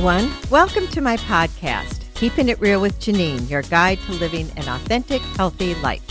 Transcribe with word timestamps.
everyone. 0.00 0.32
Welcome 0.48 0.86
to 0.88 1.02
my 1.02 1.18
podcast, 1.18 2.04
Keeping 2.14 2.48
It 2.48 2.58
Real 2.58 2.80
with 2.80 2.98
Janine, 3.00 3.50
your 3.50 3.60
guide 3.60 3.98
to 4.06 4.12
living 4.12 4.50
an 4.56 4.66
authentic, 4.66 5.20
healthy 5.36 5.74
life. 5.74 6.02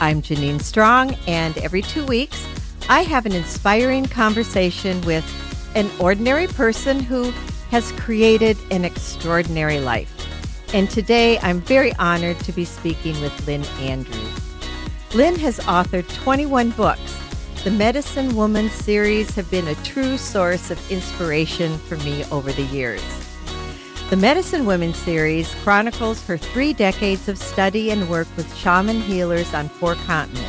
I'm 0.00 0.22
Janine 0.22 0.62
Strong, 0.62 1.14
and 1.26 1.58
every 1.58 1.82
two 1.82 2.06
weeks, 2.06 2.46
I 2.88 3.02
have 3.02 3.26
an 3.26 3.32
inspiring 3.32 4.06
conversation 4.06 4.98
with 5.02 5.26
an 5.76 5.90
ordinary 6.00 6.46
person 6.46 7.00
who 7.00 7.30
has 7.70 7.92
created 8.00 8.56
an 8.70 8.86
extraordinary 8.86 9.78
life. 9.78 10.10
And 10.72 10.88
today, 10.88 11.38
I'm 11.40 11.60
very 11.60 11.92
honored 11.96 12.40
to 12.40 12.52
be 12.52 12.64
speaking 12.64 13.20
with 13.20 13.46
Lynn 13.46 13.64
Andrews. 13.82 14.40
Lynn 15.14 15.38
has 15.38 15.58
authored 15.60 16.08
21 16.14 16.70
books 16.70 17.27
the 17.68 17.76
Medicine 17.76 18.34
Woman 18.34 18.70
series 18.70 19.34
have 19.34 19.50
been 19.50 19.68
a 19.68 19.74
true 19.84 20.16
source 20.16 20.70
of 20.70 20.90
inspiration 20.90 21.76
for 21.76 21.98
me 21.98 22.24
over 22.32 22.50
the 22.50 22.62
years. 22.62 23.02
The 24.08 24.16
Medicine 24.16 24.64
Women 24.64 24.94
series 24.94 25.54
chronicles 25.56 26.26
her 26.26 26.38
three 26.38 26.72
decades 26.72 27.28
of 27.28 27.36
study 27.36 27.90
and 27.90 28.08
work 28.08 28.26
with 28.38 28.56
shaman 28.56 29.02
healers 29.02 29.52
on 29.52 29.68
four 29.68 29.96
continents. 29.96 30.48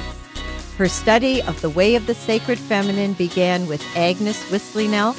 Her 0.77 0.87
study 0.87 1.41
of 1.41 1.59
the 1.59 1.69
way 1.69 1.95
of 1.95 2.07
the 2.07 2.15
sacred 2.15 2.57
feminine 2.57 3.11
began 3.11 3.67
with 3.67 3.83
Agnes 3.97 4.49
Whistling 4.49 4.93
Elk 4.93 5.17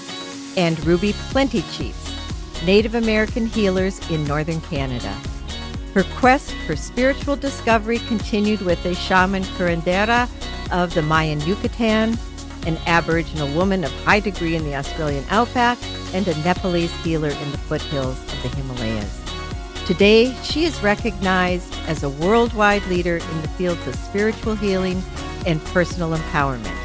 and 0.57 0.83
Ruby 0.87 1.13
Plenty 1.29 1.61
Chiefs, 1.71 2.65
Native 2.65 2.95
American 2.95 3.45
healers 3.45 4.01
in 4.11 4.25
northern 4.25 4.63
Canada. 4.63 5.15
Her 5.93 6.05
quest 6.17 6.55
for 6.67 6.77
spiritual 6.77 7.37
discovery 7.37 7.99
continued 7.99 8.63
with 8.63 8.87
a 8.87 8.95
shaman 8.95 9.43
curandera 9.43 10.31
of 10.71 10.95
the 10.95 11.03
Mayan 11.03 11.41
Yucatan, 11.41 12.19
an 12.67 12.79
Aboriginal 12.87 13.53
woman 13.55 13.85
of 13.85 13.93
high 14.05 14.21
degree 14.21 14.55
in 14.57 14.65
the 14.65 14.77
Australian 14.77 15.25
outback, 15.31 15.79
and 16.13 16.27
a 16.29 16.37
Nepalese 16.43 16.95
healer 17.03 17.31
in 17.31 17.51
the 17.53 17.59
foothills 17.59 18.21
of 18.21 18.43
the 18.43 18.49
Himalayas. 18.49 19.21
Today, 19.87 20.35
she 20.43 20.65
is 20.65 20.83
recognized 20.83 21.75
as 21.87 22.03
a 22.03 22.09
worldwide 22.09 22.85
leader 22.87 23.17
in 23.17 23.43
the 23.43 23.49
fields 23.49 23.85
of 23.87 23.95
spiritual 23.97 24.55
healing 24.55 25.03
and 25.47 25.65
personal 25.67 26.17
empowerment. 26.17 26.77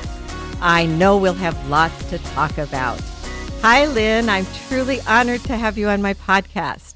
I 0.62 0.86
know 0.86 1.18
we'll 1.18 1.34
have 1.34 1.70
lots 1.70 2.04
to 2.10 2.18
talk 2.18 2.58
about. 2.58 3.00
Hi, 3.62 3.86
Lynn. 3.86 4.30
I'm 4.30 4.46
truly 4.68 5.02
honored 5.02 5.44
to 5.46 5.58
have 5.58 5.78
you 5.78 5.88
on 5.90 6.02
my 6.02 6.14
podcast. 6.14 6.95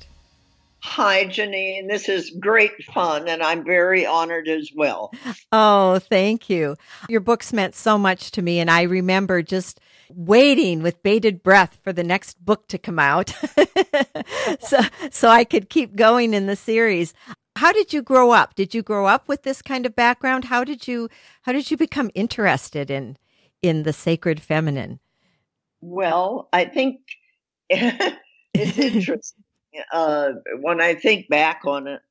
Hi, 0.81 1.25
Janine. 1.25 1.89
This 1.89 2.07
is 2.07 2.31
great 2.39 2.83
fun, 2.85 3.27
and 3.27 3.43
I'm 3.43 3.65
very 3.65 4.05
honored 4.05 4.47
as 4.47 4.71
well. 4.73 5.11
Oh, 5.51 5.99
thank 5.99 6.49
you. 6.49 6.77
Your 7.09 7.19
books 7.19 7.51
meant 7.51 7.75
so 7.75 7.97
much 7.97 8.31
to 8.31 8.41
me, 8.41 8.59
and 8.59 8.71
I 8.71 8.83
remember 8.83 9.41
just 9.41 9.79
waiting 10.09 10.81
with 10.81 11.03
bated 11.03 11.43
breath 11.43 11.77
for 11.83 11.93
the 11.93 12.03
next 12.03 12.43
book 12.43 12.67
to 12.67 12.77
come 12.77 12.97
out 12.97 13.29
so 14.59 14.79
so 15.11 15.29
I 15.29 15.43
could 15.43 15.69
keep 15.69 15.95
going 15.95 16.33
in 16.33 16.47
the 16.47 16.55
series. 16.55 17.13
How 17.55 17.71
did 17.71 17.93
you 17.93 18.01
grow 18.01 18.31
up? 18.31 18.55
Did 18.55 18.73
you 18.73 18.81
grow 18.81 19.05
up 19.05 19.27
with 19.27 19.43
this 19.43 19.61
kind 19.61 19.85
of 19.85 19.95
background? 19.95 20.45
How 20.45 20.63
did 20.63 20.87
you 20.87 21.09
how 21.43 21.51
did 21.51 21.69
you 21.69 21.77
become 21.77 22.09
interested 22.15 22.89
in 22.89 23.17
in 23.61 23.83
the 23.83 23.93
sacred 23.93 24.41
feminine? 24.41 24.99
Well, 25.81 26.49
I 26.51 26.65
think 26.65 27.01
it's 27.69 28.17
interesting 28.77 29.43
uh, 29.91 30.31
when 30.61 30.81
I 30.81 30.95
think 30.95 31.29
back 31.29 31.61
on 31.65 31.87
it, 31.87 32.01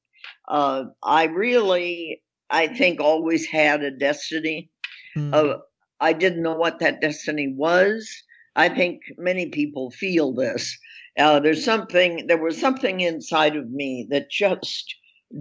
uh, 0.46 0.84
I 1.02 1.24
really, 1.24 2.22
I 2.50 2.68
think, 2.68 3.00
always 3.00 3.46
had 3.46 3.82
a 3.82 3.90
destiny. 3.90 4.70
Mm. 5.16 5.34
Uh, 5.34 5.58
I 6.00 6.12
didn't 6.12 6.42
know 6.42 6.56
what 6.56 6.78
that 6.80 7.00
destiny 7.00 7.52
was. 7.56 8.10
I 8.56 8.68
think 8.68 9.02
many 9.16 9.46
people 9.46 9.90
feel 9.90 10.32
this. 10.32 10.76
Uh, 11.18 11.40
there's 11.40 11.64
something, 11.64 12.26
there 12.26 12.42
was 12.42 12.60
something 12.60 13.00
inside 13.00 13.56
of 13.56 13.70
me 13.70 14.06
that 14.10 14.30
just 14.30 14.94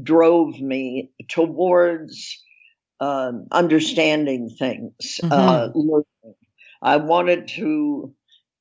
drove 0.03 0.59
me 0.59 1.11
towards 1.29 2.43
um, 2.99 3.47
understanding 3.51 4.49
things, 4.49 5.19
uh, 5.23 5.69
mm-hmm. 5.69 5.79
learning. 5.79 6.35
I 6.81 6.97
wanted 6.97 7.47
to 7.49 8.13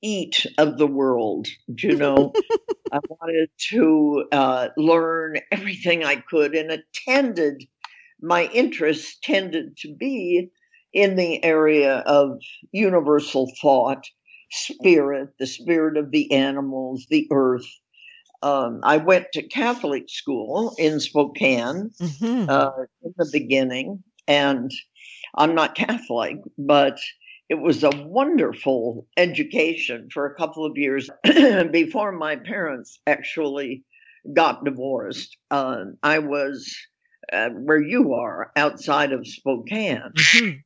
eat 0.07 0.47
of 0.59 0.79
the 0.79 0.87
world. 0.87 1.49
You 1.67 1.97
know, 2.03 2.33
I 2.93 3.01
wanted 3.09 3.51
to 3.71 4.25
uh, 4.33 4.69
learn 4.77 5.39
everything 5.51 6.05
I 6.05 6.17
could 6.17 6.55
and 6.55 6.71
attended. 6.71 7.65
My 8.21 8.45
interest 8.47 9.23
tended 9.23 9.77
to 9.79 9.95
be 9.95 10.51
in 10.93 11.17
the 11.17 11.45
area 11.45 11.97
of 11.99 12.39
universal 12.73 13.53
thought, 13.61 14.05
spirit, 14.51 15.31
the 15.39 15.47
spirit 15.47 15.97
of 15.97 16.11
the 16.11 16.33
animals, 16.33 17.07
the 17.11 17.29
earth. 17.31 17.67
Um, 18.43 18.81
I 18.83 18.99
went 18.99 19.27
to 19.33 19.43
Catholic 19.43 20.05
school 20.09 20.75
in 20.79 21.01
Spokane 21.01 21.91
mm-hmm. 22.01 22.49
uh, 22.49 22.71
in 23.03 23.15
the 23.17 23.29
beginning, 23.33 24.05
and 24.29 24.71
I'm 25.37 25.55
not 25.55 25.75
Catholic, 25.75 26.37
but 26.57 26.99
it 27.49 27.55
was 27.55 27.85
a 27.85 27.91
wonderful 27.91 29.07
education 29.17 30.09
for 30.13 30.27
a 30.27 30.35
couple 30.35 30.67
of 30.67 30.77
years 30.77 31.09
before 31.71 32.13
my 32.13 32.37
parents 32.37 32.99
actually 33.07 33.85
got 34.33 34.65
divorced. 34.65 35.37
Uh, 35.51 35.85
I 36.03 36.19
was 36.19 36.77
uh, 37.33 37.51
where 37.51 37.81
you 37.81 38.15
are 38.15 38.51
outside 38.57 39.13
of 39.13 39.27
Spokane. 39.27 40.13
Mm-hmm. 40.17 40.57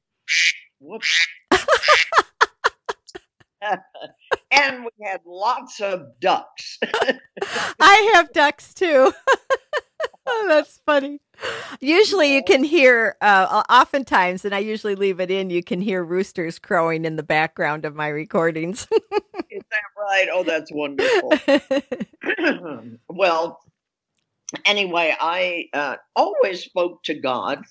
Whoops. 0.80 1.26
and 4.50 4.84
we 4.84 4.90
had 5.06 5.20
lots 5.26 5.80
of 5.80 6.18
ducks. 6.20 6.78
I 7.80 8.12
have 8.14 8.32
ducks 8.32 8.72
too. 8.72 9.12
oh, 10.30 10.44
that's 10.48 10.80
funny. 10.86 11.20
Usually, 11.80 12.34
you 12.34 12.44
can 12.44 12.64
hear, 12.64 13.16
uh, 13.20 13.62
oftentimes, 13.70 14.44
and 14.44 14.54
I 14.54 14.58
usually 14.58 14.94
leave 14.94 15.20
it 15.20 15.30
in, 15.30 15.50
you 15.50 15.62
can 15.62 15.80
hear 15.80 16.04
roosters 16.04 16.58
crowing 16.58 17.04
in 17.04 17.16
the 17.16 17.22
background 17.22 17.84
of 17.84 17.94
my 17.94 18.08
recordings. 18.08 18.86
Is 19.50 19.62
that 19.70 19.82
right? 19.98 20.28
Oh, 20.30 20.44
that's 20.44 20.70
wonderful. 20.72 21.32
well, 23.08 23.60
anyway, 24.66 25.16
I 25.18 25.66
uh, 25.72 25.96
always 26.14 26.62
spoke 26.62 27.02
to 27.04 27.18
God, 27.18 27.62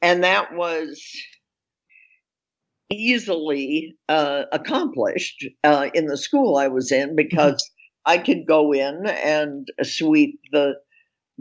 and 0.00 0.22
that 0.22 0.54
was 0.54 1.02
easily 2.90 3.96
uh, 4.08 4.44
accomplished 4.52 5.46
uh, 5.64 5.88
in 5.94 6.06
the 6.06 6.16
school 6.16 6.56
I 6.56 6.68
was 6.68 6.92
in 6.92 7.16
because 7.16 7.54
mm-hmm. 7.54 8.12
I 8.12 8.18
could 8.18 8.46
go 8.46 8.72
in 8.72 9.06
and 9.06 9.66
sweep 9.82 10.40
the 10.52 10.74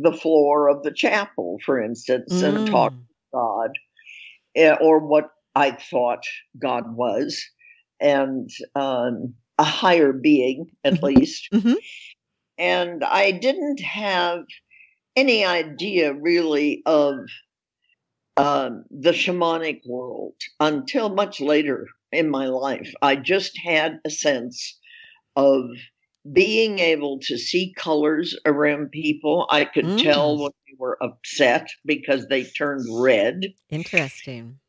the 0.01 0.13
floor 0.13 0.69
of 0.69 0.83
the 0.83 0.91
chapel, 0.91 1.57
for 1.65 1.81
instance, 1.81 2.33
mm. 2.33 2.43
and 2.43 2.67
talk 2.67 2.93
to 2.93 2.99
God 3.33 3.71
eh, 4.55 4.75
or 4.79 4.99
what 4.99 5.29
I 5.55 5.71
thought 5.71 6.23
God 6.57 6.95
was, 6.95 7.43
and 7.99 8.49
um, 8.75 9.33
a 9.57 9.63
higher 9.63 10.13
being 10.13 10.67
at 10.83 10.95
mm-hmm. 10.95 11.05
least. 11.05 11.49
Mm-hmm. 11.53 11.73
And 12.57 13.03
I 13.03 13.31
didn't 13.31 13.79
have 13.81 14.43
any 15.15 15.45
idea 15.45 16.13
really 16.13 16.81
of 16.85 17.15
um, 18.38 18.85
the 18.89 19.11
shamanic 19.11 19.81
world 19.85 20.35
until 20.59 21.09
much 21.09 21.41
later 21.41 21.88
in 22.11 22.29
my 22.29 22.47
life. 22.47 22.93
I 23.01 23.15
just 23.15 23.57
had 23.57 23.99
a 24.05 24.09
sense 24.09 24.77
of 25.35 25.63
being 26.31 26.80
able 26.80 27.19
to 27.19 27.38
see 27.38 27.74
colors 27.75 28.38
around 28.46 28.91
people. 28.91 29.47
I 29.50 29.66
could 29.66 29.85
mm. 29.85 30.02
tell 30.02 30.38
when 30.38 30.52
they 30.68 30.75
were 30.78 30.97
upset 31.02 31.68
because 31.86 32.27
they 32.27 32.44
turned 32.44 32.86
red. 33.01 33.54
Interesting. 33.69 34.60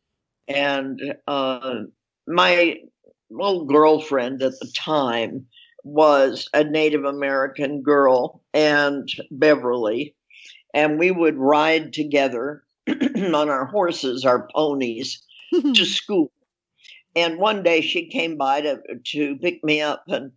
And 0.49 1.01
uh, 1.27 1.83
my 2.27 2.79
little 3.31 3.65
girlfriend 3.67 4.43
at 4.43 4.59
the 4.61 4.73
time 4.77 5.47
was 5.83 6.49
a 6.53 6.65
Native 6.65 7.05
American 7.05 7.83
girl 7.83 8.43
and 8.53 9.09
Beverly. 9.31 10.15
And 10.75 10.99
we 10.99 11.11
would 11.11 11.37
ride 11.37 11.93
together 11.93 12.63
on 12.89 13.49
our 13.49 13.67
horses, 13.67 14.25
our 14.25 14.49
ponies, 14.55 15.23
to 15.53 15.85
school. 15.85 16.33
And 17.17 17.39
one 17.39 17.65
day 17.65 17.81
she 17.81 18.09
came 18.09 18.37
by 18.37 18.61
to, 18.61 18.81
to 19.13 19.37
pick 19.37 19.65
me 19.65 19.81
up 19.81 20.05
and 20.07 20.33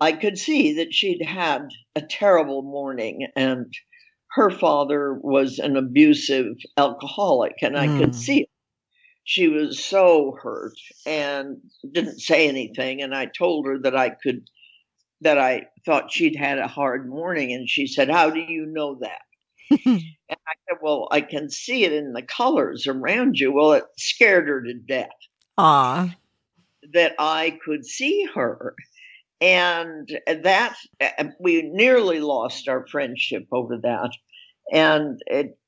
I 0.00 0.12
could 0.12 0.38
see 0.38 0.74
that 0.74 0.92
she'd 0.92 1.24
had 1.24 1.68
a 1.94 2.02
terrible 2.02 2.62
morning 2.62 3.28
and 3.36 3.72
her 4.34 4.50
father 4.50 5.14
was 5.14 5.60
an 5.60 5.76
abusive 5.76 6.56
alcoholic, 6.76 7.54
and 7.62 7.78
I 7.78 7.86
mm. 7.86 7.98
could 8.00 8.14
hmm. 8.14 8.20
see 8.20 8.40
it. 8.42 8.48
She 9.22 9.48
was 9.48 9.82
so 9.82 10.36
hurt 10.42 10.74
and 11.06 11.58
didn't 11.92 12.18
say 12.18 12.48
anything. 12.48 13.00
And 13.00 13.14
I 13.14 13.26
told 13.26 13.66
her 13.66 13.78
that 13.78 13.96
I 13.96 14.10
could, 14.10 14.48
that 15.22 15.38
I 15.38 15.68
thought 15.86 16.12
she'd 16.12 16.36
had 16.36 16.58
a 16.58 16.66
hard 16.66 17.08
morning. 17.08 17.52
And 17.52 17.70
she 17.70 17.86
said, 17.86 18.10
How 18.10 18.28
do 18.28 18.40
you 18.40 18.66
know 18.66 18.98
that? 19.00 19.22
and 19.86 20.02
I 20.30 20.54
said, 20.68 20.78
Well, 20.82 21.08
I 21.10 21.22
can 21.22 21.48
see 21.48 21.84
it 21.84 21.92
in 21.92 22.12
the 22.12 22.22
colors 22.22 22.86
around 22.86 23.38
you. 23.38 23.50
Well, 23.52 23.72
it 23.74 23.84
scared 23.96 24.48
her 24.48 24.62
to 24.62 24.74
death. 24.74 25.08
Ah. 25.56 26.14
That 26.92 27.14
I 27.18 27.58
could 27.64 27.86
see 27.86 28.26
her 28.34 28.74
and 29.44 30.08
that 30.42 30.74
we 31.38 31.60
nearly 31.62 32.18
lost 32.18 32.66
our 32.66 32.86
friendship 32.86 33.46
over 33.52 33.76
that. 33.82 34.10
And 34.72 35.20
it 35.26 35.58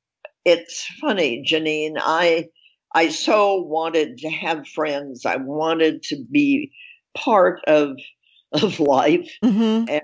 it's 0.46 0.87
funny, 1.00 1.44
Janine. 1.46 1.96
I 1.99 2.46
I 2.94 3.11
so 3.11 3.61
wanted 3.61 4.19
to 4.19 4.31
have 4.31 4.67
friends. 4.67 5.26
I 5.26 5.37
wanted 5.37 6.02
to 6.05 6.25
be 6.31 6.73
part 7.14 7.61
of 7.67 7.99
of 8.52 8.81
life. 8.81 9.31
Mm-hmm. 9.44 9.90
And 9.90 10.02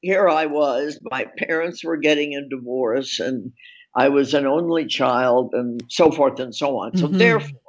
here 0.00 0.28
I 0.28 0.46
was. 0.46 0.98
My 1.08 1.26
parents 1.38 1.84
were 1.84 1.96
getting 1.96 2.34
a 2.34 2.48
divorce, 2.48 3.20
and 3.20 3.52
I 3.94 4.08
was 4.08 4.34
an 4.34 4.46
only 4.46 4.86
child, 4.86 5.50
and 5.52 5.80
so 5.88 6.10
forth 6.10 6.40
and 6.40 6.52
so 6.54 6.78
on. 6.78 6.96
So 6.96 7.06
mm-hmm. 7.06 7.18
therefore, 7.18 7.60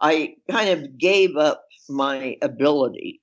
I 0.00 0.34
kind 0.48 0.68
of 0.68 0.96
gave 0.98 1.36
up 1.36 1.64
my 1.88 2.36
ability, 2.42 3.20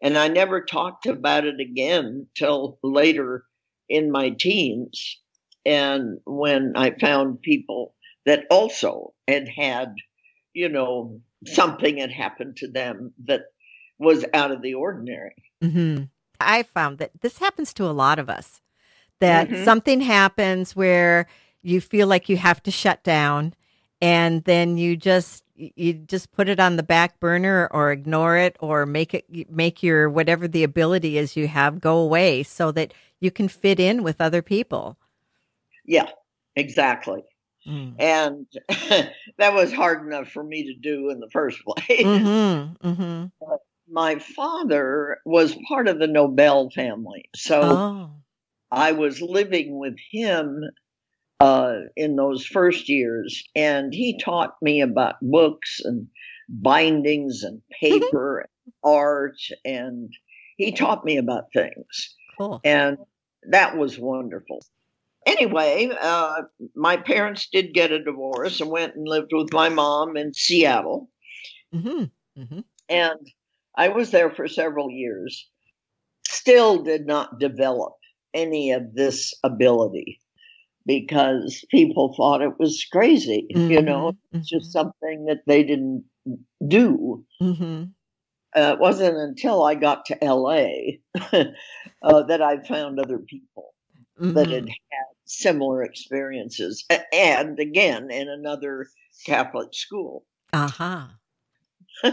and 0.00 0.16
I 0.16 0.28
never 0.28 0.60
talked 0.60 1.06
about 1.06 1.44
it 1.44 1.60
again 1.60 2.26
till 2.34 2.78
later 2.82 3.44
in 3.88 4.10
my 4.10 4.30
teens, 4.30 5.18
and 5.64 6.18
when 6.24 6.72
I 6.76 6.90
found 6.98 7.42
people 7.42 7.94
that 8.26 8.44
also 8.50 9.14
had 9.26 9.48
had, 9.48 9.94
you 10.52 10.68
know, 10.68 11.20
something 11.46 11.98
had 11.98 12.10
happened 12.12 12.56
to 12.58 12.70
them 12.70 13.12
that 13.24 13.42
was 13.98 14.24
out 14.34 14.50
of 14.50 14.62
the 14.62 14.74
ordinary. 14.74 15.34
Mm-hmm. 15.62 16.04
I 16.40 16.62
found 16.62 16.98
that 16.98 17.10
this 17.20 17.38
happens 17.38 17.72
to 17.74 17.84
a 17.84 17.92
lot 17.92 18.18
of 18.18 18.28
us. 18.28 18.60
That 19.20 19.48
mm-hmm. 19.48 19.64
something 19.64 20.00
happens 20.00 20.76
where 20.76 21.26
you 21.62 21.80
feel 21.80 22.06
like 22.06 22.28
you 22.28 22.36
have 22.36 22.62
to 22.64 22.70
shut 22.70 23.02
down, 23.02 23.54
and 24.00 24.44
then 24.44 24.76
you 24.76 24.96
just 24.96 25.44
you 25.54 25.92
just 25.94 26.30
put 26.32 26.48
it 26.48 26.60
on 26.60 26.76
the 26.76 26.82
back 26.82 27.18
burner 27.18 27.68
or 27.72 27.90
ignore 27.90 28.36
it 28.36 28.56
or 28.60 28.86
make 28.86 29.14
it 29.14 29.50
make 29.50 29.82
your 29.82 30.08
whatever 30.08 30.46
the 30.46 30.62
ability 30.62 31.18
is 31.18 31.36
you 31.36 31.48
have 31.48 31.80
go 31.80 31.98
away 31.98 32.42
so 32.42 32.70
that 32.72 32.94
you 33.20 33.30
can 33.30 33.48
fit 33.48 33.80
in 33.80 34.02
with 34.02 34.20
other 34.20 34.42
people. 34.42 34.96
Yeah, 35.84 36.08
exactly. 36.54 37.22
Mm. 37.66 37.94
And 37.98 38.46
that 39.38 39.54
was 39.54 39.72
hard 39.72 40.06
enough 40.06 40.28
for 40.28 40.44
me 40.44 40.64
to 40.64 40.74
do 40.74 41.10
in 41.10 41.18
the 41.20 41.30
first 41.30 41.60
place. 41.64 42.04
Mm-hmm, 42.04 42.88
mm-hmm. 42.88 43.26
My 43.90 44.18
father 44.18 45.18
was 45.24 45.56
part 45.66 45.88
of 45.88 45.98
the 45.98 46.06
Nobel 46.06 46.70
family. 46.70 47.28
So 47.34 47.60
oh. 47.62 48.10
I 48.70 48.92
was 48.92 49.20
living 49.20 49.78
with 49.78 49.96
him 50.10 50.62
uh, 51.40 51.76
in 51.96 52.16
those 52.16 52.44
first 52.44 52.88
years, 52.88 53.44
and 53.54 53.92
he 53.92 54.18
taught 54.18 54.56
me 54.60 54.80
about 54.80 55.16
books 55.22 55.80
and 55.84 56.08
bindings 56.48 57.42
and 57.42 57.62
paper 57.80 58.40
and 58.40 58.72
art, 58.84 59.38
and 59.64 60.12
he 60.56 60.72
taught 60.72 61.04
me 61.04 61.16
about 61.16 61.52
things. 61.52 62.16
Cool. 62.38 62.60
And 62.64 62.98
that 63.50 63.76
was 63.76 63.98
wonderful 63.98 64.62
anyway, 65.28 65.90
uh, 66.00 66.42
my 66.74 66.96
parents 66.96 67.48
did 67.52 67.74
get 67.74 67.92
a 67.92 68.02
divorce 68.02 68.60
and 68.60 68.70
went 68.70 68.96
and 68.96 69.06
lived 69.06 69.32
with 69.32 69.52
my 69.52 69.68
mom 69.68 70.16
in 70.16 70.32
Seattle. 70.32 71.10
Mm-hmm. 71.74 72.40
Mm-hmm. 72.40 72.60
And 72.88 73.30
I 73.76 73.88
was 73.88 74.10
there 74.10 74.30
for 74.30 74.48
several 74.48 74.90
years. 74.90 75.48
Still 76.26 76.82
did 76.82 77.06
not 77.06 77.38
develop 77.38 77.94
any 78.34 78.72
of 78.72 78.94
this 78.94 79.34
ability 79.44 80.20
because 80.88 81.66
people 81.70 82.14
thought 82.16 82.40
it 82.40 82.58
was 82.58 82.84
crazy. 82.90 83.46
Mm-hmm. 83.54 83.70
You 83.70 83.82
know, 83.82 84.16
it's 84.32 84.48
just 84.48 84.74
mm-hmm. 84.74 84.78
something 84.78 85.26
that 85.26 85.42
they 85.46 85.62
didn't 85.62 86.04
do. 86.66 87.24
Mm-hmm. 87.40 87.84
Uh, 88.56 88.72
it 88.72 88.80
wasn't 88.80 89.18
until 89.18 89.62
I 89.62 89.74
got 89.74 90.06
to 90.06 90.16
LA 90.22 90.70
uh, 92.02 92.22
that 92.22 92.40
I 92.40 92.64
found 92.64 92.98
other 92.98 93.18
people 93.18 93.74
mm-hmm. 94.18 94.32
that 94.32 94.48
had 94.48 94.68
had 94.68 95.06
similar 95.26 95.82
experiences, 95.82 96.84
and 97.12 97.58
again 97.60 98.10
in 98.10 98.30
another 98.30 98.86
Catholic 99.26 99.74
school. 99.74 100.24
Uh 100.54 100.68
huh. 100.68 101.04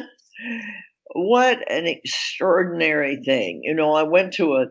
what 1.13 1.71
an 1.71 1.87
extraordinary 1.87 3.23
thing! 3.23 3.61
You 3.63 3.73
know, 3.73 3.93
I 3.93 4.03
went 4.03 4.33
to 4.33 4.55
a 4.55 4.65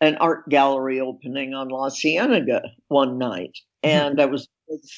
an 0.00 0.16
art 0.16 0.48
gallery 0.48 1.00
opening 1.00 1.54
on 1.54 1.68
La 1.68 1.90
Cienega 1.90 2.62
one 2.88 3.18
night, 3.18 3.58
mm-hmm. 3.84 3.96
and 3.96 4.20
I 4.20 4.26
was 4.26 4.48
with 4.68 4.88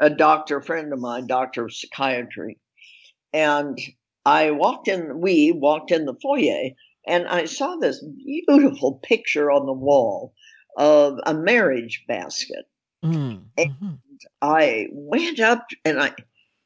a 0.00 0.10
doctor 0.10 0.60
friend 0.60 0.92
of 0.92 0.98
mine, 0.98 1.26
doctor 1.26 1.64
of 1.64 1.74
psychiatry, 1.74 2.58
and 3.32 3.78
I 4.24 4.50
walked 4.50 4.88
in. 4.88 5.20
We 5.20 5.52
walked 5.52 5.90
in 5.90 6.06
the 6.06 6.16
foyer, 6.22 6.70
and 7.06 7.26
I 7.26 7.46
saw 7.46 7.76
this 7.76 8.04
beautiful 8.24 9.00
picture 9.02 9.50
on 9.50 9.66
the 9.66 9.72
wall 9.72 10.34
of 10.76 11.18
a 11.26 11.34
marriage 11.34 12.04
basket. 12.06 12.66
Mm-hmm. 13.04 13.44
And 13.56 14.00
I 14.42 14.88
went 14.92 15.40
up 15.40 15.66
and 15.84 16.00
I 16.00 16.12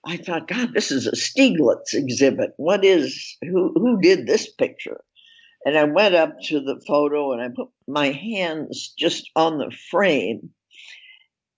I 0.07 0.19
thought, 0.19 0.49
God, 0.49 0.75
this 0.75 0.91
is 0.91 1.07
a 1.07 1.13
Stieglitz 1.13 1.95
exhibit. 1.95 2.51
What 2.57 2.85
is 2.85 3.37
who 3.43 3.73
who 3.75 4.01
did 4.01 4.27
this 4.27 4.51
picture? 4.53 5.01
And 5.65 5.79
I 5.79 5.85
went 5.85 6.15
up 6.15 6.41
to 6.45 6.61
the 6.61 6.81
photo 6.87 7.33
and 7.33 7.41
I 7.41 7.49
put 7.49 7.69
my 7.89 8.09
hands 8.09 8.93
just 8.99 9.31
on 9.35 9.59
the 9.59 9.75
frame 9.91 10.51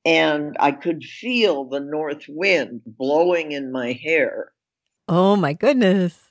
and 0.05 0.56
I 0.61 0.70
could 0.70 1.03
feel 1.03 1.64
the 1.64 1.81
north 1.81 2.26
wind 2.29 2.82
blowing 2.87 3.50
in 3.50 3.73
my 3.73 3.93
hair. 3.93 4.53
Oh 5.08 5.35
my 5.35 5.53
goodness. 5.53 6.31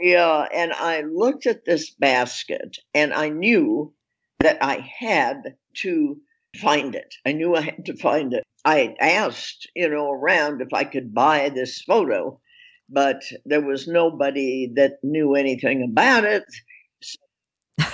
Yeah, 0.00 0.46
and 0.52 0.72
I 0.72 1.02
looked 1.02 1.46
at 1.46 1.64
this 1.64 1.90
basket 1.90 2.76
and 2.92 3.14
I 3.14 3.30
knew 3.30 3.94
that 4.40 4.62
I 4.62 4.86
had 4.98 5.54
to 5.78 6.20
find 6.60 6.94
it. 6.94 7.14
I 7.24 7.32
knew 7.32 7.54
I 7.54 7.62
had 7.62 7.86
to 7.86 7.96
find 7.96 8.34
it. 8.34 8.44
I 8.66 8.94
asked, 9.00 9.70
you 9.74 9.88
know, 9.88 10.10
around 10.10 10.60
if 10.60 10.68
I 10.74 10.84
could 10.84 11.14
buy 11.14 11.48
this 11.48 11.80
photo, 11.82 12.40
but 12.88 13.22
there 13.46 13.62
was 13.62 13.88
nobody 13.88 14.70
that 14.76 14.98
knew 15.02 15.34
anything 15.34 15.82
about 15.82 16.24
it. 16.24 16.44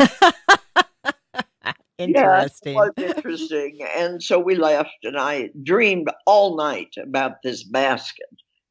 interesting. 1.99 2.75
Yeah, 2.75 2.85
it 2.85 2.95
was 2.97 3.15
interesting. 3.17 3.79
and 3.97 4.23
so 4.23 4.39
we 4.39 4.55
left, 4.57 4.91
and 5.03 5.19
I 5.19 5.51
dreamed 5.63 6.09
all 6.27 6.57
night 6.57 6.95
about 7.03 7.43
this 7.43 7.65
basket. 7.65 8.27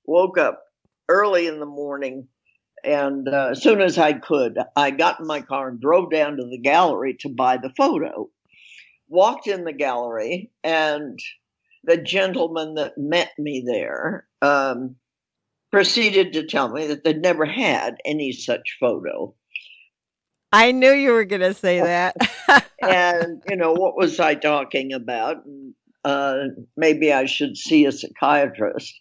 Woke 0.05 0.37
up 0.37 0.63
early 1.07 1.47
in 1.47 1.59
the 1.59 1.65
morning 1.65 2.27
and 2.83 3.27
uh, 3.27 3.49
as 3.51 3.61
soon 3.61 3.81
as 3.81 3.97
I 3.97 4.13
could, 4.13 4.57
I 4.75 4.91
got 4.91 5.19
in 5.19 5.27
my 5.27 5.41
car 5.41 5.69
and 5.69 5.81
drove 5.81 6.11
down 6.11 6.37
to 6.37 6.45
the 6.49 6.59
gallery 6.59 7.15
to 7.21 7.29
buy 7.29 7.57
the 7.57 7.73
photo. 7.75 8.29
Walked 9.07 9.47
in 9.47 9.63
the 9.63 9.73
gallery, 9.73 10.51
and 10.63 11.19
the 11.83 11.97
gentleman 11.97 12.75
that 12.75 12.97
met 12.97 13.31
me 13.37 13.63
there 13.65 14.27
um, 14.41 14.95
proceeded 15.71 16.33
to 16.33 16.45
tell 16.45 16.69
me 16.69 16.87
that 16.87 17.03
they'd 17.03 17.21
never 17.21 17.45
had 17.45 17.97
any 18.05 18.31
such 18.31 18.77
photo. 18.79 19.33
I 20.51 20.71
knew 20.71 20.91
you 20.91 21.11
were 21.11 21.25
going 21.25 21.41
to 21.41 21.53
say 21.53 21.79
that. 21.81 22.15
and, 22.81 23.41
you 23.49 23.55
know, 23.55 23.73
what 23.73 23.97
was 23.97 24.19
I 24.19 24.35
talking 24.35 24.93
about? 24.93 25.37
Uh, 26.03 26.45
maybe 26.77 27.11
I 27.11 27.25
should 27.25 27.57
see 27.57 27.85
a 27.85 27.91
psychiatrist 27.91 28.93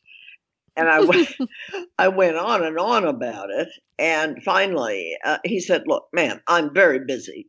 and 0.79 0.89
I 0.89 1.01
went, 1.01 1.29
I 1.99 2.09
went 2.09 2.37
on 2.37 2.65
and 2.65 2.79
on 2.79 3.05
about 3.05 3.51
it. 3.51 3.69
And 3.99 4.43
finally, 4.45 5.17
uh, 5.25 5.39
he 5.45 5.59
said, 5.61 5.83
"Look, 5.87 6.05
man, 6.13 6.41
I'm 6.47 6.73
very 6.73 7.01
busy, 7.05 7.49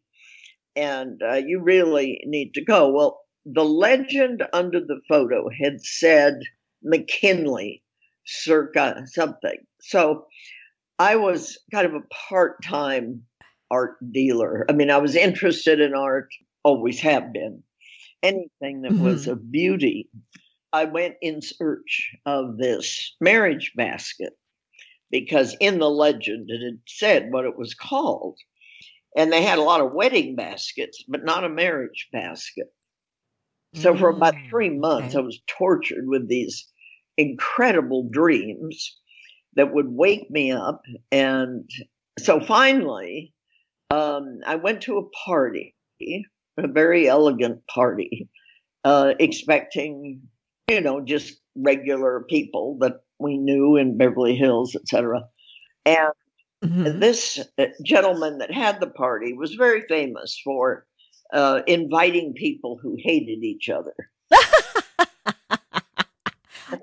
and 0.75 1.21
uh, 1.21 1.35
you 1.35 1.61
really 1.61 2.21
need 2.25 2.55
to 2.55 2.65
go." 2.65 2.89
Well, 2.89 3.19
the 3.45 3.63
legend 3.63 4.43
under 4.51 4.79
the 4.79 4.99
photo 5.07 5.47
had 5.49 5.79
said 5.81 6.39
McKinley, 6.83 7.83
circa 8.25 9.03
something. 9.05 9.57
So 9.81 10.25
I 10.97 11.17
was 11.17 11.59
kind 11.71 11.85
of 11.85 11.93
a 11.93 12.07
part-time 12.29 13.23
art 13.71 13.97
dealer. 14.11 14.65
I 14.69 14.73
mean, 14.73 14.89
I 14.89 14.97
was 14.97 15.15
interested 15.15 15.79
in 15.79 15.93
art, 15.93 16.29
always 16.63 16.99
have 17.01 17.33
been. 17.33 17.63
Anything 18.21 18.81
that 18.81 18.91
mm-hmm. 18.91 19.03
was 19.03 19.27
of 19.27 19.51
beauty 19.51 20.09
I 20.71 20.85
went 20.85 21.15
in 21.21 21.41
search 21.41 22.15
of 22.25 22.57
this 22.57 23.15
marriage 23.19 23.73
basket 23.75 24.33
because 25.09 25.55
in 25.59 25.79
the 25.79 25.89
legend 25.89 26.49
it 26.49 26.63
had 26.63 26.79
said 26.87 27.31
what 27.31 27.45
it 27.45 27.57
was 27.57 27.73
called. 27.73 28.37
And 29.17 29.33
they 29.33 29.41
had 29.41 29.57
a 29.57 29.63
lot 29.63 29.81
of 29.81 29.93
wedding 29.93 30.35
baskets, 30.35 31.03
but 31.07 31.25
not 31.25 31.43
a 31.43 31.49
marriage 31.49 32.07
basket. 32.13 32.67
So 33.75 33.95
for 33.95 34.09
about 34.09 34.35
mm, 34.35 34.49
three 34.49 34.69
months. 34.69 35.15
I 35.15 35.19
was 35.19 35.41
tortured 35.47 36.07
with 36.07 36.27
these 36.27 36.67
incredible 37.17 38.07
dreams 38.11 38.97
that 39.55 39.73
would 39.73 39.89
wake 39.89 40.29
me 40.29 40.51
up. 40.51 40.81
And 41.11 41.69
so 42.19 42.39
finally, 42.39 43.33
um, 43.89 44.39
I 44.45 44.55
went 44.55 44.81
to 44.81 44.97
a 44.97 45.09
party, 45.25 45.75
a 46.01 46.23
very 46.67 47.07
elegant 47.07 47.65
party, 47.67 48.29
uh, 48.83 49.13
expecting 49.19 50.21
you 50.69 50.81
know, 50.81 51.01
just 51.01 51.39
regular 51.55 52.23
people 52.29 52.77
that 52.81 53.01
we 53.17 53.37
knew 53.37 53.75
in 53.75 53.97
Beverly 53.97 54.35
Hills, 54.35 54.75
etc. 54.75 55.23
And 55.85 56.11
Mm-hmm. 56.63 56.99
This 56.99 57.39
uh, 57.57 57.65
gentleman 57.83 58.39
that 58.39 58.51
had 58.51 58.81
the 58.81 58.87
party 58.87 59.33
was 59.33 59.53
very 59.55 59.81
famous 59.87 60.39
for 60.43 60.85
uh, 61.31 61.61
inviting 61.67 62.33
people 62.33 62.77
who 62.81 62.97
hated 62.99 63.43
each 63.43 63.69
other. 63.69 63.93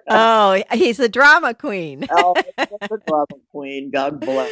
oh, 0.08 0.62
he's 0.72 0.98
a 0.98 1.10
drama 1.10 1.52
queen. 1.52 2.06
oh, 2.10 2.34
a 2.58 2.98
drama 3.06 3.26
queen. 3.50 3.90
God 3.90 4.20
bless. 4.20 4.50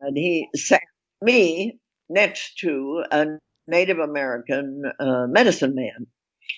And 0.00 0.16
he 0.18 0.48
sat 0.54 0.82
me 1.22 1.78
next 2.08 2.58
to 2.58 3.04
a 3.10 3.26
Native 3.66 3.98
American 3.98 4.82
uh, 4.98 5.26
medicine 5.28 5.74
man. 5.74 6.06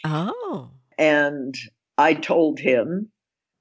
Oh. 0.05 0.71
And 0.99 1.55
I 1.99 2.15
told 2.15 2.59
him 2.59 3.11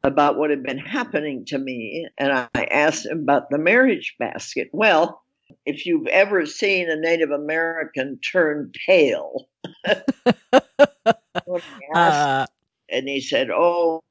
about 0.04 0.38
what 0.38 0.50
had 0.50 0.64
been 0.64 0.80
happening 0.80 1.46
to 1.46 1.58
me, 1.58 2.08
and 2.18 2.32
I 2.54 2.64
asked 2.66 3.06
him 3.06 3.20
about 3.20 3.50
the 3.50 3.58
marriage 3.58 4.16
basket. 4.20 4.70
Well, 4.74 5.22
if 5.66 5.86
you've 5.86 6.08
ever 6.08 6.46
seen 6.46 6.90
a 6.90 6.96
Native 6.96 7.32
American 7.32 8.20
turn 8.20 8.72
pale, 8.86 9.48
uh. 11.96 12.46
and 12.90 13.08
he 13.08 13.22
said, 13.22 13.50
"Oh," 13.50 14.02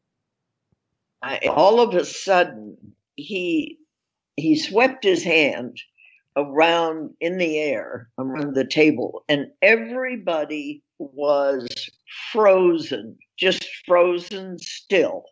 I, 1.22 1.40
all 1.48 1.80
of 1.80 1.94
a 1.94 2.04
sudden 2.04 2.94
he 3.16 3.78
he 4.36 4.56
swept 4.58 5.04
his 5.04 5.22
hand 5.22 5.78
around 6.36 7.10
in 7.20 7.38
the 7.38 7.58
air 7.58 8.08
around 8.18 8.54
the 8.54 8.66
table, 8.66 9.24
and 9.28 9.46
everybody 9.60 10.82
was 10.98 11.68
frozen, 12.32 13.16
just 13.38 13.68
frozen 13.86 14.58
still 14.58 15.24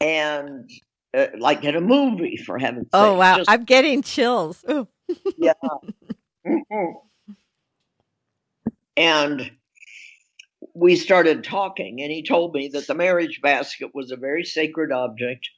and 0.00 0.68
uh, 1.14 1.26
like 1.38 1.64
in 1.64 1.76
a 1.76 1.80
movie 1.80 2.36
for 2.36 2.58
heaven's 2.58 2.88
oh, 2.92 3.02
sake. 3.02 3.10
Oh 3.10 3.18
wow, 3.18 3.36
Just, 3.38 3.50
I'm 3.50 3.64
getting 3.64 4.02
chills. 4.02 4.64
yeah. 5.36 5.52
Mm-hmm. 6.46 6.92
And 8.96 9.50
we 10.74 10.96
started 10.96 11.44
talking, 11.44 12.00
and 12.00 12.10
he 12.10 12.22
told 12.22 12.54
me 12.54 12.68
that 12.68 12.86
the 12.86 12.94
marriage 12.94 13.40
basket 13.42 13.90
was 13.94 14.10
a 14.10 14.16
very 14.16 14.44
sacred 14.44 14.92
object, 14.92 15.48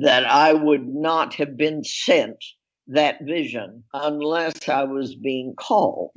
that 0.00 0.24
I 0.24 0.52
would 0.52 0.86
not 0.86 1.34
have 1.34 1.56
been 1.56 1.84
sent 1.84 2.42
that 2.88 3.18
vision 3.22 3.84
unless 3.92 4.68
I 4.68 4.84
was 4.84 5.14
being 5.14 5.54
called. 5.56 6.12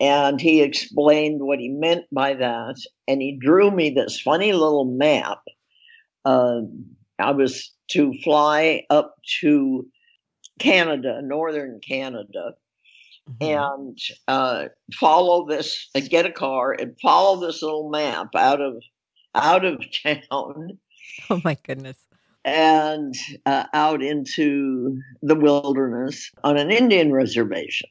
And 0.00 0.40
he 0.40 0.62
explained 0.62 1.40
what 1.42 1.58
he 1.58 1.68
meant 1.68 2.04
by 2.12 2.34
that. 2.34 2.76
And 3.08 3.20
he 3.20 3.36
drew 3.40 3.70
me 3.70 3.90
this 3.90 4.20
funny 4.20 4.52
little 4.52 4.84
map 4.84 5.40
uh, 6.24 6.60
I 7.18 7.30
was 7.32 7.72
to 7.92 8.12
fly 8.22 8.84
up 8.90 9.16
to 9.40 9.86
Canada, 10.58 11.20
northern 11.22 11.80
Canada, 11.80 12.54
mm-hmm. 13.28 13.42
and 13.42 13.98
uh, 14.28 14.66
follow 14.94 15.46
this, 15.46 15.88
uh, 15.94 16.00
get 16.00 16.26
a 16.26 16.32
car 16.32 16.72
and 16.72 16.98
follow 17.00 17.40
this 17.40 17.62
little 17.62 17.90
map 17.90 18.28
out 18.36 18.60
of 18.60 18.82
out 19.34 19.64
of 19.64 19.82
town. 20.02 20.78
Oh 21.30 21.40
my 21.44 21.56
goodness! 21.62 21.96
And 22.44 23.14
uh, 23.44 23.64
out 23.74 24.02
into 24.02 24.98
the 25.22 25.34
wilderness 25.34 26.30
on 26.44 26.56
an 26.56 26.70
Indian 26.70 27.12
reservation. 27.12 27.90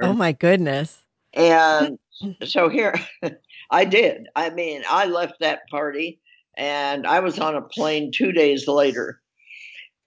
Oh 0.00 0.12
my 0.12 0.32
goodness! 0.32 1.02
And 1.32 1.98
so 2.44 2.68
here, 2.68 2.94
I 3.70 3.84
did. 3.84 4.26
I 4.34 4.50
mean, 4.50 4.82
I 4.88 5.06
left 5.06 5.40
that 5.40 5.60
party 5.70 6.20
and 6.56 7.06
I 7.06 7.20
was 7.20 7.38
on 7.38 7.54
a 7.54 7.62
plane 7.62 8.10
two 8.12 8.32
days 8.32 8.66
later. 8.66 9.20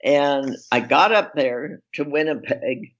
And 0.03 0.55
I 0.71 0.79
got 0.79 1.11
up 1.11 1.33
there 1.35 1.81
to 1.93 2.03
Winnipeg 2.03 2.93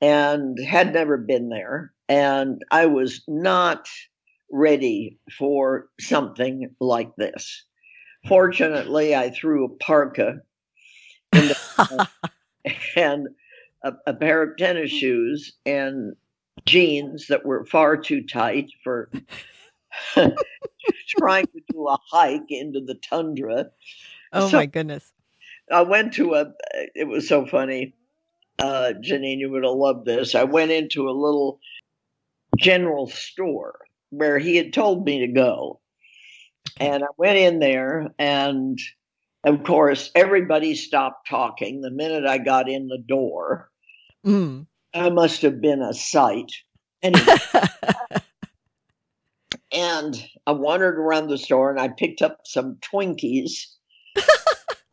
and 0.00 0.58
had 0.58 0.92
never 0.92 1.16
been 1.16 1.48
there. 1.48 1.92
And 2.08 2.62
I 2.70 2.86
was 2.86 3.22
not 3.28 3.88
ready 4.50 5.18
for 5.38 5.88
something 6.00 6.74
like 6.80 7.14
this. 7.16 7.64
Fortunately, 8.28 9.14
I 9.14 9.30
threw 9.30 9.64
a 9.64 9.68
parka 9.68 10.40
the, 11.32 12.08
and 12.96 13.28
a, 13.82 13.92
a 14.06 14.14
pair 14.14 14.42
of 14.42 14.56
tennis 14.56 14.90
shoes 14.90 15.52
and 15.64 16.16
jeans 16.64 17.28
that 17.28 17.44
were 17.44 17.64
far 17.66 17.96
too 17.96 18.22
tight 18.22 18.70
for 18.82 19.10
trying 21.18 21.46
to 21.46 21.60
do 21.72 21.88
a 21.88 21.98
hike 22.10 22.50
into 22.50 22.80
the 22.80 22.94
tundra. 22.94 23.66
Oh 24.32 24.48
so 24.48 24.56
my 24.56 24.66
goodness. 24.66 25.12
I 25.70 25.82
went 25.82 26.14
to 26.14 26.34
a, 26.34 26.52
it 26.94 27.08
was 27.08 27.28
so 27.28 27.46
funny. 27.46 27.94
Uh, 28.58 28.92
Janine, 29.00 29.38
you 29.38 29.50
would 29.50 29.64
have 29.64 29.74
loved 29.74 30.06
this. 30.06 30.34
I 30.34 30.44
went 30.44 30.70
into 30.70 31.08
a 31.08 31.10
little 31.10 31.60
general 32.56 33.08
store 33.08 33.80
where 34.10 34.38
he 34.38 34.56
had 34.56 34.72
told 34.72 35.04
me 35.04 35.20
to 35.20 35.28
go. 35.28 35.80
And 36.78 37.04
I 37.04 37.08
went 37.16 37.38
in 37.38 37.58
there, 37.58 38.08
and 38.18 38.78
of 39.44 39.62
course, 39.62 40.10
everybody 40.14 40.74
stopped 40.74 41.28
talking 41.28 41.80
the 41.80 41.90
minute 41.90 42.26
I 42.26 42.38
got 42.38 42.68
in 42.68 42.88
the 42.88 42.98
door. 42.98 43.70
Mm. 44.26 44.66
I 44.92 45.10
must 45.10 45.42
have 45.42 45.60
been 45.60 45.82
a 45.82 45.94
sight. 45.94 46.52
Anyway, 47.02 47.36
and 49.72 50.28
I 50.46 50.52
wandered 50.52 50.98
around 50.98 51.28
the 51.28 51.38
store 51.38 51.70
and 51.70 51.78
I 51.78 51.88
picked 51.88 52.22
up 52.22 52.40
some 52.44 52.78
Twinkies, 52.80 53.66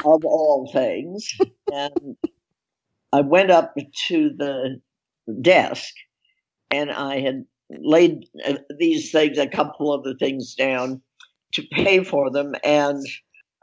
of 0.05 0.25
all 0.25 0.69
things. 0.71 1.27
And 1.71 2.17
I 3.11 3.21
went 3.21 3.49
up 3.49 3.73
to 4.07 4.29
the 4.37 4.81
desk 5.41 5.93
and 6.69 6.91
I 6.91 7.21
had 7.21 7.45
laid 7.69 8.25
uh, 8.45 8.55
these 8.77 9.11
things, 9.11 9.37
a 9.37 9.47
couple 9.47 9.93
of 9.93 10.03
the 10.03 10.15
things 10.15 10.53
down 10.53 11.01
to 11.53 11.63
pay 11.71 12.03
for 12.03 12.29
them. 12.29 12.55
And 12.63 13.05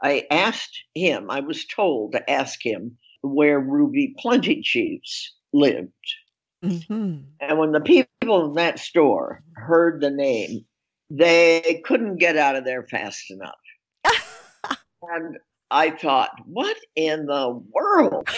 I 0.01 0.25
asked 0.31 0.83
him, 0.95 1.29
I 1.29 1.41
was 1.41 1.65
told 1.65 2.13
to 2.13 2.29
ask 2.29 2.65
him 2.65 2.97
where 3.21 3.59
Ruby 3.59 4.15
Plenty 4.17 4.61
Chiefs 4.61 5.33
lived. 5.53 5.91
Mm-hmm. 6.63 7.17
And 7.39 7.59
when 7.59 7.71
the 7.71 7.81
people 7.81 8.45
in 8.45 8.53
that 8.53 8.79
store 8.79 9.43
heard 9.55 10.01
the 10.01 10.11
name, 10.11 10.65
they 11.09 11.81
couldn't 11.85 12.17
get 12.17 12.37
out 12.37 12.55
of 12.55 12.65
there 12.65 12.83
fast 12.83 13.31
enough. 13.31 13.59
and 15.01 15.37
I 15.69 15.91
thought, 15.91 16.31
what 16.45 16.77
in 16.95 17.25
the 17.25 17.61
world? 17.73 18.29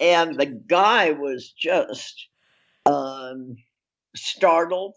and 0.00 0.38
the 0.38 0.46
guy 0.46 1.12
was 1.12 1.50
just 1.50 2.26
um, 2.84 3.56
startled. 4.14 4.94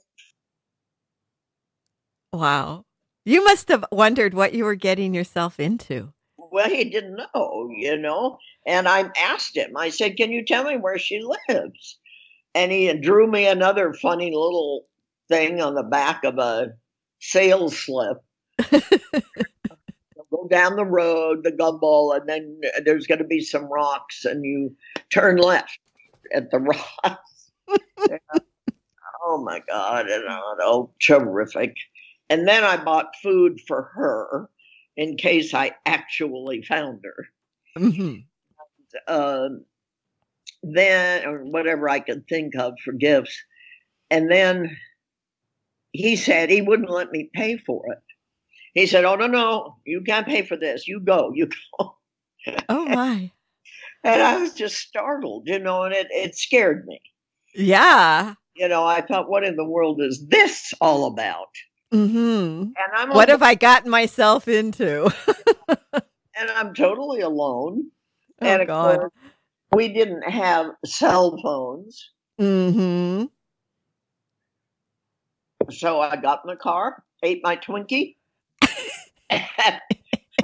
Wow. 2.33 2.85
You 3.25 3.43
must 3.43 3.69
have 3.69 3.85
wondered 3.91 4.33
what 4.33 4.53
you 4.53 4.65
were 4.65 4.75
getting 4.75 5.13
yourself 5.13 5.59
into. 5.59 6.13
Well, 6.37 6.69
he 6.69 6.85
didn't 6.85 7.19
know, 7.35 7.69
you 7.75 7.97
know. 7.97 8.39
And 8.65 8.87
I 8.87 9.09
asked 9.19 9.55
him, 9.55 9.77
I 9.77 9.89
said, 9.89 10.17
Can 10.17 10.31
you 10.31 10.43
tell 10.43 10.63
me 10.63 10.77
where 10.77 10.97
she 10.97 11.21
lives? 11.49 11.97
And 12.55 12.71
he 12.71 12.91
drew 12.93 13.29
me 13.29 13.47
another 13.47 13.93
funny 13.93 14.31
little 14.31 14.85
thing 15.27 15.61
on 15.61 15.75
the 15.75 15.83
back 15.83 16.23
of 16.23 16.37
a 16.39 16.73
sales 17.19 17.77
slip. 17.77 18.17
go 20.31 20.47
down 20.49 20.75
the 20.75 20.85
road, 20.85 21.43
the 21.43 21.51
gumball, 21.51 22.15
and 22.15 22.27
then 22.27 22.59
there's 22.85 23.07
going 23.07 23.19
to 23.19 23.25
be 23.25 23.41
some 23.41 23.65
rocks, 23.65 24.25
and 24.25 24.43
you 24.45 24.75
turn 25.11 25.37
left 25.37 25.79
at 26.33 26.51
the 26.51 26.59
rocks. 27.03 27.51
oh 29.25 29.43
my 29.43 29.61
God, 29.67 30.07
and 30.07 30.23
oh, 30.27 30.91
terrific. 31.01 31.75
And 32.29 32.47
then 32.47 32.63
I 32.63 32.77
bought 32.77 33.15
food 33.21 33.59
for 33.67 33.89
her 33.95 34.49
in 34.95 35.17
case 35.17 35.53
I 35.53 35.71
actually 35.85 36.61
found 36.61 37.01
her. 37.03 37.27
Mm-hmm. 37.77 38.01
And, 38.01 38.25
uh, 39.07 39.49
then, 40.61 41.25
or 41.25 41.45
whatever 41.45 41.89
I 41.89 41.99
could 41.99 42.27
think 42.27 42.55
of 42.55 42.73
for 42.83 42.91
gifts. 42.91 43.37
And 44.11 44.29
then 44.29 44.77
he 45.91 46.15
said 46.15 46.49
he 46.49 46.61
wouldn't 46.61 46.89
let 46.89 47.11
me 47.11 47.29
pay 47.33 47.57
for 47.57 47.83
it. 47.91 48.03
He 48.73 48.85
said, 48.85 49.05
"Oh 49.05 49.15
no, 49.15 49.27
no, 49.27 49.75
you 49.85 50.01
can't 50.01 50.27
pay 50.27 50.43
for 50.43 50.57
this. 50.57 50.87
You 50.87 50.99
go, 50.99 51.31
you 51.33 51.47
go." 51.47 51.97
Oh 52.67 52.85
my! 52.85 53.31
and 54.03 54.21
I 54.21 54.37
was 54.37 54.53
just 54.53 54.77
startled, 54.77 55.47
you 55.47 55.59
know, 55.59 55.83
and 55.83 55.93
it 55.93 56.07
it 56.11 56.35
scared 56.35 56.85
me. 56.85 57.01
Yeah. 57.55 58.33
You 58.55 58.67
know, 58.67 58.85
I 58.85 59.01
thought, 59.01 59.29
what 59.29 59.45
in 59.45 59.55
the 59.55 59.65
world 59.65 60.01
is 60.01 60.25
this 60.27 60.73
all 60.81 61.05
about? 61.05 61.47
Mm-hmm. 61.93 62.61
And 62.61 62.73
I'm 62.95 63.09
what 63.09 63.29
have 63.29 63.41
I 63.41 63.55
gotten 63.55 63.89
myself 63.89 64.47
into? 64.47 65.11
and 65.93 66.49
I'm 66.51 66.73
totally 66.73 67.21
alone. 67.21 67.89
Oh, 68.41 68.45
and 68.45 68.67
God. 68.67 68.99
Course, 68.99 69.11
we 69.73 69.87
didn't 69.89 70.23
have 70.23 70.71
cell 70.85 71.37
phones. 71.41 72.11
Mm-hmm. 72.39 73.25
So 75.71 75.99
I 75.99 76.15
got 76.15 76.41
in 76.45 76.49
the 76.49 76.55
car, 76.55 77.03
ate 77.21 77.41
my 77.43 77.55
Twinkie, 77.55 78.15
and, 79.29 79.81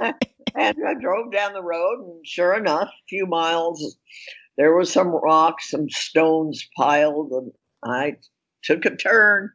and 0.00 0.76
I 0.86 0.94
drove 1.00 1.32
down 1.32 1.52
the 1.52 1.62
road. 1.62 2.00
And 2.06 2.26
sure 2.26 2.54
enough, 2.54 2.88
a 2.88 3.06
few 3.08 3.26
miles 3.26 3.96
there 4.56 4.72
were 4.72 4.84
some 4.84 5.08
rocks, 5.08 5.70
some 5.70 5.88
stones 5.90 6.68
piled, 6.76 7.32
and 7.32 7.52
I 7.84 8.16
took 8.62 8.84
a 8.84 8.94
turn 8.94 9.50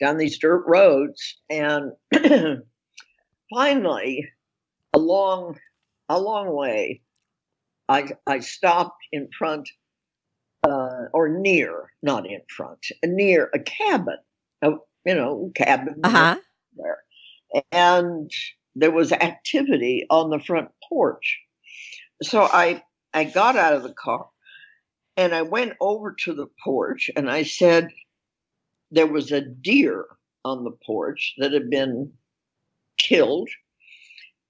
down 0.00 0.18
these 0.18 0.38
dirt 0.38 0.64
roads, 0.66 1.40
and 1.50 1.92
finally, 3.50 4.28
a 4.94 4.98
long, 4.98 5.58
a 6.08 6.20
long 6.20 6.54
way, 6.54 7.02
I 7.88 8.12
I 8.26 8.40
stopped 8.40 9.02
in 9.12 9.28
front, 9.36 9.68
uh, 10.64 11.06
or 11.12 11.28
near, 11.28 11.92
not 12.02 12.26
in 12.26 12.40
front, 12.48 12.86
near 13.04 13.50
a 13.54 13.58
cabin, 13.58 14.18
a, 14.62 14.70
you 15.04 15.14
know, 15.14 15.50
cabin 15.54 16.00
Uh-huh. 16.04 16.36
there, 16.76 16.98
and 17.72 18.30
there 18.74 18.90
was 18.90 19.12
activity 19.12 20.06
on 20.10 20.30
the 20.30 20.40
front 20.40 20.70
porch. 20.88 21.40
So 22.22 22.42
I 22.42 22.82
I 23.12 23.24
got 23.24 23.56
out 23.56 23.74
of 23.74 23.82
the 23.82 23.92
car 23.92 24.28
and 25.16 25.34
I 25.34 25.42
went 25.42 25.74
over 25.80 26.12
to 26.24 26.34
the 26.34 26.46
porch 26.64 27.10
and 27.16 27.30
I 27.30 27.42
said 27.42 27.88
there 28.92 29.06
was 29.06 29.32
a 29.32 29.40
deer 29.40 30.06
on 30.44 30.64
the 30.64 30.76
porch 30.86 31.34
that 31.38 31.52
had 31.52 31.70
been 31.70 32.12
killed 32.98 33.48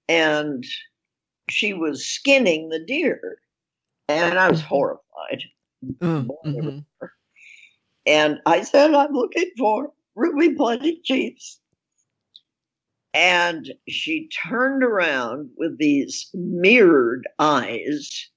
and 0.07 0.63
she 1.49 1.73
was 1.73 2.05
skinning 2.05 2.69
the 2.69 2.83
deer 2.85 3.39
and 4.07 4.37
I 4.37 4.49
was 4.51 4.61
Mhm. 4.61 4.65
horrified. 4.65 5.43
Mm-hmm. 5.85 6.79
And 8.05 8.41
I 8.45 8.61
said, 8.63 8.93
I'm 8.93 9.13
looking 9.13 9.51
for 9.57 9.93
Ruby 10.15 10.55
Plenty 10.55 10.99
Chiefs. 11.03 11.59
And 13.13 13.73
she 13.87 14.27
turned 14.29 14.83
around 14.83 15.51
with 15.57 15.77
these 15.77 16.29
mirrored 16.33 17.27
eyes 17.39 18.29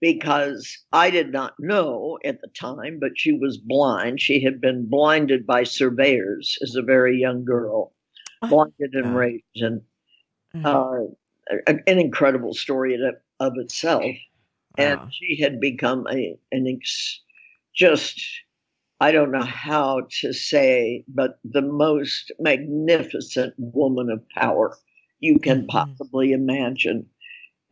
because 0.00 0.78
I 0.92 1.10
did 1.10 1.32
not 1.32 1.54
know 1.60 2.18
at 2.24 2.40
the 2.40 2.48
time, 2.48 2.98
but 3.00 3.12
she 3.18 3.32
was 3.32 3.58
blind. 3.58 4.20
She 4.20 4.42
had 4.42 4.60
been 4.60 4.88
blinded 4.88 5.46
by 5.46 5.64
surveyors 5.64 6.58
as 6.62 6.76
a 6.76 6.82
very 6.82 7.18
young 7.18 7.44
girl, 7.44 7.94
blinded 8.48 8.94
and 8.94 9.14
God. 9.14 9.14
raped, 9.14 9.56
and 9.56 9.82
Mhm. 10.54 10.64
uh, 10.64 11.04
an, 11.66 11.82
an 11.86 11.98
incredible 11.98 12.54
story 12.54 12.94
in 12.94 13.12
of 13.40 13.54
itself 13.58 14.16
and 14.78 15.00
Wow. 15.00 15.08
she 15.10 15.40
had 15.42 15.60
become 15.60 16.06
a 16.10 16.38
an 16.52 16.66
ex, 16.68 17.20
just 17.74 18.20
I 19.00 19.12
don't 19.12 19.32
know 19.32 19.42
how 19.44 20.02
to 20.22 20.32
say, 20.32 21.04
but 21.08 21.38
the 21.44 21.62
most 21.62 22.32
magnificent 22.40 23.54
woman 23.58 24.10
of 24.10 24.28
power 24.30 24.76
you 25.20 25.38
can 25.40 25.66
Mhm. 25.66 25.66
possibly 25.66 26.32
imagine. 26.32 27.06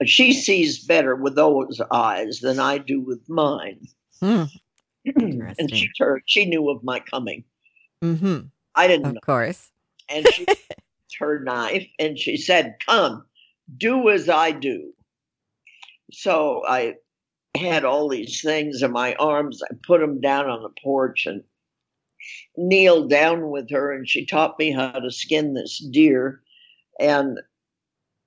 She 0.05 0.33
sees 0.33 0.85
better 0.85 1.17
with 1.17 1.35
those 1.35 1.81
eyes 1.91 2.41
than 2.41 2.61
I 2.61 2.79
do 2.79 3.01
with 3.01 3.29
mine. 3.29 3.89
Hmm. 4.21 4.45
and 5.17 5.75
she 5.75 5.89
turned, 5.99 6.23
she 6.27 6.45
knew 6.45 6.71
of 6.71 6.85
my 6.85 7.01
coming. 7.01 7.45
hmm 8.03 8.39
I 8.75 8.87
didn't 8.87 9.13
know. 9.13 9.19
Of 9.19 9.27
course. 9.27 9.71
And 10.09 10.27
she 10.29 10.47
her 11.19 11.41
knife 11.41 11.87
and 11.99 12.19
she 12.19 12.37
said, 12.37 12.77
Come, 12.87 13.25
do 13.77 14.09
as 14.09 14.29
I 14.29 14.53
do. 14.53 14.93
So 16.13 16.63
I 16.67 16.95
had 17.57 17.85
all 17.85 18.09
these 18.09 18.41
things 18.41 18.83
in 18.83 18.93
my 18.93 19.15
arms. 19.15 19.63
I 19.63 19.75
put 19.87 20.01
them 20.01 20.21
down 20.21 20.49
on 20.49 20.63
the 20.63 20.73
porch 20.83 21.27
and 21.27 21.43
kneeled 22.57 23.11
down 23.11 23.51
with 23.51 23.71
her, 23.71 23.93
and 23.93 24.09
she 24.09 24.27
taught 24.27 24.59
me 24.59 24.71
how 24.71 24.93
to 24.93 25.11
skin 25.11 25.55
this 25.55 25.79
deer. 25.79 26.43
And, 27.01 27.39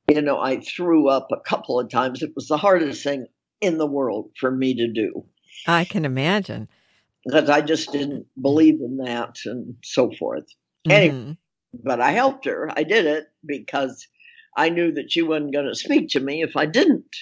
you 0.10 0.22
know, 0.22 0.40
I 0.40 0.60
threw 0.60 1.08
up 1.08 1.28
a 1.32 1.40
couple 1.40 1.80
of 1.80 1.90
times. 1.90 2.22
It 2.22 2.34
was 2.36 2.48
the 2.48 2.58
hardest 2.58 3.04
thing 3.04 3.28
in 3.62 3.78
the 3.78 3.86
world 3.88 4.32
for 4.40 4.50
me 4.52 4.74
to 4.76 4.88
do 4.92 5.24
I 5.68 5.86
can 5.86 6.04
imagine. 6.06 6.68
because 7.26 7.50
I 7.50 7.62
just 7.62 7.92
didn't 7.92 8.26
believe 8.42 8.82
in 8.82 8.98
that 8.98 9.38
and 9.46 9.76
so 9.84 10.12
forth. 10.18 10.46
Anyway, 10.90 11.14
Mhm. 11.14 11.38
but 11.84 12.02
I 12.02 12.12
helped 12.12 12.46
her. 12.46 12.72
I 12.76 12.84
did 12.84 13.06
it 13.06 13.28
because 13.46 14.08
I 14.58 14.70
knew 14.70 14.92
that 14.94 15.12
she 15.12 15.22
wasn't 15.22 15.54
going 15.54 15.68
to 15.68 15.76
speak 15.76 16.10
to 16.10 16.20
me 16.20 16.42
if 16.42 16.58
I 16.58 16.66
didn't. 16.66 17.16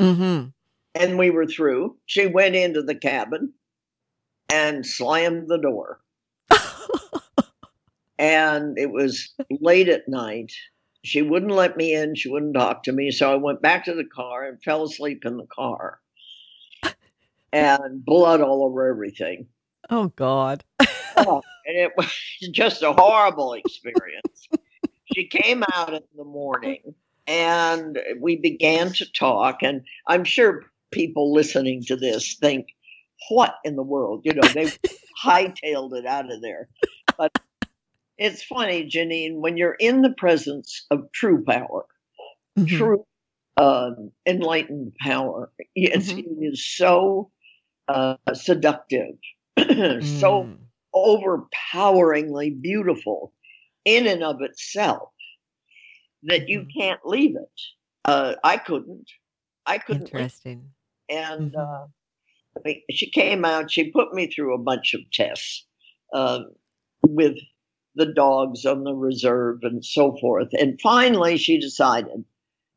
Mhm. 0.00 0.52
And 0.96 1.18
we 1.18 1.30
were 1.30 1.46
through. 1.46 1.96
She 2.06 2.26
went 2.26 2.56
into 2.56 2.82
the 2.82 2.96
cabin 2.96 3.52
and 4.52 4.84
slammed 4.84 5.48
the 5.48 5.58
door. 5.58 6.00
And 8.18 8.78
it 8.78 8.90
was 8.90 9.28
late 9.60 9.88
at 9.90 10.08
night. 10.08 10.52
She 11.04 11.22
wouldn't 11.22 11.52
let 11.52 11.76
me 11.76 11.94
in. 11.94 12.14
She 12.14 12.28
wouldn't 12.28 12.54
talk 12.54 12.84
to 12.84 12.92
me. 12.92 13.10
So 13.10 13.32
I 13.32 13.36
went 13.36 13.62
back 13.62 13.84
to 13.84 13.94
the 13.94 14.04
car 14.04 14.44
and 14.44 14.62
fell 14.62 14.84
asleep 14.84 15.24
in 15.24 15.36
the 15.36 15.46
car. 15.46 16.00
And 17.52 18.04
blood 18.04 18.40
all 18.40 18.64
over 18.64 18.88
everything. 18.88 19.46
oh 19.88 20.08
God. 20.08 20.64
Oh, 21.16 21.42
and 21.64 21.76
it 21.76 21.92
was 21.96 22.12
just 22.52 22.82
a 22.82 22.92
horrible 22.92 23.54
experience. 23.54 24.48
she 25.04 25.28
came 25.28 25.62
out 25.72 25.94
in 25.94 26.02
the 26.16 26.24
morning 26.24 26.94
and 27.26 27.98
we 28.20 28.36
began 28.36 28.92
to 28.94 29.06
talk. 29.12 29.62
And 29.62 29.82
I'm 30.06 30.24
sure 30.24 30.64
people 30.90 31.32
listening 31.32 31.82
to 31.84 31.96
this 31.96 32.36
think, 32.40 32.68
what 33.28 33.54
in 33.64 33.76
the 33.76 33.82
world? 33.82 34.22
You 34.24 34.34
know, 34.34 34.48
they 34.48 34.70
hightailed 35.24 35.94
it 35.94 36.06
out 36.06 36.30
of 36.30 36.42
there. 36.42 36.68
But 37.16 37.32
it's 38.18 38.42
funny, 38.44 38.88
Janine, 38.88 39.36
when 39.40 39.56
you're 39.56 39.76
in 39.78 40.02
the 40.02 40.12
presence 40.12 40.86
of 40.90 41.10
true 41.12 41.44
power, 41.44 41.86
Mhm. 42.58 42.68
true 42.68 43.06
um, 43.58 44.12
enlightened 44.26 44.94
power, 45.00 45.52
it's, 45.74 46.12
Mhm. 46.12 46.18
it 46.18 46.44
is 46.52 46.66
so 46.66 47.30
uh, 47.88 48.16
seductive, 48.34 49.16
so 49.58 50.52
Mm. 50.52 50.58
overpoweringly 50.94 52.50
beautiful 52.50 53.32
in 53.84 54.06
and 54.06 54.22
of 54.24 54.42
itself 54.42 55.10
that 56.24 56.48
you 56.48 56.62
Mhm. 56.62 56.72
can't 56.76 57.00
leave 57.06 57.36
it. 57.36 57.60
Uh, 58.04 58.34
I 58.44 58.56
couldn't. 58.58 59.10
I 59.66 59.78
couldn't. 59.78 60.08
Interesting. 60.08 60.74
and 61.08 61.54
Mhm. 61.54 61.90
uh, 62.66 62.72
she 62.90 63.10
came 63.10 63.44
out. 63.44 63.70
She 63.70 63.90
put 63.90 64.14
me 64.14 64.26
through 64.28 64.54
a 64.54 64.58
bunch 64.62 64.94
of 64.94 65.00
tests 65.12 65.66
uh, 66.12 66.40
with 67.06 67.36
the 67.96 68.12
dogs 68.12 68.64
on 68.64 68.84
the 68.84 68.94
reserve 68.94 69.60
and 69.62 69.84
so 69.84 70.16
forth. 70.20 70.48
And 70.52 70.80
finally, 70.80 71.38
she 71.38 71.58
decided 71.58 72.24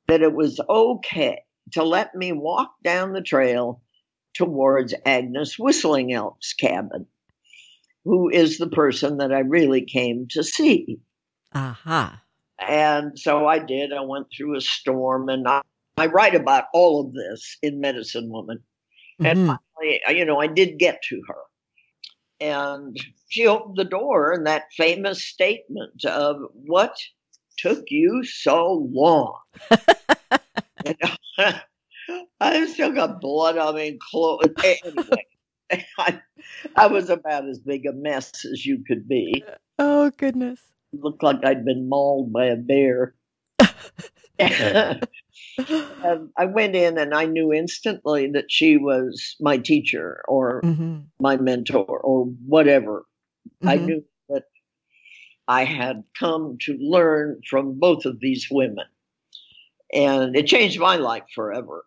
that 0.08 0.22
it 0.22 0.34
was 0.34 0.60
okay 0.68 1.44
to 1.74 1.84
let 1.84 2.16
me 2.16 2.32
walk 2.32 2.72
down 2.84 3.14
the 3.14 3.22
trail 3.22 3.82
towards 4.34 4.94
Agnes 5.06 5.60
Whistling 5.60 6.14
Elk's 6.14 6.54
cabin, 6.54 7.06
who 8.06 8.30
is 8.30 8.58
the 8.58 8.70
person 8.70 9.18
that 9.18 9.32
I 9.32 9.40
really 9.40 9.86
came 9.86 10.28
to 10.32 10.44
see. 10.44 11.00
Aha. 11.54 12.22
And 12.58 13.18
so 13.18 13.46
I 13.46 13.60
did. 13.60 13.94
I 13.94 14.02
went 14.02 14.28
through 14.36 14.56
a 14.58 14.62
storm, 14.62 15.30
and 15.30 15.48
I, 15.48 15.62
I 15.98 16.08
write 16.08 16.36
about 16.36 16.66
all 16.74 17.06
of 17.06 17.14
this 17.14 17.58
in 17.62 17.80
Medicine 17.80 18.30
Woman. 18.30 18.64
And 19.20 19.40
Mhm. 19.40 19.60
finally, 19.78 20.02
you 20.18 20.26
know, 20.26 20.40
I 20.40 20.48
did 20.48 20.80
get 20.80 21.02
to 21.10 21.22
her. 21.28 21.42
And 22.42 22.98
she 23.30 23.48
opened 23.48 23.78
the 23.78 23.84
door, 23.84 24.32
and 24.32 24.48
that 24.48 24.64
famous 24.76 25.24
statement 25.24 26.06
of, 26.06 26.38
What 26.54 26.96
took 27.58 27.86
you 27.90 28.24
so 28.24 28.88
long? 28.92 29.38
And 30.86 30.98
I 32.40 32.66
still 32.68 32.94
got 32.94 33.22
blood 33.22 33.58
on 33.58 33.76
me 33.76 33.90
and 33.90 34.00
clothes. 34.00 34.54
Anyway, 34.64 35.26
I, 35.98 36.22
I 36.76 36.88
was 36.88 37.10
about 37.10 37.48
as 37.48 37.60
big 37.60 37.86
a 37.86 37.94
mess 37.94 38.46
as 38.46 38.66
you 38.66 38.84
could 38.88 39.08
be. 39.08 39.44
Uh, 39.48 39.56
oh 39.78 40.12
goodness. 40.18 40.60
looked 40.94 41.24
like 41.24 41.44
I'd 41.44 41.66
been 41.66 41.90
mauled 41.90 42.32
by 42.32 42.46
a 42.46 42.56
bear. 42.56 43.16
and 46.04 46.30
I 46.38 46.46
went 46.46 46.76
in 46.76 46.98
and 46.98 47.14
I 47.14 47.26
knew 47.26 47.54
instantly 47.54 48.32
that 48.32 48.52
she 48.52 48.78
was 48.78 49.36
my 49.40 49.58
teacher 49.58 50.24
or 50.28 50.62
Mhm. 50.64 51.06
my 51.20 51.38
mentor 51.38 51.86
or 51.86 52.26
whatever. 52.46 53.06
I 53.68 53.78
Mhm. 53.78 53.86
knew 53.86 54.06
that 54.30 54.46
I 55.48 55.66
had 55.66 56.04
come 56.18 56.58
to 56.62 56.78
learn 56.80 57.42
from 57.50 57.80
both 57.80 58.06
of 58.06 58.20
these 58.20 58.48
women. 58.52 58.86
And 59.94 60.36
it 60.36 60.48
changed 60.48 60.80
my 60.80 60.98
life 60.98 61.26
forever. 61.36 61.86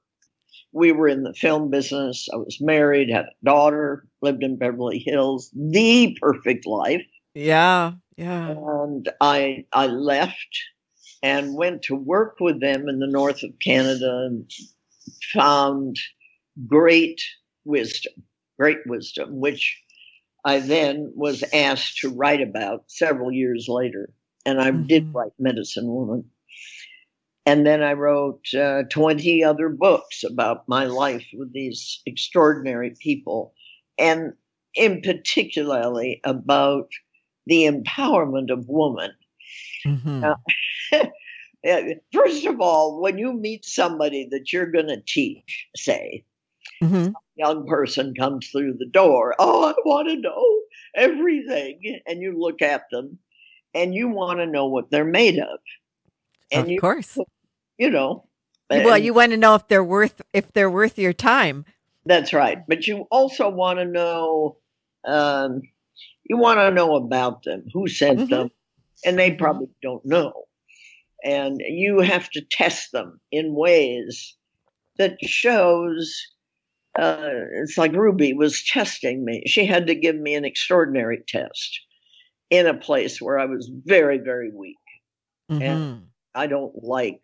We 0.72 0.92
were 0.92 1.08
in 1.08 1.22
the 1.22 1.34
film 1.34 1.70
business. 1.70 2.28
I 2.32 2.36
was 2.36 2.60
married, 2.60 3.10
had 3.10 3.26
a 3.26 3.44
daughter, 3.44 4.06
lived 4.22 4.42
in 4.42 4.56
Beverly 4.56 4.98
Hills, 4.98 5.50
the 5.54 6.16
perfect 6.20 6.66
life 6.66 7.06
Yeah. 7.34 7.94
Yeah. 8.16 8.48
and 8.50 9.08
I 9.20 9.66
I 9.72 9.86
left 9.86 10.58
and 11.22 11.54
went 11.54 11.82
to 11.82 11.94
work 11.94 12.36
with 12.40 12.60
them 12.60 12.88
in 12.88 12.98
the 12.98 13.06
north 13.06 13.42
of 13.42 13.58
Canada 13.60 14.26
and 14.26 14.50
found 15.32 15.96
great 16.66 17.20
wisdom, 17.64 18.12
great 18.58 18.78
wisdom, 18.86 19.40
which 19.40 19.80
I 20.44 20.58
then 20.58 21.12
was 21.14 21.44
asked 21.52 21.98
to 21.98 22.08
write 22.08 22.40
about 22.40 22.84
several 22.90 23.32
years 23.32 23.66
later. 23.68 24.12
And 24.44 24.60
I 24.60 24.70
did 24.72 25.04
Mhm. 25.06 25.14
write 25.14 25.32
Medicine 25.38 25.86
Woman. 25.86 26.30
And 27.44 27.66
then 27.66 27.82
I 27.82 27.92
wrote 27.92 28.52
uh, 28.54 28.84
20 28.90 29.42
other 29.44 29.68
books 29.68 30.22
about 30.24 30.68
my 30.68 30.84
life 30.84 31.26
with 31.32 31.52
these 31.52 32.00
extraordinary 32.06 32.94
people, 33.00 33.54
and 33.98 34.32
in 34.74 35.00
particularly 35.02 36.20
about 36.24 36.88
the 37.46 37.64
empowerment 37.64 38.50
of 38.50 38.68
woman. 38.68 39.12
Mm-hmm. 39.86 40.20
Now, 40.20 40.36
first 42.12 42.46
of 42.46 42.60
all, 42.60 43.00
when 43.00 43.18
you 43.18 43.32
meet 43.32 43.64
somebody 43.64 44.28
that 44.30 44.52
you're 44.52 44.70
going 44.70 44.88
to 44.88 45.02
teach, 45.06 45.68
say, 45.76 46.24
mm-hmm. 46.82 47.12
young 47.36 47.66
person 47.66 48.14
comes 48.14 48.48
through 48.48 48.74
the 48.78 48.86
door, 48.86 49.34
oh, 49.38 49.68
I 49.68 49.74
want 49.84 50.08
to 50.08 50.16
know 50.16 50.60
everything. 50.94 52.00
And 52.06 52.20
you 52.20 52.38
look 52.38 52.62
at 52.62 52.84
them 52.90 53.18
and 53.74 53.94
you 53.94 54.08
want 54.08 54.40
to 54.40 54.46
know 54.46 54.66
what 54.66 54.90
they're 54.90 55.04
made 55.04 55.38
of. 55.38 55.58
And 56.50 56.64
of 56.64 56.70
you, 56.70 56.80
course. 56.80 57.18
You 57.78 57.90
know. 57.90 58.26
Well, 58.70 58.98
you 58.98 59.12
want 59.12 59.32
to 59.32 59.36
know 59.36 59.54
if 59.54 59.68
they're 59.68 59.84
worth 59.84 60.22
if 60.32 60.52
they're 60.52 60.70
worth 60.70 60.98
your 60.98 61.12
time. 61.12 61.66
That's 62.06 62.32
right. 62.32 62.58
But 62.66 62.86
you 62.86 63.06
also 63.10 63.50
want 63.50 63.78
to 63.78 63.84
know 63.84 64.56
um, 65.04 65.62
you 66.24 66.36
want 66.38 66.58
to 66.58 66.70
know 66.70 66.96
about 66.96 67.42
them, 67.42 67.64
who 67.72 67.86
sent 67.88 68.20
mm-hmm. 68.20 68.30
them, 68.30 68.50
and 69.04 69.18
they 69.18 69.32
probably 69.32 69.68
don't 69.82 70.04
know. 70.06 70.44
And 71.24 71.60
you 71.64 72.00
have 72.00 72.28
to 72.30 72.42
test 72.50 72.92
them 72.92 73.20
in 73.30 73.54
ways 73.54 74.36
that 74.98 75.16
shows 75.22 76.20
uh, 76.98 77.30
it's 77.62 77.78
like 77.78 77.92
Ruby 77.92 78.34
was 78.34 78.62
testing 78.64 79.24
me. 79.24 79.44
She 79.46 79.64
had 79.64 79.86
to 79.86 79.94
give 79.94 80.16
me 80.16 80.34
an 80.34 80.44
extraordinary 80.44 81.22
test 81.26 81.80
in 82.50 82.66
a 82.66 82.76
place 82.76 83.20
where 83.20 83.38
I 83.38 83.46
was 83.46 83.70
very, 83.84 84.18
very 84.18 84.50
weak. 84.54 84.76
Mm-hmm. 85.50 85.62
And 85.62 86.02
I 86.34 86.46
don't 86.46 86.74
like 86.82 87.20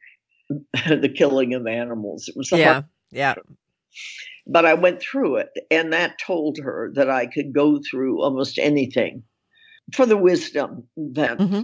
the 0.73 1.13
killing 1.15 1.55
of 1.55 1.67
animals. 1.67 2.29
It 2.29 2.35
was 2.37 2.51
yeah, 2.51 2.73
hard. 2.73 2.85
yeah. 3.11 3.35
But 4.47 4.65
I 4.65 4.73
went 4.73 5.03
through 5.03 5.37
it, 5.37 5.51
and 5.71 5.93
that 5.93 6.19
told 6.19 6.59
her 6.63 6.91
that 6.95 7.11
I 7.11 7.27
could 7.27 7.53
go 7.53 7.81
through 7.91 8.23
almost 8.23 8.59
anything 8.59 9.23
for 9.93 10.07
the 10.07 10.17
wisdom 10.17 10.89
that 10.97 11.39
mm-hmm. 11.39 11.63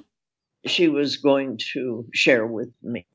She 0.66 0.88
was 0.88 1.18
going 1.18 1.58
to 1.72 2.06
share 2.12 2.46
with 2.46 2.72
me. 2.82 3.06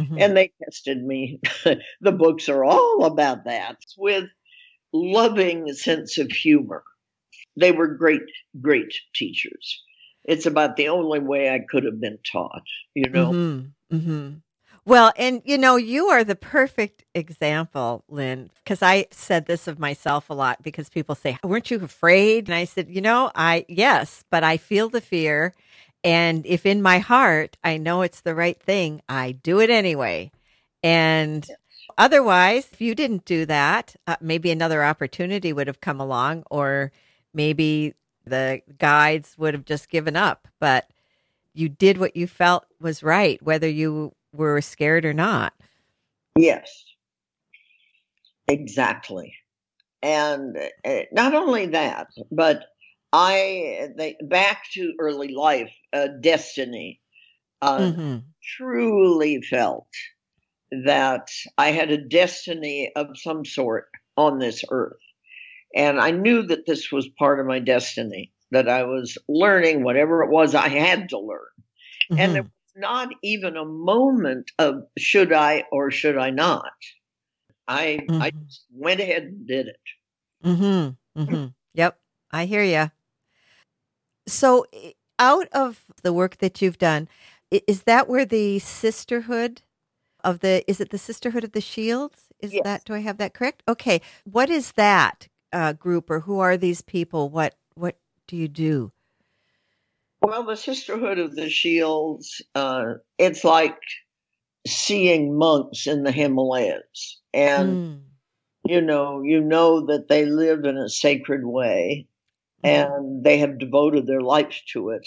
Mm-hmm. 0.00 0.16
And 0.18 0.36
they 0.36 0.52
tested 0.62 1.02
me. 1.02 1.40
the 2.00 2.12
books 2.12 2.48
are 2.48 2.64
all 2.64 3.04
about 3.04 3.44
that 3.44 3.76
with 3.98 4.24
loving 4.92 5.72
sense 5.74 6.18
of 6.18 6.30
humor. 6.30 6.82
They 7.56 7.72
were 7.72 7.88
great, 7.88 8.22
great 8.60 8.94
teachers. 9.14 9.82
It's 10.24 10.46
about 10.46 10.76
the 10.76 10.88
only 10.88 11.18
way 11.18 11.50
I 11.50 11.60
could 11.68 11.84
have 11.84 12.00
been 12.00 12.18
taught, 12.30 12.62
you 12.94 13.10
know? 13.10 13.30
Mm-hmm. 13.32 13.96
mm-hmm. 13.96 14.30
Well, 14.86 15.12
and 15.16 15.42
you 15.44 15.58
know, 15.58 15.76
you 15.76 16.06
are 16.06 16.24
the 16.24 16.34
perfect 16.34 17.04
example, 17.14 18.02
Lynn, 18.08 18.50
because 18.64 18.82
I 18.82 19.06
said 19.10 19.46
this 19.46 19.68
of 19.68 19.78
myself 19.78 20.30
a 20.30 20.34
lot 20.34 20.62
because 20.62 20.88
people 20.88 21.14
say, 21.14 21.38
weren't 21.44 21.70
you 21.70 21.82
afraid? 21.84 22.48
And 22.48 22.54
I 22.54 22.64
said, 22.64 22.88
you 22.88 23.00
know, 23.00 23.30
I, 23.34 23.66
yes, 23.68 24.24
but 24.30 24.42
I 24.42 24.56
feel 24.56 24.88
the 24.88 25.02
fear. 25.02 25.54
And 26.02 26.46
if 26.46 26.64
in 26.64 26.82
my 26.82 26.98
heart 26.98 27.56
I 27.62 27.76
know 27.76 28.02
it's 28.02 28.20
the 28.20 28.34
right 28.34 28.60
thing, 28.60 29.02
I 29.08 29.32
do 29.32 29.60
it 29.60 29.70
anyway. 29.70 30.30
And 30.82 31.46
otherwise, 31.98 32.68
if 32.72 32.80
you 32.80 32.94
didn't 32.94 33.24
do 33.24 33.44
that, 33.46 33.94
uh, 34.06 34.16
maybe 34.20 34.50
another 34.50 34.82
opportunity 34.82 35.52
would 35.52 35.66
have 35.66 35.80
come 35.80 36.00
along, 36.00 36.44
or 36.50 36.92
maybe 37.34 37.94
the 38.24 38.62
guides 38.78 39.34
would 39.36 39.54
have 39.54 39.64
just 39.64 39.90
given 39.90 40.16
up. 40.16 40.48
But 40.58 40.88
you 41.52 41.68
did 41.68 41.98
what 41.98 42.16
you 42.16 42.26
felt 42.26 42.64
was 42.80 43.02
right, 43.02 43.42
whether 43.42 43.68
you 43.68 44.14
were 44.32 44.60
scared 44.60 45.04
or 45.04 45.12
not. 45.12 45.52
Yes, 46.36 46.84
exactly. 48.48 49.34
And 50.02 50.56
uh, 50.84 51.00
not 51.12 51.34
only 51.34 51.66
that, 51.66 52.06
but 52.30 52.64
I 53.12 53.88
they, 53.96 54.16
back 54.22 54.64
to 54.74 54.94
early 54.98 55.32
life, 55.32 55.72
uh, 55.92 56.08
destiny. 56.20 57.00
Uh, 57.62 57.78
mm-hmm. 57.78 58.16
Truly 58.56 59.42
felt 59.42 59.88
that 60.70 61.28
I 61.58 61.72
had 61.72 61.90
a 61.90 61.98
destiny 61.98 62.90
of 62.96 63.18
some 63.18 63.44
sort 63.44 63.88
on 64.16 64.38
this 64.38 64.64
earth, 64.70 65.02
and 65.74 66.00
I 66.00 66.10
knew 66.10 66.42
that 66.44 66.66
this 66.66 66.90
was 66.90 67.08
part 67.18 67.40
of 67.40 67.46
my 67.46 67.58
destiny. 67.58 68.32
That 68.52 68.68
I 68.68 68.84
was 68.84 69.18
learning 69.28 69.84
whatever 69.84 70.22
it 70.22 70.30
was 70.30 70.54
I 70.54 70.68
had 70.68 71.10
to 71.10 71.18
learn, 71.18 71.40
mm-hmm. 72.10 72.18
and 72.18 72.34
there 72.34 72.42
was 72.44 72.50
not 72.76 73.08
even 73.22 73.56
a 73.56 73.64
moment 73.64 74.50
of 74.58 74.84
should 74.96 75.32
I 75.32 75.64
or 75.70 75.90
should 75.90 76.16
I 76.16 76.30
not. 76.30 76.72
I 77.68 78.00
mm-hmm. 78.08 78.22
I 78.22 78.30
just 78.30 78.64
went 78.72 79.00
ahead 79.00 79.24
and 79.24 79.46
did 79.46 79.66
it. 79.68 79.80
Mm-hmm. 80.44 81.22
Mm-hmm. 81.22 81.46
Yep, 81.74 81.98
I 82.32 82.46
hear 82.46 82.62
you. 82.62 82.90
So, 84.30 84.66
out 85.18 85.48
of 85.52 85.84
the 86.02 86.12
work 86.12 86.38
that 86.38 86.62
you've 86.62 86.78
done, 86.78 87.08
is 87.50 87.82
that 87.82 88.08
where 88.08 88.24
the 88.24 88.58
sisterhood 88.58 89.62
of 90.22 90.40
the 90.40 90.64
is 90.70 90.80
it 90.80 90.90
the 90.90 90.98
sisterhood 90.98 91.44
of 91.44 91.52
the 91.52 91.60
shields? 91.60 92.24
Is 92.40 92.52
yes. 92.52 92.64
that 92.64 92.84
do 92.84 92.94
I 92.94 93.00
have 93.00 93.18
that 93.18 93.34
correct? 93.34 93.62
Okay, 93.68 94.00
what 94.24 94.50
is 94.50 94.72
that 94.72 95.28
uh, 95.52 95.72
group 95.72 96.10
or 96.10 96.20
who 96.20 96.38
are 96.38 96.56
these 96.56 96.82
people? 96.82 97.28
What 97.28 97.54
what 97.74 97.96
do 98.26 98.36
you 98.36 98.48
do? 98.48 98.92
Well, 100.22 100.44
the 100.44 100.56
Sisterhood 100.56 101.18
of 101.18 101.34
the 101.34 101.48
Shields, 101.48 102.42
uh, 102.54 102.94
it's 103.18 103.42
like 103.42 103.78
seeing 104.66 105.36
monks 105.36 105.86
in 105.86 106.02
the 106.02 106.12
Himalayas. 106.12 107.18
And, 107.32 107.70
mm. 107.70 108.00
you 108.66 108.82
know, 108.82 109.22
you 109.22 109.40
know 109.40 109.86
that 109.86 110.08
they 110.08 110.26
live 110.26 110.64
in 110.64 110.76
a 110.76 110.90
sacred 110.90 111.44
way. 111.44 112.06
And 112.62 113.24
they 113.24 113.38
have 113.38 113.58
devoted 113.58 114.06
their 114.06 114.20
lives 114.20 114.62
to 114.72 114.90
it 114.90 115.06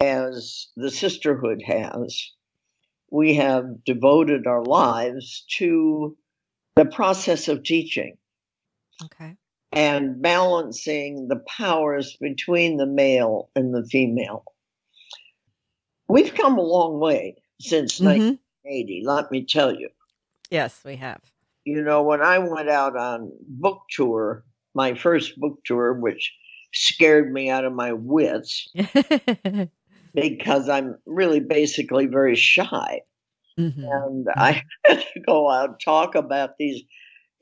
as 0.00 0.68
the 0.76 0.90
Sisterhood 0.90 1.62
has. 1.64 2.32
We 3.10 3.34
have 3.34 3.84
devoted 3.84 4.46
our 4.46 4.64
lives 4.64 5.44
to 5.58 6.16
the 6.76 6.86
process 6.86 7.48
of 7.48 7.64
teaching. 7.64 8.16
Okay 9.04 9.36
and 9.72 10.20
balancing 10.20 11.28
the 11.28 11.42
powers 11.46 12.16
between 12.20 12.76
the 12.76 12.86
male 12.86 13.50
and 13.54 13.74
the 13.74 13.86
female. 13.88 14.44
We've 16.08 16.34
come 16.34 16.58
a 16.58 16.62
long 16.62 16.98
way 16.98 17.36
since 17.60 18.00
mm-hmm. 18.00 18.06
1980, 18.06 19.02
let 19.04 19.30
me 19.30 19.44
tell 19.46 19.74
you. 19.74 19.90
Yes, 20.50 20.80
we 20.84 20.96
have. 20.96 21.20
You 21.64 21.82
know, 21.82 22.02
when 22.02 22.20
I 22.20 22.38
went 22.38 22.68
out 22.68 22.96
on 22.96 23.30
book 23.46 23.82
tour, 23.90 24.44
my 24.74 24.94
first 24.94 25.38
book 25.38 25.60
tour, 25.64 25.92
which 25.92 26.32
scared 26.72 27.32
me 27.32 27.50
out 27.50 27.64
of 27.64 27.72
my 27.72 27.92
wits 27.92 28.68
because 30.14 30.68
I'm 30.68 30.96
really 31.06 31.40
basically 31.40 32.06
very 32.06 32.36
shy. 32.36 33.00
Mm-hmm. 33.58 33.84
And 33.84 34.26
I 34.34 34.52
mm-hmm. 34.52 34.60
had 34.92 35.04
to 35.14 35.20
go 35.20 35.50
out 35.50 35.70
and 35.70 35.80
talk 35.80 36.14
about 36.14 36.50
these 36.58 36.82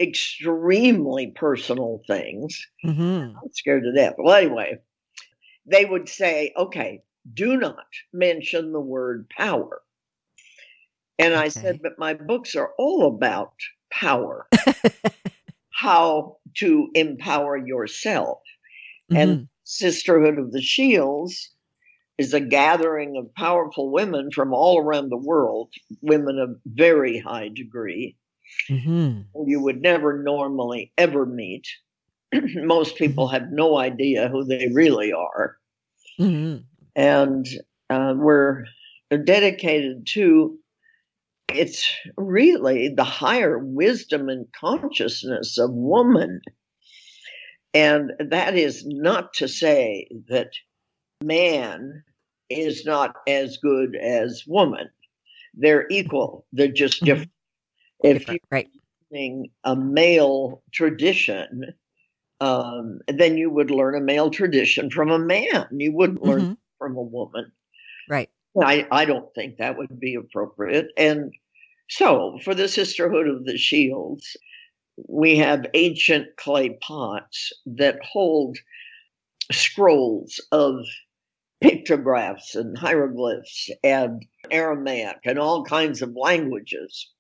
extremely 0.01 1.33
personal 1.35 2.01
things. 2.07 2.67
Mm-hmm. 2.85 3.37
I'm 3.37 3.53
scared 3.53 3.85
to 3.85 3.93
death. 3.93 4.15
Well, 4.19 4.35
anyway, 4.35 4.79
they 5.67 5.85
would 5.85 6.09
say, 6.09 6.53
okay, 6.57 7.03
do 7.33 7.57
not 7.57 7.87
mention 8.13 8.73
the 8.73 8.81
word 8.81 9.29
power. 9.37 9.83
And 11.19 11.35
okay. 11.35 11.43
I 11.43 11.49
said, 11.49 11.81
but 11.83 11.99
my 11.99 12.15
books 12.15 12.55
are 12.55 12.71
all 12.79 13.09
about 13.09 13.53
power, 13.91 14.47
how 15.71 16.37
to 16.59 16.89
empower 16.95 17.57
yourself. 17.57 18.39
Mm-hmm. 19.11 19.17
And 19.17 19.49
Sisterhood 19.65 20.39
of 20.39 20.53
the 20.53 20.63
Shields 20.63 21.51
is 22.17 22.35
a 22.35 22.41
gathering 22.41 23.17
of 23.17 23.33
powerful 23.35 23.91
women 23.91 24.31
from 24.33 24.53
all 24.53 24.81
around 24.81 25.09
the 25.09 25.17
world, 25.17 25.73
women 26.03 26.39
of 26.39 26.57
very 26.67 27.19
high 27.19 27.49
degree 27.49 28.17
mm-hmm. 28.69 29.21
you 29.47 29.61
would 29.61 29.81
never 29.81 30.23
normally 30.23 30.93
ever 30.99 31.27
meet. 31.27 31.67
Most 32.33 32.97
people 32.97 33.27
mm-hmm. 33.27 33.35
have 33.35 33.53
no 33.53 33.79
idea 33.79 34.29
who 34.29 34.45
they 34.45 34.69
really 34.73 35.13
are. 35.13 35.57
Mm-hmm. 36.21 36.63
And 36.97 37.47
uh, 37.91 38.15
we're 38.17 38.65
dedicated 39.25 40.07
to 40.15 40.59
it's 41.55 41.91
really 42.19 42.89
the 42.95 43.05
higher 43.05 43.59
wisdom 43.59 44.29
and 44.29 44.47
consciousness 44.53 45.57
of 45.57 45.71
woman. 45.73 46.43
And 47.75 48.13
that 48.19 48.57
is 48.57 48.85
not 48.87 49.35
to 49.35 49.49
say 49.49 50.09
that 50.29 50.51
man 51.23 52.03
is 52.49 52.85
not 52.85 53.15
as 53.27 53.59
good 53.59 53.95
as 53.97 54.45
woman. 54.47 54.89
They're 55.55 55.87
equal, 55.91 56.47
they're 56.53 56.69
just 56.69 57.03
mm-hmm. 57.03 57.07
different. 57.07 57.31
If 58.03 58.29
you're 58.29 58.39
right. 58.51 58.69
using 59.11 59.51
a 59.65 59.75
male 59.75 60.63
tradition, 60.73 61.75
um, 62.41 63.01
then 63.09 63.37
you 63.37 63.51
would 63.51 63.71
learn 63.71 63.97
a 63.97 64.01
male 64.01 64.31
tradition 64.31 64.91
from 64.91 65.11
a 65.11 65.19
man. 65.19 65.67
You 65.73 65.93
wouldn't 65.93 66.23
learn 66.23 66.41
mm-hmm. 66.41 66.53
from 66.79 66.97
a 66.97 67.03
woman. 67.03 67.51
Right. 68.09 68.31
I, 68.61 68.87
I 68.91 69.05
don't 69.05 69.33
think 69.35 69.59
that 69.59 69.77
would 69.77 70.01
be 70.01 70.15
appropriate. 70.15 70.89
And 70.97 71.33
so, 71.89 72.39
for 72.45 72.55
the 72.55 72.69
Sisterhood 72.69 73.29
of 73.29 73.45
the 73.45 73.57
Shields, 73.57 74.37
we 75.07 75.37
have 75.39 75.67
ancient 75.75 76.37
clay 76.37 76.79
pots 76.81 77.53
that 77.67 77.99
hold 78.03 78.59
scrolls 79.53 80.41
of 80.53 80.85
pictographs 81.61 82.55
and 82.55 82.77
hieroglyphs 82.77 83.71
and 83.83 84.25
Aramaic 84.51 85.19
and 85.25 85.39
all 85.39 85.65
kinds 85.65 86.03
of 86.03 86.17
languages 86.17 87.11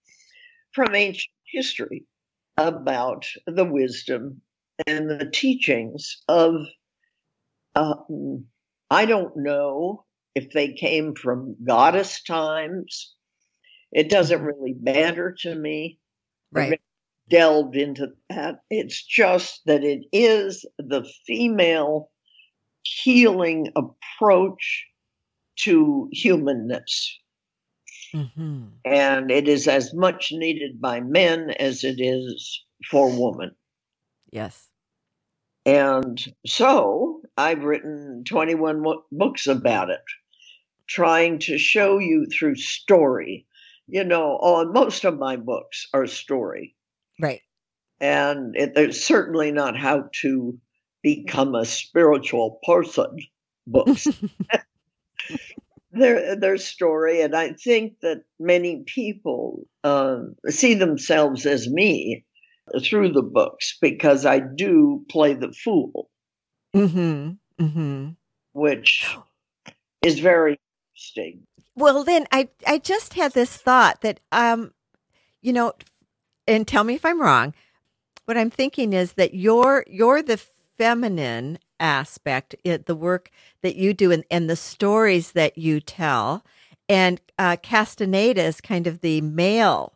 from 0.73 0.95
ancient 0.95 1.33
history 1.53 2.05
about 2.57 3.27
the 3.47 3.65
wisdom 3.65 4.43
and 4.87 5.11
the 5.11 5.31
teachings 5.33 6.23
of, 6.29 6.55
um, 7.75 8.47
I 8.91 9.07
don't 9.07 9.37
know 9.37 10.05
if 10.35 10.51
they 10.53 10.73
came 10.73 11.15
from 11.15 11.57
goddess 11.65 12.23
times. 12.23 13.15
It 13.93 14.09
doesn't 14.09 14.43
really 14.43 14.75
matter 14.81 15.35
to 15.41 15.55
me. 15.55 15.99
Right. 16.53 16.81
Delved 17.29 17.77
into 17.77 18.09
that. 18.31 18.63
It's 18.71 19.05
just 19.05 19.63
that 19.67 19.85
it 19.85 20.05
is 20.13 20.65
the 20.79 21.05
female 21.27 22.11
healing 22.83 23.73
approach 23.77 24.87
to 25.61 26.09
humanness. 26.13 27.19
Mm-hmm. 28.15 28.65
And 28.85 29.31
it 29.31 29.49
is 29.49 29.69
as 29.69 29.93
much 29.93 30.33
needed 30.33 30.81
by 30.81 31.01
men 31.01 31.51
as 31.51 31.85
it 31.85 32.01
is 32.01 32.65
for 32.91 33.11
women. 33.11 33.55
Yes. 34.33 34.69
And 35.67 36.19
so 36.47 37.21
I've 37.37 37.63
written 37.63 38.25
21 38.27 38.83
books 39.13 39.47
about 39.47 39.91
it, 39.91 40.01
trying 40.87 41.41
to 41.41 41.59
show 41.59 41.99
you 41.99 42.27
through 42.27 42.55
story. 42.55 43.47
You 43.87 44.05
know, 44.05 44.39
all, 44.41 44.65
most 44.73 45.05
of 45.05 45.19
my 45.19 45.37
books 45.37 45.87
are 45.93 46.07
story. 46.07 46.75
Right. 47.21 47.41
And 48.01 48.55
it, 48.57 48.75
there's 48.75 49.05
certainly 49.05 49.51
not 49.51 49.77
how 49.77 50.05
to 50.23 50.59
become 51.03 51.55
a 51.55 51.65
spiritual 51.65 52.61
person 52.65 53.19
books. 53.67 54.07
their 55.93 56.37
their 56.37 56.57
story, 56.57 57.21
and 57.23 57.35
I 57.35 57.53
think 57.53 58.01
that 58.03 58.23
many 58.39 58.85
people 58.87 59.67
uh, 59.85 60.19
see 60.49 60.75
themselves 60.75 61.47
as 61.47 61.69
me 61.69 62.25
through 62.83 63.13
the 63.13 63.23
books 63.23 63.77
because 63.81 64.27
I 64.27 64.41
do 64.41 65.05
play 65.11 65.35
the 65.35 65.53
fool, 65.53 66.11
Mm-hmm. 66.75 67.65
Mm-hmm. 67.65 68.11
which 68.53 69.17
is 70.03 70.21
very 70.21 70.59
interesting. 70.93 71.47
Well, 71.75 72.05
then 72.05 72.27
I 72.33 72.49
I 72.67 72.79
just 72.79 73.15
had 73.15 73.33
this 73.33 73.57
thought 73.57 74.03
that 74.03 74.21
um, 74.33 74.73
you 75.41 75.53
know, 75.53 75.73
and 76.49 76.67
tell 76.67 76.83
me 76.83 76.95
if 76.95 77.05
I'm 77.05 77.21
wrong. 77.21 77.55
What 78.25 78.37
I'm 78.37 78.51
thinking 78.51 78.93
is 78.93 79.13
that 79.13 79.35
you're 79.35 79.85
you're 79.87 80.23
the 80.23 80.39
feminine 80.77 81.59
aspect, 81.79 82.57
it, 82.65 82.87
the 82.87 82.97
work 82.97 83.31
that 83.63 83.77
you 83.77 83.95
do, 83.95 84.11
and, 84.11 84.25
and 84.31 84.51
the 84.51 84.57
stories 84.57 85.33
that 85.33 85.59
you 85.59 85.81
tell, 85.81 86.45
and 86.89 87.21
uh, 87.39 87.57
Castaneda 87.63 88.43
is 88.43 88.61
kind 88.61 88.87
of 88.87 89.01
the 89.01 89.21
male 89.21 89.93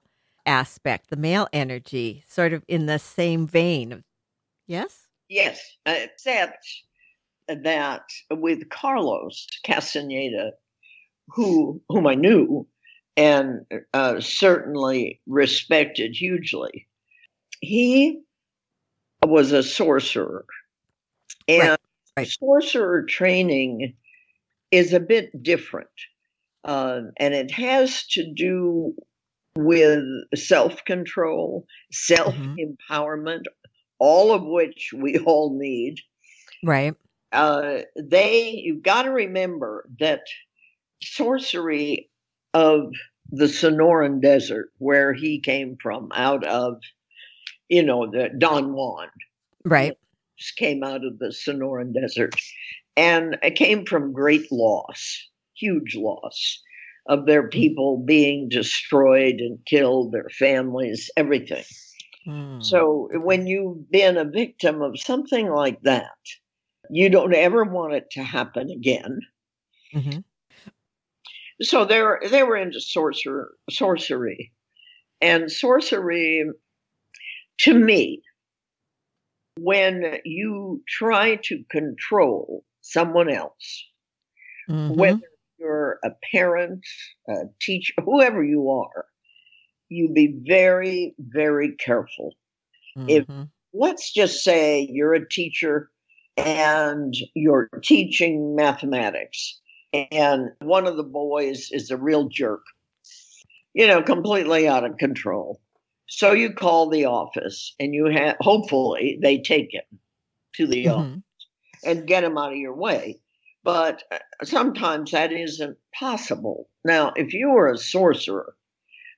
aspect, 0.46 1.10
the 1.10 1.16
male 1.16 1.48
energy, 1.52 2.22
sort 2.28 2.52
of 2.52 2.64
in 2.68 2.86
the 2.86 2.98
same 2.98 3.46
vein. 3.46 4.04
Yes. 4.66 5.08
Yes, 5.28 5.60
except 5.86 6.66
that 7.48 8.02
with 8.30 8.68
Carlos 8.68 9.46
Castaneda, 9.64 10.52
who 11.28 11.82
whom 11.88 12.06
I 12.06 12.14
knew 12.14 12.66
and 13.16 13.66
uh, 13.92 14.20
certainly 14.20 15.20
respected 15.26 16.14
hugely, 16.14 16.86
he 17.60 18.20
was 19.24 19.52
a 19.52 19.62
sorcerer, 19.62 20.44
and 21.46 21.70
Right, 21.70 21.78
right. 22.16 22.28
sorcerer 22.28 23.04
training 23.04 23.94
is 24.70 24.92
a 24.92 25.00
bit 25.00 25.42
different, 25.42 25.88
uh, 26.64 27.02
and 27.18 27.34
it 27.34 27.50
has 27.50 28.06
to 28.08 28.32
do 28.32 28.94
with 29.56 30.02
self 30.34 30.84
control, 30.84 31.66
self 31.92 32.34
empowerment, 32.34 33.44
all 33.98 34.32
of 34.32 34.42
which 34.44 34.92
we 34.96 35.18
all 35.18 35.58
need. 35.58 36.00
Right. 36.64 36.94
Uh, 37.32 37.80
they, 37.96 38.50
you've 38.50 38.82
got 38.82 39.02
to 39.02 39.10
remember 39.10 39.88
that 40.00 40.22
sorcery 41.02 42.10
of 42.54 42.92
the 43.30 43.46
Sonoran 43.46 44.20
Desert, 44.20 44.70
where 44.78 45.12
he 45.14 45.40
came 45.40 45.76
from, 45.82 46.10
out 46.14 46.44
of, 46.46 46.80
you 47.68 47.82
know, 47.82 48.10
the 48.10 48.30
Don 48.38 48.74
Juan 48.74 49.08
Right. 49.64 49.96
came 50.56 50.82
out 50.82 51.04
of 51.04 51.18
the 51.18 51.28
Sonoran 51.32 51.92
Desert, 51.94 52.34
and 52.96 53.38
it 53.42 53.54
came 53.54 53.86
from 53.86 54.12
great 54.12 54.50
loss, 54.50 55.28
huge 55.56 55.94
loss 55.96 56.60
of 57.06 57.26
their 57.26 57.48
people 57.48 57.98
being 58.04 58.48
destroyed 58.48 59.36
and 59.36 59.58
killed, 59.66 60.12
their 60.12 60.28
families, 60.30 61.10
everything. 61.16 61.64
Mm. 62.26 62.62
So 62.64 63.08
when 63.14 63.46
you've 63.46 63.90
been 63.90 64.16
a 64.16 64.24
victim 64.24 64.82
of 64.82 65.00
something 65.00 65.48
like 65.48 65.80
that, 65.82 66.10
you 66.90 67.08
don't 67.08 67.34
ever 67.34 67.64
want 67.64 67.94
it 67.94 68.10
to 68.12 68.22
happen 68.22 68.70
again. 68.70 69.20
Mhm. 69.94 70.24
So 71.62 71.84
they 71.84 72.00
were 72.00 72.20
they 72.28 72.42
were 72.42 72.56
into 72.56 72.80
sorcerer 72.80 73.52
sorcery, 73.70 74.52
and 75.20 75.50
sorcery, 75.50 76.44
to 77.60 77.74
me, 77.74 78.22
when 79.58 80.18
you 80.24 80.82
try 80.88 81.36
to 81.44 81.62
control 81.70 82.64
someone 82.80 83.30
else, 83.30 83.84
Mhm. 84.68 84.96
whether 84.96 85.30
you're 85.58 85.98
a 86.04 86.10
parent, 86.32 86.84
a 87.28 87.44
teacher, 87.60 87.94
whoever 88.04 88.42
you 88.42 88.70
are, 88.70 89.06
you 89.88 90.08
be 90.12 90.34
very 90.46 91.14
very 91.18 91.76
careful 91.76 92.34
if- 93.08 93.26
Mhm. 93.26 93.50
let's 93.72 94.12
just 94.12 94.42
say 94.42 94.86
you're 94.90 95.14
a 95.14 95.28
teacher 95.28 95.90
and 96.36 97.14
you're 97.34 97.68
teaching 97.82 98.54
mathematics 98.56 99.60
and 99.92 100.50
one 100.60 100.86
of 100.86 100.96
the 100.96 101.02
boys 101.02 101.68
is 101.70 101.90
a 101.90 101.96
real 101.96 102.28
jerk 102.28 102.62
you 103.74 103.86
know 103.86 104.02
completely 104.02 104.68
out 104.68 104.84
of 104.84 104.96
control 104.96 105.60
so 106.08 106.32
you 106.32 106.52
call 106.52 106.88
the 106.90 107.04
office 107.06 107.74
and 107.80 107.94
you 107.94 108.06
have 108.06 108.36
hopefully 108.40 109.18
they 109.22 109.38
take 109.38 109.72
him 109.72 109.98
to 110.54 110.66
the 110.66 110.88
office 110.88 111.10
Mhm. 111.12 111.22
and 111.84 112.06
get 112.06 112.24
him 112.24 112.38
out 112.38 112.52
of 112.52 112.58
your 112.58 112.74
way 112.74 113.18
but 113.64 114.02
uh, 114.10 114.18
sometimes 114.44 115.12
that 115.12 115.32
isn't 115.32 115.78
possible 115.94 116.68
now 116.84 117.12
if 117.16 117.32
you 117.32 117.50
are 117.50 117.70
a 117.70 117.78
sorcerer 117.78 118.54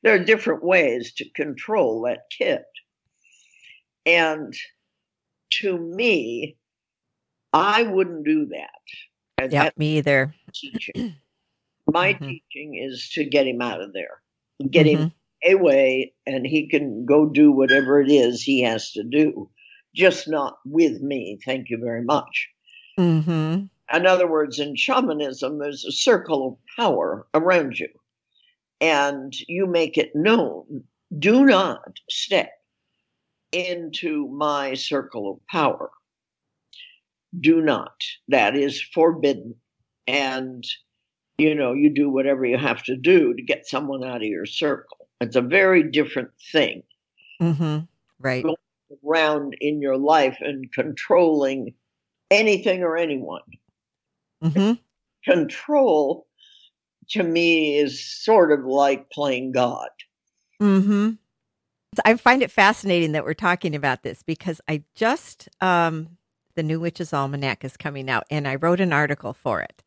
there 0.03 0.15
are 0.15 0.25
different 0.25 0.63
ways 0.63 1.13
to 1.15 1.29
control 1.31 2.03
that 2.03 2.25
kid 2.31 2.63
and 4.07 4.55
to 5.51 5.79
me, 5.79 6.57
I 7.53 7.85
wouldn't 7.85 8.25
do 8.25 8.47
that. 8.47 8.71
And 9.39 9.53
Yeah, 9.53 9.65
that's 9.65 9.79
me 9.79 9.99
either. 9.99 10.35
Teaching. 10.55 11.17
My 11.87 12.15
Mhm. 12.15 12.29
teaching 12.29 12.75
is 12.77 13.11
to 13.11 13.25
get 13.25 13.47
him 13.47 13.61
out 13.61 13.81
of 13.81 13.93
there, 13.93 14.23
get 14.71 14.87
him 14.87 15.11
Mhm. 15.45 15.53
away, 15.53 16.15
and 16.27 16.47
he 16.47 16.69
can 16.69 17.05
go 17.05 17.27
do 17.27 17.53
whatever 17.53 18.01
it 18.01 18.11
is 18.11 18.43
he 18.43 18.63
has 18.63 18.93
to 18.93 19.03
do, 19.03 19.51
just 19.95 20.29
not 20.29 20.59
with 20.65 21.03
me. 21.03 21.39
Thank 21.45 21.71
you 21.71 21.79
very 21.79 22.03
much. 22.03 22.49
Mm-hmm. 22.99 23.67
In 23.97 24.07
other 24.07 24.27
words, 24.27 24.59
in 24.59 24.77
shamanism, 24.77 25.59
there's 25.59 25.85
a 25.85 25.93
circle 25.93 26.49
of 26.49 26.59
power 26.77 27.27
around 27.35 27.79
you, 27.79 27.89
and 28.81 29.33
you 29.49 29.67
make 29.67 29.99
it 29.99 30.15
known 30.15 30.85
do 31.19 31.45
not 31.45 32.01
step 32.11 32.51
into 33.53 34.29
my 34.29 34.75
circle 34.75 35.31
of 35.31 35.47
power. 35.47 35.91
Do 37.39 37.61
not. 37.61 37.95
That 38.29 38.57
is 38.57 38.81
forbidden. 38.81 39.55
And, 40.07 40.65
you 41.39 41.55
know, 41.55 41.73
you 41.73 41.91
do 41.91 42.11
whatever 42.11 42.45
you 42.45 42.59
have 42.59 42.83
to 42.85 42.97
do 42.97 43.35
to 43.35 43.43
get 43.43 43.67
someone 43.67 44.05
out 44.05 44.17
of 44.17 44.23
your 44.23 44.47
circle. 44.47 45.09
It's 45.21 45.37
a 45.37 45.41
very 45.43 45.83
different 45.91 46.31
thing 46.53 46.83
Mhm. 47.41 47.89
Right. 48.19 48.45
around 49.05 49.55
in 49.61 49.81
your 49.81 49.97
life 49.97 50.39
and 50.41 50.71
controlling 50.73 51.75
anything 52.31 52.83
or 52.83 52.97
anyone. 52.97 53.43
Mhm. 54.43 54.79
control 55.25 56.27
to 57.09 57.23
me 57.23 57.79
is 57.79 58.05
sort 58.05 58.53
of 58.53 58.65
like 58.67 59.11
playing 59.11 59.53
God. 59.53 59.89
hmm 60.61 61.13
I 62.05 62.17
find 62.17 62.43
it 62.43 62.51
fascinating 62.51 63.13
that 63.13 63.25
we're 63.25 63.35
talking 63.35 63.75
about 63.77 64.03
this 64.03 64.23
because 64.25 64.61
I 64.69 64.83
just 64.97 65.49
um, 65.61 66.19
the 66.57 66.65
New 66.65 66.81
Witch's 66.81 67.13
Almanac 67.13 67.65
is 67.65 67.77
coming 67.77 68.11
out, 68.11 68.25
and 68.31 68.49
I 68.49 68.57
wrote 68.57 68.81
an 68.81 68.93
article 68.93 69.33
for 69.33 69.63
it, 69.63 69.84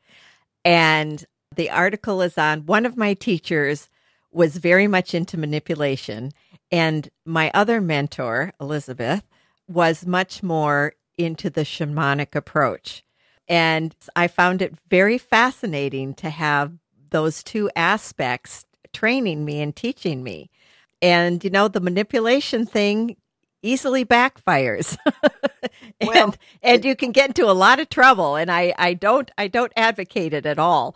and 0.65 1.25
The 1.57 1.69
article 1.71 2.21
is 2.21 2.37
on 2.37 2.65
one 2.65 2.85
of 2.85 2.95
my 2.95 3.13
teachers 3.15 3.89
was 4.31 4.57
very 4.57 4.87
much 4.87 5.13
into 5.13 5.37
manipulation, 5.37 6.31
and 6.71 7.09
my 7.25 7.49
other 7.53 7.81
mentor, 7.81 8.53
Elizabeth, 8.61 9.23
was 9.67 10.05
much 10.05 10.43
more 10.43 10.93
into 11.17 11.49
the 11.49 11.61
shamanic 11.61 12.35
approach. 12.35 13.03
And 13.47 13.95
I 14.15 14.27
found 14.27 14.61
it 14.61 14.75
very 14.89 15.17
fascinating 15.17 16.13
to 16.15 16.29
have 16.29 16.73
those 17.09 17.43
two 17.43 17.71
aspects 17.75 18.65
training 18.93 19.45
me 19.45 19.61
and 19.61 19.75
teaching 19.75 20.21
me. 20.23 20.51
And, 21.01 21.43
you 21.43 21.49
know, 21.49 21.67
the 21.67 21.79
manipulation 21.79 22.65
thing 22.65 23.15
easily 23.67 24.05
backfires. 24.05 24.97
and 25.99 26.07
well, 26.07 26.35
and 26.61 26.85
you 26.85 26.95
can 26.95 27.11
get 27.11 27.29
into 27.29 27.45
a 27.45 27.53
lot 27.53 27.79
of 27.79 27.89
trouble 27.89 28.35
and 28.35 28.51
I 28.51 28.73
I 28.77 28.93
don't 28.93 29.29
I 29.37 29.47
don't 29.47 29.73
advocate 29.75 30.33
it 30.33 30.45
at 30.45 30.59
all. 30.59 30.95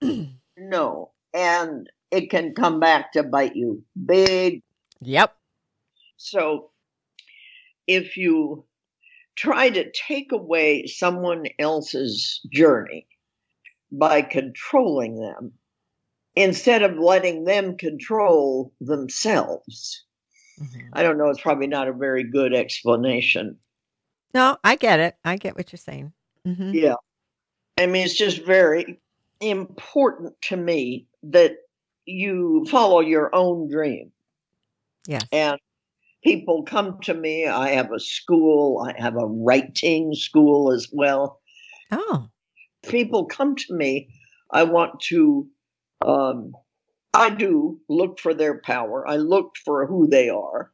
no. 0.56 1.10
And 1.34 1.90
it 2.10 2.30
can 2.30 2.54
come 2.54 2.80
back 2.80 3.12
to 3.12 3.22
bite 3.22 3.56
you 3.56 3.84
big. 4.06 4.62
Yep. 5.00 5.34
So 6.16 6.70
if 7.86 8.16
you 8.16 8.64
try 9.36 9.70
to 9.70 9.90
take 9.92 10.32
away 10.32 10.86
someone 10.86 11.44
else's 11.58 12.40
journey 12.52 13.06
by 13.92 14.20
controlling 14.22 15.20
them 15.20 15.52
instead 16.34 16.82
of 16.82 16.98
letting 16.98 17.44
them 17.44 17.76
control 17.76 18.72
themselves. 18.80 20.04
Mm-hmm. 20.60 20.88
I 20.92 21.02
don't 21.02 21.18
know, 21.18 21.28
it's 21.28 21.40
probably 21.40 21.66
not 21.66 21.88
a 21.88 21.92
very 21.92 22.24
good 22.24 22.54
explanation. 22.54 23.56
No, 24.34 24.58
I 24.62 24.76
get 24.76 25.00
it. 25.00 25.16
I 25.24 25.36
get 25.36 25.56
what 25.56 25.72
you're 25.72 25.78
saying. 25.78 26.12
Mm-hmm. 26.46 26.72
Yeah. 26.74 26.94
I 27.78 27.86
mean, 27.86 28.04
it's 28.04 28.16
just 28.16 28.44
very 28.44 29.00
important 29.40 30.34
to 30.42 30.56
me 30.56 31.06
that 31.22 31.56
you 32.04 32.66
follow 32.68 33.00
your 33.00 33.34
own 33.34 33.70
dream. 33.70 34.12
Yes. 35.06 35.24
And 35.32 35.58
people 36.24 36.64
come 36.64 36.98
to 37.02 37.14
me. 37.14 37.46
I 37.46 37.70
have 37.70 37.92
a 37.92 38.00
school, 38.00 38.84
I 38.86 39.00
have 39.00 39.16
a 39.16 39.26
writing 39.26 40.14
school 40.14 40.72
as 40.72 40.88
well. 40.92 41.40
Oh. 41.90 42.28
People 42.86 43.26
come 43.26 43.56
to 43.56 43.74
me. 43.74 44.08
I 44.50 44.64
want 44.64 45.00
to, 45.08 45.46
um, 46.04 46.52
I 47.18 47.30
do 47.30 47.80
look 47.88 48.18
for 48.20 48.34
their 48.34 48.60
power. 48.60 49.06
I 49.06 49.16
look 49.16 49.56
for 49.64 49.86
who 49.86 50.08
they 50.08 50.28
are. 50.28 50.70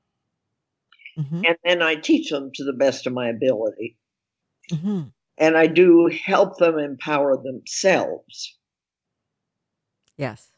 Mm-hmm. 1.18 1.42
And 1.46 1.57
then 1.64 1.83
I 1.83 1.94
teach 1.94 2.30
them 2.30 2.50
to 2.54 2.64
the 2.64 2.72
best 2.72 3.07
of 3.07 3.12
my 3.12 3.28
ability. 3.28 3.96
Mm-hmm. 4.70 5.02
And 5.38 5.57
I 5.57 5.66
do 5.66 6.09
help 6.09 6.59
them 6.59 6.78
empower 6.78 7.37
themselves. 7.37 8.57
Yes. 10.16 10.50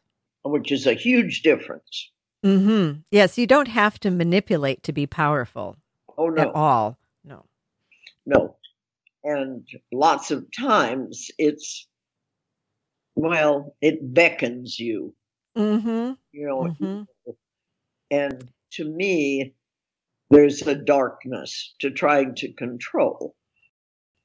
Which 0.44 0.72
is 0.72 0.86
a 0.86 0.94
huge 0.94 1.42
difference. 1.42 2.10
Mm-hmm. 2.44 3.00
Yes, 3.10 3.38
you 3.38 3.46
don't 3.46 3.68
have 3.68 3.98
to 4.00 4.10
manipulate 4.10 4.82
to 4.84 4.92
be 4.92 5.06
powerful. 5.06 5.76
Oh 6.16 6.28
no, 6.28 6.42
at 6.42 6.54
all. 6.54 6.98
No, 7.24 7.44
no, 8.24 8.56
and 9.24 9.66
lots 9.92 10.30
of 10.30 10.46
times 10.56 11.30
it's 11.38 11.88
well, 13.16 13.74
it 13.80 13.98
beckons 14.14 14.78
you. 14.78 15.14
Mm-hmm. 15.56 16.12
You 16.32 16.46
know, 16.46 16.74
mm-hmm. 16.80 17.30
and 18.10 18.48
to 18.72 18.84
me, 18.84 19.54
there's 20.30 20.62
a 20.62 20.74
darkness 20.74 21.74
to 21.80 21.90
trying 21.90 22.34
to 22.36 22.52
control. 22.52 23.34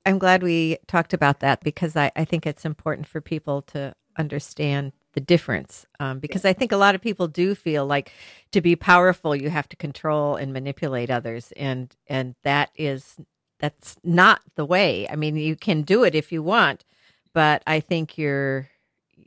I'm 0.05 0.19
glad 0.19 0.43
we 0.43 0.77
talked 0.87 1.13
about 1.13 1.39
that 1.41 1.63
because 1.63 1.95
I, 1.95 2.11
I 2.15 2.25
think 2.25 2.45
it's 2.45 2.65
important 2.65 3.07
for 3.07 3.21
people 3.21 3.61
to 3.63 3.93
understand 4.17 4.93
the 5.13 5.21
difference 5.21 5.85
um, 5.99 6.19
because 6.19 6.45
I 6.45 6.53
think 6.53 6.71
a 6.71 6.77
lot 6.77 6.95
of 6.95 7.01
people 7.01 7.27
do 7.27 7.53
feel 7.53 7.85
like 7.85 8.11
to 8.51 8.61
be 8.61 8.75
powerful 8.75 9.35
you 9.35 9.49
have 9.49 9.69
to 9.69 9.75
control 9.75 10.35
and 10.35 10.53
manipulate 10.53 11.09
others 11.09 11.51
and 11.57 11.95
and 12.07 12.35
that 12.43 12.71
is 12.75 13.17
that's 13.59 13.97
not 14.03 14.41
the 14.55 14.65
way. 14.65 15.07
I 15.09 15.15
mean 15.15 15.35
you 15.35 15.55
can 15.55 15.81
do 15.83 16.03
it 16.03 16.15
if 16.15 16.31
you 16.31 16.41
want, 16.41 16.85
but 17.33 17.61
I 17.67 17.79
think 17.79 18.17
you're 18.17 18.70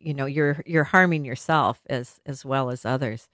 you 0.04 0.14
know 0.14 0.26
you're 0.26 0.62
you're 0.66 0.84
harming 0.84 1.24
yourself 1.24 1.80
as 1.88 2.20
as 2.26 2.44
well 2.44 2.70
as 2.70 2.84
others. 2.84 3.28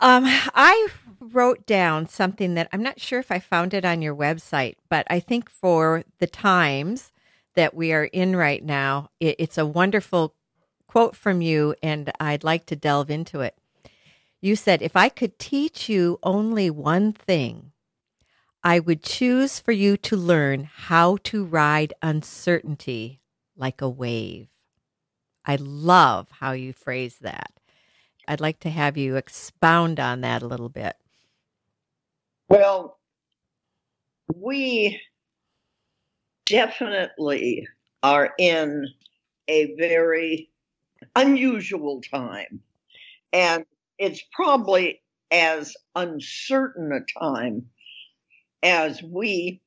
Um, 0.00 0.24
I 0.26 0.88
wrote 1.20 1.66
down 1.66 2.08
something 2.08 2.54
that 2.54 2.68
I'm 2.72 2.82
not 2.82 3.00
sure 3.00 3.20
if 3.20 3.30
I 3.30 3.38
found 3.38 3.72
it 3.74 3.84
on 3.84 4.02
your 4.02 4.14
website, 4.14 4.74
but 4.88 5.06
I 5.08 5.20
think 5.20 5.48
for 5.48 6.04
the 6.18 6.26
times 6.26 7.12
that 7.54 7.74
we 7.74 7.92
are 7.92 8.04
in 8.04 8.34
right 8.34 8.62
now, 8.62 9.10
it, 9.20 9.36
it's 9.38 9.56
a 9.56 9.66
wonderful 9.66 10.34
quote 10.86 11.16
from 11.16 11.40
you, 11.40 11.74
and 11.82 12.12
I'd 12.20 12.44
like 12.44 12.66
to 12.66 12.76
delve 12.76 13.10
into 13.10 13.40
it. 13.40 13.56
You 14.40 14.56
said, 14.56 14.82
If 14.82 14.96
I 14.96 15.08
could 15.08 15.38
teach 15.38 15.88
you 15.88 16.18
only 16.22 16.70
one 16.70 17.12
thing, 17.12 17.72
I 18.62 18.78
would 18.78 19.02
choose 19.02 19.58
for 19.58 19.72
you 19.72 19.96
to 19.98 20.16
learn 20.16 20.64
how 20.64 21.18
to 21.24 21.44
ride 21.44 21.94
uncertainty 22.02 23.20
like 23.56 23.80
a 23.80 23.88
wave. 23.88 24.48
I 25.46 25.56
love 25.56 26.28
how 26.30 26.52
you 26.52 26.72
phrase 26.72 27.16
that. 27.20 27.52
I'd 28.26 28.40
like 28.40 28.60
to 28.60 28.70
have 28.70 28.96
you 28.96 29.16
expound 29.16 30.00
on 30.00 30.22
that 30.22 30.42
a 30.42 30.46
little 30.46 30.70
bit. 30.70 30.96
Well, 32.48 32.98
we 34.34 35.00
definitely 36.46 37.66
are 38.02 38.32
in 38.38 38.86
a 39.48 39.74
very 39.76 40.50
unusual 41.16 42.00
time. 42.00 42.60
And 43.32 43.64
it's 43.98 44.22
probably 44.32 45.02
as 45.30 45.74
uncertain 45.94 46.92
a 46.92 47.20
time 47.20 47.66
as 48.62 49.02
we 49.02 49.60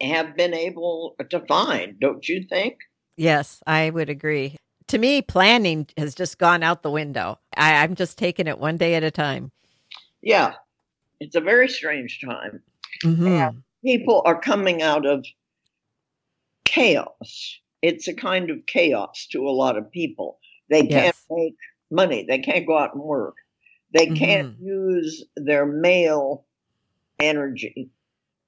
have 0.00 0.36
been 0.36 0.54
able 0.54 1.14
to 1.30 1.40
find, 1.46 1.98
don't 2.00 2.26
you 2.28 2.44
think? 2.48 2.78
Yes, 3.20 3.62
I 3.66 3.90
would 3.90 4.08
agree. 4.08 4.56
To 4.88 4.98
me, 4.98 5.22
planning 5.22 5.86
has 5.96 6.14
just 6.14 6.38
gone 6.38 6.62
out 6.62 6.82
the 6.82 6.90
window. 6.90 7.38
I, 7.56 7.82
I'm 7.82 7.94
just 7.94 8.18
taking 8.18 8.46
it 8.46 8.58
one 8.58 8.76
day 8.76 8.94
at 8.94 9.04
a 9.04 9.10
time. 9.10 9.50
Yeah, 10.22 10.54
it's 11.20 11.36
a 11.36 11.40
very 11.40 11.68
strange 11.68 12.20
time. 12.20 12.62
Mm-hmm. 13.04 13.58
People 13.84 14.22
are 14.24 14.40
coming 14.40 14.82
out 14.82 15.06
of 15.06 15.24
chaos 16.64 17.60
it's 17.82 18.08
a 18.08 18.14
kind 18.14 18.50
of 18.50 18.66
chaos 18.66 19.26
to 19.32 19.46
a 19.46 19.50
lot 19.50 19.76
of 19.76 19.90
people. 19.90 20.38
They 20.68 20.82
can't 20.82 21.16
yes. 21.16 21.24
make 21.30 21.56
money. 21.90 22.26
They 22.28 22.38
can't 22.38 22.66
go 22.66 22.78
out 22.78 22.94
and 22.94 23.02
work. 23.02 23.36
They 23.92 24.06
can't 24.06 24.54
mm-hmm. 24.54 24.64
use 24.64 25.24
their 25.36 25.66
male 25.66 26.46
energy 27.18 27.90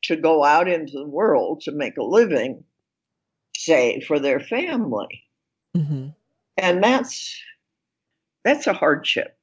to 0.02 0.16
go 0.16 0.44
out 0.44 0.68
into 0.68 0.92
the 0.92 1.08
world 1.08 1.62
to 1.62 1.72
make 1.72 1.96
a 1.96 2.02
living, 2.02 2.64
say, 3.64 4.00
for 4.00 4.18
their 4.18 4.40
family. 4.40 5.24
Mm-hmm. 5.76 6.08
And 6.58 6.82
that's 6.82 7.40
that's 8.44 8.66
a 8.66 8.72
hardship. 8.72 9.36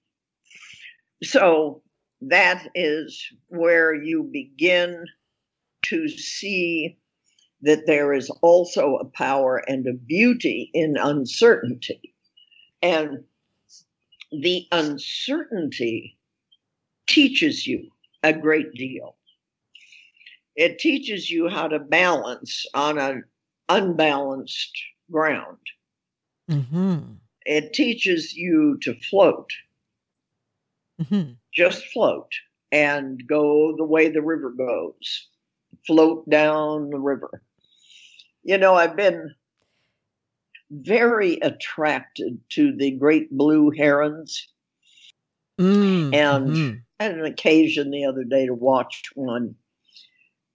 So 1.24 1.82
that 2.22 2.68
is 2.76 3.26
where 3.48 3.94
you 3.94 4.24
begin 4.24 5.06
to 5.86 6.08
see 6.10 6.98
that 7.62 7.88
there 7.88 8.14
is 8.14 8.30
also 8.42 8.96
a 8.96 9.06
power 9.06 9.58
and 9.68 9.86
a 9.88 9.94
beauty 9.94 10.70
in 10.74 10.98
uncertainty. 10.98 12.14
And 12.82 13.24
the 14.32 14.66
uncertainty 14.72 16.18
teaches 17.08 17.66
you 17.66 17.90
a 18.24 18.34
great 18.34 18.74
deal. 18.74 19.16
It 20.56 20.80
teaches 20.80 21.30
you 21.30 21.50
how 21.50 21.68
to 21.68 21.80
balance 21.80 22.66
on 22.74 22.98
an 22.98 23.24
unbalanced 23.70 24.78
ground. 25.12 25.58
Mm-hmm. 26.50 27.14
It 27.46 27.74
teaches 27.74 28.34
you 28.34 28.78
to 28.82 28.96
float, 28.96 29.52
mm-hmm. 31.02 31.34
just 31.54 31.86
float 31.86 32.32
and 32.72 33.26
go 33.28 33.76
the 33.78 33.86
way 33.86 34.10
the 34.10 34.22
river 34.22 34.52
goes, 34.52 35.28
float 35.86 36.30
down 36.30 36.90
the 36.90 37.00
river 37.00 37.42
you 38.44 38.58
know, 38.58 38.74
I've 38.74 38.96
been 38.96 39.36
very 40.72 41.40
attracted 41.40 42.40
to 42.50 42.76
the 42.76 42.92
great 42.92 43.30
blue 43.32 43.72
herons. 43.72 44.48
Mm, 45.60 46.16
and 46.16 46.50
mm-hmm. 46.50 46.76
I 47.00 47.04
had 47.04 47.18
an 47.20 47.26
occasion 47.26 47.92
the 47.92 48.06
other 48.06 48.24
day 48.24 48.46
to 48.46 48.54
watch 48.54 49.04
one. 49.14 49.56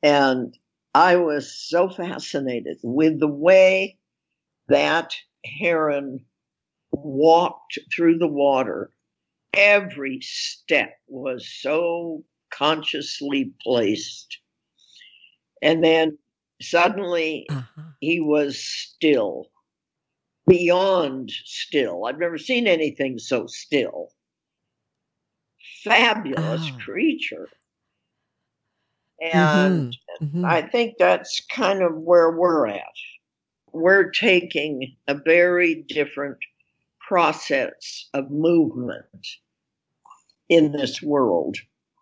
And 0.02 0.56
I 0.94 1.16
was 1.16 1.52
so 1.52 1.88
fascinated 1.88 2.78
with 2.82 3.18
the 3.18 3.28
way 3.28 3.98
that 4.68 5.14
heron 5.44 6.24
walked 6.92 7.78
through 7.94 8.18
the 8.18 8.28
water. 8.28 8.90
Every 9.52 10.20
step 10.20 10.96
was 11.08 11.48
so 11.48 12.24
consciously 12.50 13.52
placed. 13.62 14.38
And 15.60 15.82
then 15.82 16.18
Suddenly, 16.60 17.46
uh-huh. 17.50 17.82
he 18.00 18.20
was 18.20 18.58
still. 18.58 19.50
beyond 20.46 21.30
still. 21.30 22.04
I've 22.04 22.18
never 22.18 22.38
seen 22.38 22.66
anything 22.66 23.18
so 23.18 23.46
still. 23.46 24.10
Fabulous 25.82 26.70
oh. 26.72 26.78
creature. 26.84 27.48
And 29.32 29.96
mm-hmm. 30.20 30.24
Mm-hmm. 30.24 30.44
I 30.44 30.62
think 30.62 30.94
that's 30.98 31.42
kind 31.50 31.82
of 31.82 31.96
where 31.96 32.30
we're 32.30 32.66
at. 32.68 32.82
We're 33.72 34.10
taking 34.10 34.94
a 35.08 35.14
very 35.14 35.84
different 35.88 36.38
process 37.08 38.08
of 38.12 38.30
movement 38.30 39.26
in 40.48 40.72
this 40.72 41.02
world. 41.02 41.56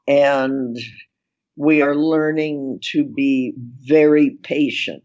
And 0.08 0.76
we 1.56 1.80
are 1.80 1.94
learning 1.94 2.80
to 2.92 3.04
be 3.04 3.54
very 3.86 4.30
patient. 4.42 5.04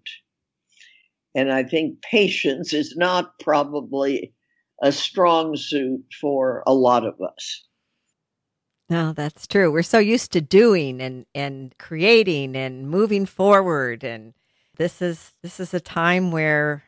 And 1.35 1.51
I 1.53 1.63
think 1.63 2.01
patience 2.01 2.73
is 2.73 2.95
not 2.97 3.37
probably 3.39 4.33
a 4.81 4.91
strong 4.91 5.55
suit 5.55 6.03
for 6.19 6.63
a 6.65 6.73
lot 6.73 7.05
of 7.05 7.15
us. 7.21 7.67
No, 8.89 9.11
that's 9.11 9.47
true. 9.47 9.71
We're 9.71 9.83
so 9.83 9.99
used 9.99 10.31
to 10.31 10.41
doing 10.41 11.01
and, 11.01 11.25
and 11.35 11.77
creating 11.77 12.55
and 12.55 12.89
moving 12.89 13.25
forward 13.25 14.03
and 14.03 14.33
this 14.77 15.01
is 15.01 15.33
this 15.41 15.59
is 15.59 15.73
a 15.73 15.79
time 15.79 16.31
where 16.31 16.83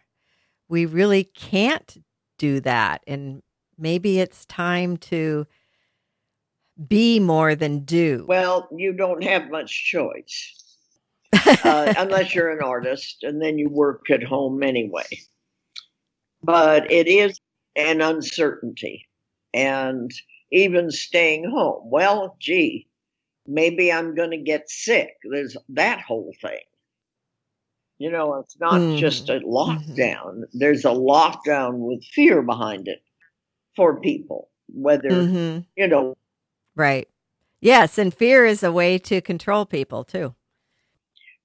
we 0.67 0.85
really 0.85 1.23
can't 1.23 1.97
do 2.37 2.59
that 2.61 3.01
and 3.07 3.41
maybe 3.77 4.19
it's 4.19 4.45
time 4.45 4.95
to 4.97 5.47
be 6.87 7.19
more 7.19 7.55
than 7.55 7.79
do. 7.79 8.25
Well, 8.27 8.69
you 8.75 8.93
don't 8.93 9.23
have 9.23 9.49
much 9.49 9.85
choice. 9.91 10.55
uh, 11.63 11.93
unless 11.97 12.33
you're 12.33 12.49
an 12.49 12.63
artist 12.63 13.23
and 13.23 13.41
then 13.41 13.57
you 13.57 13.69
work 13.69 14.09
at 14.09 14.23
home 14.23 14.63
anyway. 14.63 15.07
But 16.41 16.91
it 16.91 17.07
is 17.07 17.39
an 17.75 18.01
uncertainty. 18.01 19.07
And 19.53 20.11
even 20.51 20.91
staying 20.91 21.49
home, 21.49 21.81
well, 21.85 22.35
gee, 22.39 22.87
maybe 23.47 23.91
I'm 23.91 24.15
going 24.15 24.31
to 24.31 24.37
get 24.37 24.69
sick. 24.69 25.15
There's 25.29 25.55
that 25.69 26.01
whole 26.01 26.33
thing. 26.41 26.59
You 27.97 28.11
know, 28.11 28.35
it's 28.35 28.57
not 28.59 28.79
mm. 28.79 28.97
just 28.97 29.29
a 29.29 29.33
mm-hmm. 29.33 29.49
lockdown, 29.49 30.25
mm-hmm. 30.25 30.57
there's 30.57 30.85
a 30.85 30.89
lockdown 30.89 31.79
with 31.79 32.03
fear 32.05 32.41
behind 32.41 32.87
it 32.87 33.03
for 33.75 33.99
people, 33.99 34.49
whether, 34.67 35.09
mm-hmm. 35.09 35.59
you 35.75 35.87
know, 35.87 36.15
Right. 36.79 37.09
Yes, 37.59 37.97
and 37.97 38.13
fear 38.13 38.45
is 38.45 38.63
a 38.63 38.71
way 38.71 38.97
to 38.99 39.19
control 39.19 39.65
people 39.65 40.05
too. 40.05 40.33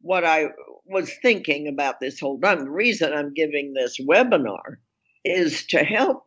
What 0.00 0.24
I 0.24 0.50
was 0.86 1.12
thinking 1.22 1.66
about 1.66 1.98
this 1.98 2.20
whole 2.20 2.38
time, 2.38 2.64
the 2.64 2.70
reason 2.70 3.12
I'm 3.12 3.34
giving 3.34 3.72
this 3.72 3.98
webinar 4.00 4.76
is 5.24 5.66
to 5.68 5.82
help 5.82 6.24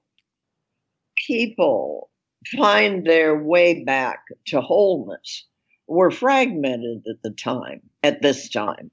people 1.25 2.09
find 2.57 3.05
their 3.05 3.35
way 3.35 3.83
back 3.83 4.19
to 4.47 4.61
wholeness. 4.61 5.45
We're 5.87 6.11
fragmented 6.11 7.03
at 7.09 7.21
the 7.23 7.31
time, 7.31 7.81
at 8.03 8.21
this 8.21 8.49
time. 8.49 8.91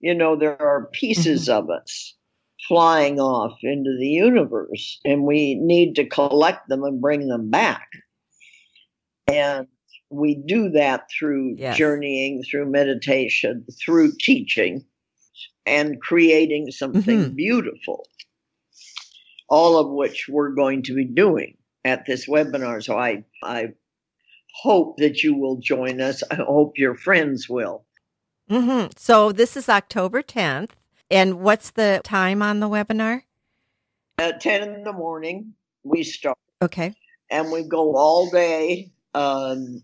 You 0.00 0.14
know, 0.14 0.36
there 0.36 0.60
are 0.60 0.88
pieces 0.92 1.48
mm-hmm. 1.48 1.58
of 1.58 1.70
us 1.70 2.14
flying 2.66 3.20
off 3.20 3.58
into 3.62 3.96
the 3.98 4.08
universe, 4.08 5.00
and 5.04 5.24
we 5.24 5.54
need 5.54 5.94
to 5.96 6.06
collect 6.06 6.68
them 6.68 6.84
and 6.84 7.00
bring 7.00 7.28
them 7.28 7.50
back. 7.50 7.88
And 9.26 9.66
we 10.10 10.34
do 10.34 10.70
that 10.70 11.06
through 11.10 11.54
yes. 11.56 11.76
journeying, 11.76 12.42
through 12.42 12.70
meditation, 12.70 13.64
through 13.80 14.12
teaching, 14.18 14.84
and 15.66 16.00
creating 16.00 16.70
something 16.70 17.18
mm-hmm. 17.20 17.34
beautiful. 17.34 18.06
All 19.48 19.78
of 19.78 19.90
which 19.90 20.26
we're 20.28 20.54
going 20.54 20.82
to 20.84 20.94
be 20.94 21.04
doing 21.04 21.56
at 21.84 22.06
this 22.06 22.28
webinar. 22.28 22.82
So 22.82 22.96
I, 22.96 23.24
I 23.42 23.68
hope 24.62 24.98
that 24.98 25.22
you 25.22 25.34
will 25.34 25.56
join 25.56 26.00
us. 26.00 26.22
I 26.30 26.36
hope 26.36 26.78
your 26.78 26.94
friends 26.94 27.48
will. 27.48 27.84
Mm-hmm. 28.50 28.88
So 28.96 29.32
this 29.32 29.56
is 29.56 29.68
October 29.68 30.22
10th. 30.22 30.70
And 31.10 31.40
what's 31.40 31.70
the 31.70 32.00
time 32.04 32.42
on 32.42 32.60
the 32.60 32.68
webinar? 32.68 33.22
At 34.18 34.40
10 34.40 34.74
in 34.74 34.84
the 34.84 34.92
morning, 34.92 35.54
we 35.82 36.02
start. 36.04 36.38
Okay. 36.62 36.94
And 37.30 37.50
we 37.50 37.62
go 37.62 37.96
all 37.96 38.28
day 38.30 38.92
um, 39.14 39.82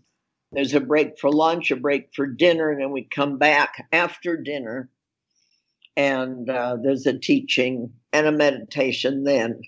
there's 0.51 0.73
a 0.73 0.79
break 0.79 1.19
for 1.19 1.31
lunch, 1.31 1.71
a 1.71 1.75
break 1.75 2.09
for 2.15 2.25
dinner, 2.25 2.71
and 2.71 2.81
then 2.81 2.91
we 2.91 3.03
come 3.03 3.37
back 3.37 3.87
after 3.91 4.37
dinner. 4.37 4.89
And 5.95 6.49
uh, 6.49 6.77
there's 6.81 7.05
a 7.05 7.17
teaching 7.17 7.91
and 8.13 8.27
a 8.27 8.31
meditation 8.31 9.23
then. 9.23 9.61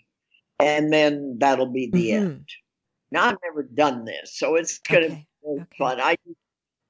And 0.59 0.91
then 0.91 1.37
that'll 1.39 1.71
be 1.71 1.89
the 1.91 2.09
mm-hmm. 2.09 2.25
end. 2.25 2.49
Now, 3.11 3.25
I've 3.25 3.37
never 3.43 3.63
done 3.63 4.05
this, 4.05 4.37
so 4.37 4.55
it's 4.55 4.79
going 4.79 5.01
to 5.01 5.07
okay. 5.07 5.27
be 5.43 5.61
okay. 5.61 5.65
fun. 5.77 5.99
I, 6.01 6.15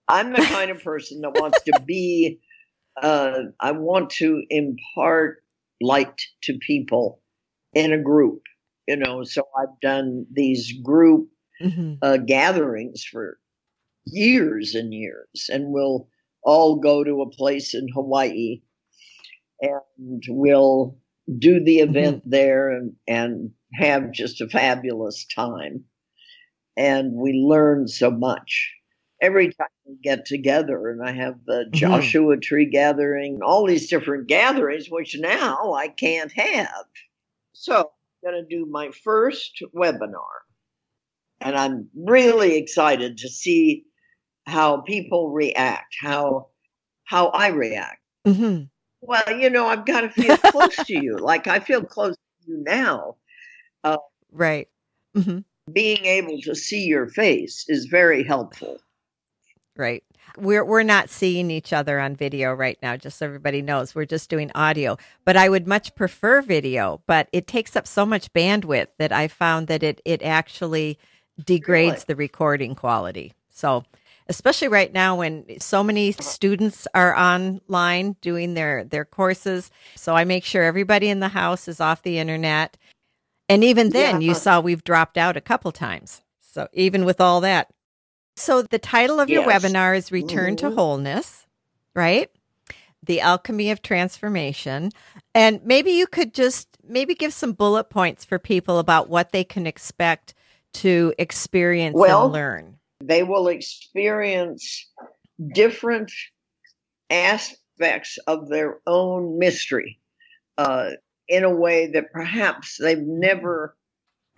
I'm 0.07 0.33
the 0.33 0.41
kind 0.43 0.71
of 0.71 0.83
person 0.83 1.21
that 1.21 1.39
wants 1.39 1.61
to 1.63 1.79
be, 1.85 2.39
uh, 3.01 3.39
I 3.59 3.71
want 3.71 4.09
to 4.11 4.43
impart 4.49 5.43
light 5.81 6.21
to 6.43 6.57
people 6.59 7.21
in 7.73 7.93
a 7.93 8.01
group, 8.01 8.41
you 8.87 8.97
know. 8.97 9.23
So 9.23 9.43
I've 9.57 9.79
done 9.81 10.25
these 10.31 10.73
group 10.83 11.29
mm-hmm. 11.61 11.93
uh, 12.01 12.17
gatherings 12.17 13.03
for 13.03 13.37
years 14.05 14.75
and 14.75 14.93
years, 14.93 15.49
and 15.49 15.71
we'll 15.71 16.09
all 16.43 16.77
go 16.77 17.03
to 17.03 17.21
a 17.21 17.29
place 17.29 17.73
in 17.73 17.87
Hawaii, 17.93 18.61
and 19.61 20.23
we'll 20.27 20.97
do 21.37 21.63
the 21.63 21.79
mm-hmm. 21.79 21.89
event 21.89 22.17
mm-hmm. 22.19 22.29
there 22.29 22.69
and, 22.69 22.93
and 23.07 23.51
have 23.73 24.11
just 24.11 24.41
a 24.41 24.47
fabulous 24.47 25.25
time. 25.25 25.83
And 26.77 27.13
we 27.13 27.33
learn 27.33 27.87
so 27.87 28.09
much 28.09 28.71
every 29.21 29.51
time 29.51 29.67
we 29.85 29.97
get 30.01 30.25
together 30.25 30.89
and 30.89 31.03
I 31.03 31.11
have 31.11 31.35
the 31.45 31.65
mm-hmm. 31.65 31.73
Joshua 31.73 32.37
tree 32.37 32.69
gathering, 32.69 33.39
all 33.43 33.65
these 33.65 33.89
different 33.89 34.27
gatherings, 34.27 34.87
which 34.89 35.17
now 35.19 35.73
I 35.73 35.89
can't 35.89 36.31
have. 36.31 36.85
So 37.53 37.91
I'm 38.23 38.31
going 38.31 38.43
to 38.43 38.55
do 38.55 38.65
my 38.65 38.91
first 39.03 39.61
webinar 39.75 40.39
and 41.41 41.55
I'm 41.55 41.89
really 41.95 42.57
excited 42.57 43.17
to 43.19 43.29
see 43.29 43.85
how 44.45 44.81
people 44.81 45.31
react, 45.31 45.95
how 46.01 46.47
how 47.03 47.27
I 47.27 47.47
react. 47.47 47.99
Mm-hmm. 48.27 48.65
Well, 49.01 49.23
you 49.39 49.49
know, 49.49 49.65
I've 49.67 49.85
got 49.85 50.01
to 50.01 50.09
feel 50.09 50.37
close 50.37 50.75
to 50.75 50.93
you, 50.93 51.17
like 51.17 51.47
I 51.47 51.59
feel 51.59 51.83
close 51.83 52.15
to 52.15 52.51
you 52.51 52.63
now. 52.63 53.15
Uh, 53.83 53.97
right. 54.31 54.67
Mm-hmm. 55.15 55.39
Being 55.71 56.05
able 56.05 56.41
to 56.41 56.55
see 56.55 56.85
your 56.85 57.07
face 57.07 57.65
is 57.67 57.85
very 57.85 58.23
helpful. 58.23 58.79
Right. 59.77 60.03
We're 60.37 60.65
we're 60.65 60.83
not 60.83 61.09
seeing 61.09 61.49
each 61.49 61.73
other 61.73 61.99
on 61.99 62.15
video 62.15 62.53
right 62.53 62.77
now, 62.81 62.97
just 62.97 63.17
so 63.17 63.25
everybody 63.25 63.61
knows. 63.61 63.95
We're 63.95 64.05
just 64.05 64.29
doing 64.29 64.51
audio. 64.53 64.97
But 65.25 65.37
I 65.37 65.49
would 65.49 65.67
much 65.67 65.95
prefer 65.95 66.41
video, 66.41 67.01
but 67.07 67.29
it 67.31 67.47
takes 67.47 67.75
up 67.75 67.87
so 67.87 68.05
much 68.05 68.31
bandwidth 68.33 68.87
that 68.97 69.11
I 69.11 69.27
found 69.27 69.67
that 69.67 69.83
it 69.83 70.01
it 70.05 70.21
actually 70.21 70.99
degrades 71.45 71.91
really? 71.91 72.05
the 72.07 72.15
recording 72.15 72.75
quality. 72.75 73.33
So, 73.49 73.83
especially 74.29 74.69
right 74.69 74.93
now 74.93 75.17
when 75.17 75.59
so 75.59 75.83
many 75.83 76.13
students 76.13 76.87
are 76.93 77.17
online 77.17 78.15
doing 78.21 78.53
their 78.53 78.85
their 78.85 79.03
courses, 79.03 79.69
so 79.95 80.15
I 80.15 80.23
make 80.23 80.45
sure 80.45 80.63
everybody 80.63 81.09
in 81.09 81.19
the 81.19 81.27
house 81.27 81.67
is 81.67 81.81
off 81.81 82.03
the 82.03 82.19
internet. 82.19 82.77
And 83.49 83.63
even 83.63 83.89
then, 83.89 84.21
yeah. 84.21 84.29
you 84.29 84.35
saw 84.35 84.61
we've 84.61 84.83
dropped 84.83 85.17
out 85.17 85.35
a 85.35 85.41
couple 85.41 85.71
times. 85.71 86.21
So, 86.39 86.67
even 86.73 87.03
with 87.03 87.19
all 87.19 87.41
that. 87.41 87.69
So, 88.35 88.61
the 88.61 88.79
title 88.79 89.19
of 89.19 89.29
yes. 89.29 89.43
your 89.43 89.51
webinar 89.51 89.97
is 89.97 90.11
Return 90.11 90.55
mm-hmm. 90.55 90.69
to 90.69 90.75
Wholeness, 90.75 91.47
right? 91.95 92.29
The 93.03 93.21
Alchemy 93.21 93.71
of 93.71 93.81
Transformation. 93.81 94.91
And 95.33 95.61
maybe 95.65 95.91
you 95.91 96.05
could 96.05 96.33
just 96.33 96.67
maybe 96.87 97.15
give 97.15 97.33
some 97.33 97.53
bullet 97.53 97.89
points 97.89 98.23
for 98.23 98.39
people 98.39 98.79
about 98.79 99.09
what 99.09 99.31
they 99.31 99.43
can 99.43 99.65
expect 99.65 100.33
to 100.73 101.13
experience 101.17 101.95
well, 101.95 102.25
and 102.25 102.33
learn? 102.33 102.78
They 103.01 103.23
will 103.23 103.47
experience 103.47 104.89
different 105.53 106.11
aspects 107.09 108.17
of 108.27 108.49
their 108.49 108.79
own 108.85 109.39
mystery 109.39 109.99
uh, 110.57 110.91
in 111.27 111.43
a 111.43 111.55
way 111.55 111.87
that 111.87 112.11
perhaps 112.11 112.77
they've 112.77 112.97
never 112.97 113.77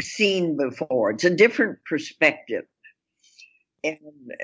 seen 0.01 0.57
before. 0.57 1.12
It's 1.12 1.24
a 1.24 1.36
different 1.36 1.80
perspective. 1.86 2.66
And 3.84 3.97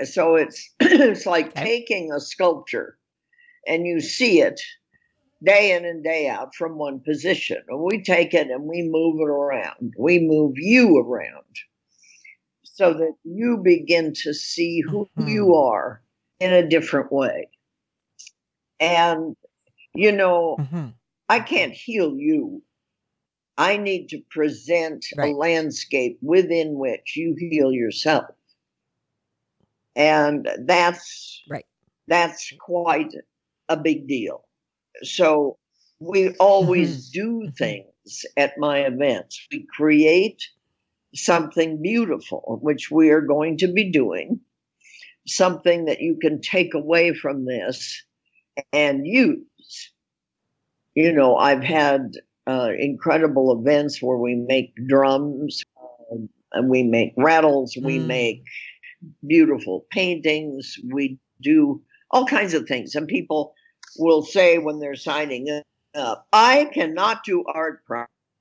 so 0.04 0.36
it's 0.36 0.74
it's 0.80 1.26
like 1.26 1.54
taking 1.54 2.12
a 2.12 2.20
sculpture 2.20 2.98
and 3.68 3.86
you 3.86 4.00
see 4.00 4.42
it 4.42 4.60
day 5.44 5.74
in 5.74 5.86
and 5.86 6.04
day 6.04 6.28
out 6.28 6.56
from 6.56 6.78
one 6.78 7.02
position. 7.02 7.58
And 7.68 7.80
we 7.80 8.02
take 8.02 8.34
it 8.34 8.48
and 8.48 8.64
we 8.64 8.82
move 8.82 9.20
it 9.20 9.30
around. 9.30 9.94
We 9.98 10.20
move 10.20 10.54
you 10.56 10.98
around 10.98 11.46
so 12.78 12.94
that 12.94 13.14
you 13.24 13.58
begin 13.58 14.14
to 14.14 14.36
see 14.36 14.82
who 14.82 15.10
mm-hmm. 15.18 15.28
you 15.28 15.56
are 15.56 16.00
in 16.40 16.54
a 16.54 16.70
different 16.70 17.12
way. 17.12 17.50
And, 18.80 19.36
you 19.96 20.12
know, 20.12 20.58
mm-hmm. 20.60 20.90
I 21.28 21.40
can't 21.40 21.74
heal 21.74 22.16
you. 22.16 22.62
I 23.58 23.78
need 23.78 24.10
to 24.10 24.22
present 24.30 25.04
Right. 25.18 25.34
a 25.34 25.36
landscape 25.36 26.20
within 26.22 26.78
which 26.78 27.16
you 27.16 27.36
heal 27.40 27.72
yourself. 27.72 28.26
And 29.96 30.48
that's 30.60 31.44
Right. 31.50 31.66
that's 32.08 32.54
quite 32.60 33.12
a 33.70 33.78
big 33.78 34.08
deal. 34.08 34.48
So 35.02 35.58
we 36.00 36.36
always 36.36 37.10
do 37.10 37.42
Mhm. 37.48 37.58
things 37.58 38.26
at 38.38 38.54
my 38.60 38.86
events. 38.86 39.48
We 39.52 39.66
create 39.76 40.44
something 41.18 41.82
beautiful, 41.82 42.60
which 42.62 42.90
we 42.92 43.10
are 43.12 43.22
going 43.22 43.58
to 43.58 43.68
be 43.72 43.92
doing, 43.92 44.40
something 45.28 45.86
that 45.86 46.02
you 46.02 46.18
can 46.22 46.42
take 46.42 46.74
away 46.74 47.14
from 47.14 47.46
this 47.46 48.04
and 48.74 49.06
use. 49.06 49.92
You 50.96 51.14
know, 51.14 51.36
I've 51.36 51.64
had 51.64 52.14
uh, 52.48 52.72
incredible 52.78 53.60
events 53.60 54.02
where 54.02 54.18
we 54.18 54.36
make 54.36 54.74
drums 54.88 55.64
um, 56.12 56.30
and 56.54 56.70
we 56.70 56.84
make 56.84 57.14
rattles, 57.18 57.78
we 57.82 58.00
Mm. 58.00 58.08
make 58.08 58.44
beautiful 59.28 59.86
paintings, 59.92 60.78
we 60.92 61.20
do 61.42 61.82
all 62.12 62.26
kinds 62.26 62.54
of 62.54 62.68
things. 62.68 62.96
And 62.96 63.08
people 63.08 63.54
will 63.98 64.24
say 64.24 64.58
when 64.58 64.80
they're 64.80 64.96
signing 64.96 65.62
up, 65.96 66.28
I 66.34 66.66
cannot 66.74 67.24
do 67.24 67.44
art 67.54 67.84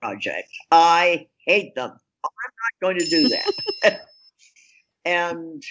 projects. 0.01 0.53
I 0.71 1.29
hate 1.47 1.75
them. 1.75 1.99
I'm 2.27 2.53
not 2.63 2.87
going 2.87 2.99
to 2.99 3.07
do 3.07 3.29
that. 3.29 4.07
and 5.05 5.63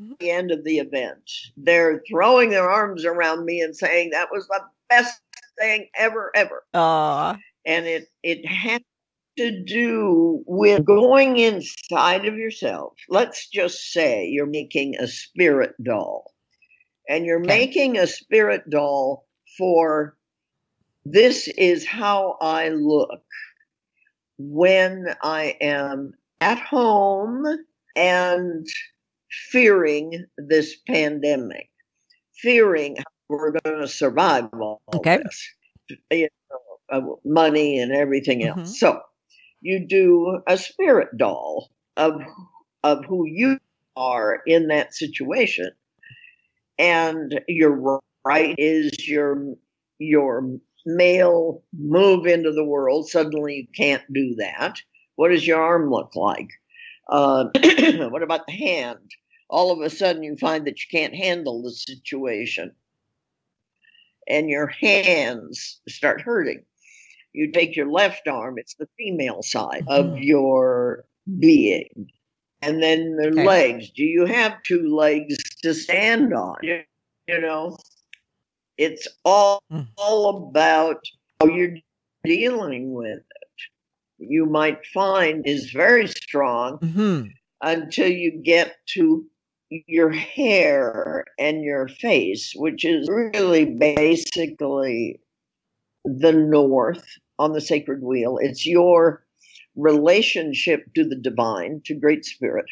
mm-hmm. 0.00 0.12
the 0.20 0.30
end 0.30 0.50
of 0.50 0.64
the 0.64 0.78
event, 0.78 1.30
they're 1.56 2.02
throwing 2.10 2.50
their 2.50 2.68
arms 2.68 3.04
around 3.04 3.44
me 3.44 3.60
and 3.60 3.76
saying 3.76 4.10
that 4.10 4.28
was 4.32 4.46
the 4.48 4.60
best 4.88 5.20
thing 5.58 5.88
ever, 5.96 6.30
ever. 6.34 6.64
Aw. 6.74 7.36
And 7.64 7.86
it 7.86 8.08
it 8.22 8.46
has 8.46 8.80
to 9.38 9.62
do 9.64 10.42
with 10.46 10.84
going 10.84 11.36
inside 11.36 12.26
of 12.26 12.36
yourself. 12.36 12.94
Let's 13.08 13.48
just 13.48 13.92
say 13.92 14.28
you're 14.28 14.46
making 14.46 14.96
a 14.96 15.06
spirit 15.06 15.74
doll. 15.82 16.32
And 17.08 17.24
you're 17.24 17.40
Okay. 17.40 17.46
making 17.46 17.98
a 17.98 18.06
spirit 18.06 18.68
doll 18.68 19.26
for 19.58 20.16
this 21.04 21.48
is 21.48 21.86
how 21.86 22.36
I 22.40 22.70
look 22.70 23.22
when 24.38 25.06
I 25.22 25.56
am 25.60 26.12
at 26.40 26.58
home 26.58 27.44
and 27.96 28.66
fearing 29.50 30.26
this 30.38 30.76
pandemic, 30.88 31.70
fearing 32.42 32.96
how 32.96 33.04
we're 33.28 33.52
going 33.64 33.80
to 33.80 33.88
survive 33.88 34.48
all 34.54 34.80
Okay. 34.94 35.18
this, 35.24 35.48
you 36.10 36.28
know, 36.92 37.20
money 37.24 37.78
and 37.80 37.92
everything 37.92 38.44
Mhm. 38.44 38.50
else. 38.50 38.78
So 38.78 39.00
you 39.62 39.86
do 39.88 40.40
a 40.48 40.58
spirit 40.58 41.08
doll 41.18 41.70
of 41.96 42.20
of 42.84 43.04
who 43.06 43.26
you 43.26 43.58
are 43.96 44.40
in 44.46 44.68
that 44.68 44.94
situation, 44.94 45.70
and 46.78 47.40
your 47.48 48.00
right 48.24 48.54
is 48.58 49.08
your 49.08 49.54
your 49.98 50.58
male 50.86 51.62
move 51.76 52.26
into 52.26 52.52
the 52.52 52.64
world. 52.64 53.08
Suddenly 53.08 53.54
you 53.56 53.66
can't 53.76 54.04
do 54.12 54.36
that. 54.36 54.80
What 55.16 55.28
does 55.30 55.46
your 55.46 55.60
arm 55.60 55.90
look 55.90 56.14
like? 56.16 56.48
Uh, 57.08 57.46
what 58.10 58.22
about 58.22 58.46
the 58.46 58.52
hand? 58.52 59.10
All 59.50 59.70
of 59.72 59.80
a 59.80 59.90
sudden 59.90 60.22
you 60.22 60.36
find 60.36 60.66
that 60.66 60.80
you 60.80 60.86
can't 60.90 61.14
handle 61.14 61.62
the 61.62 61.72
situation 61.72 62.72
and 64.28 64.48
your 64.48 64.66
hands 64.66 65.80
start 65.88 66.20
hurting. 66.20 66.64
You 67.32 67.52
take 67.52 67.76
your 67.76 67.90
left 67.90 68.28
arm, 68.28 68.54
it's 68.58 68.74
the 68.74 68.88
female 68.98 69.42
side 69.42 69.84
of 69.88 70.06
Mhm. 70.06 70.24
your 70.24 71.04
being. 71.38 72.10
And 72.62 72.82
then 72.82 73.16
the 73.16 73.28
Okay. 73.28 73.44
legs. 73.44 73.90
Do 73.90 74.04
you 74.04 74.24
have 74.24 74.62
two 74.62 74.88
legs 74.94 75.36
to 75.62 75.74
stand 75.74 76.32
on? 76.32 76.56
You 76.62 77.40
know, 77.40 77.76
it's 78.78 79.08
all, 79.24 79.62
Mm. 79.72 79.88
all 79.96 80.48
about 80.48 81.02
how 81.40 81.48
you're 81.48 81.76
dealing 82.24 82.92
with 82.92 83.18
it. 83.18 83.58
You 84.18 84.46
might 84.46 84.84
find 84.86 85.46
is 85.46 85.70
very 85.70 86.06
strong 86.08 86.78
Mhm. 86.78 87.32
until 87.62 88.10
you 88.10 88.30
get 88.42 88.76
to 88.94 89.26
your 89.68 90.10
hair 90.10 91.24
and 91.38 91.62
your 91.62 91.88
face, 91.88 92.52
which 92.54 92.84
is 92.84 93.08
really 93.08 93.64
basically 93.64 95.20
the 96.04 96.32
north 96.32 97.04
on 97.38 97.52
the 97.52 97.60
sacred 97.60 98.02
wheel. 98.02 98.38
It's 98.38 98.64
your 98.64 99.24
relationship 99.74 100.84
to 100.94 101.04
the 101.04 101.16
divine, 101.16 101.82
to 101.84 101.94
Great 101.94 102.24
Spirit. 102.24 102.66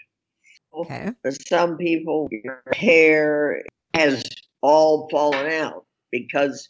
Okay. 0.73 1.11
Some 1.49 1.77
people, 1.77 2.29
your 2.31 2.63
hair 2.75 3.63
has 3.95 4.25
all 4.63 5.09
fallen 5.11 5.47
out 5.53 5.85
because 6.15 6.69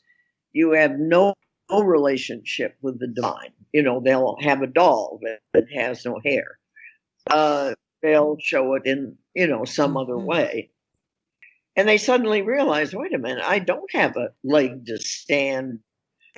you 0.52 0.72
have 0.72 0.98
no, 0.98 1.34
no 1.70 1.82
relationship 1.82 2.76
with 2.80 2.98
the 2.98 3.08
divine. 3.08 3.52
You 3.72 3.82
know, 3.82 4.00
they'll 4.00 4.36
have 4.40 4.62
a 4.62 4.66
doll 4.66 5.20
that, 5.22 5.40
that 5.52 5.66
has 5.74 6.04
no 6.04 6.18
hair. 6.24 6.58
Uh, 7.30 7.74
they'll 8.02 8.38
show 8.40 8.74
it 8.74 8.86
in, 8.86 9.16
you 9.34 9.46
know, 9.46 9.64
some 9.64 9.96
other 9.96 10.14
Mhm. 10.14 10.24
way. 10.24 10.70
And 11.76 11.88
they 11.88 11.98
suddenly 11.98 12.42
realize, 12.42 12.94
wait 12.94 13.12
a 13.12 13.18
minute, 13.18 13.44
I 13.44 13.58
don't 13.58 13.92
have 13.92 14.16
a 14.16 14.32
leg 14.44 14.86
to 14.86 14.98
stand 14.98 15.80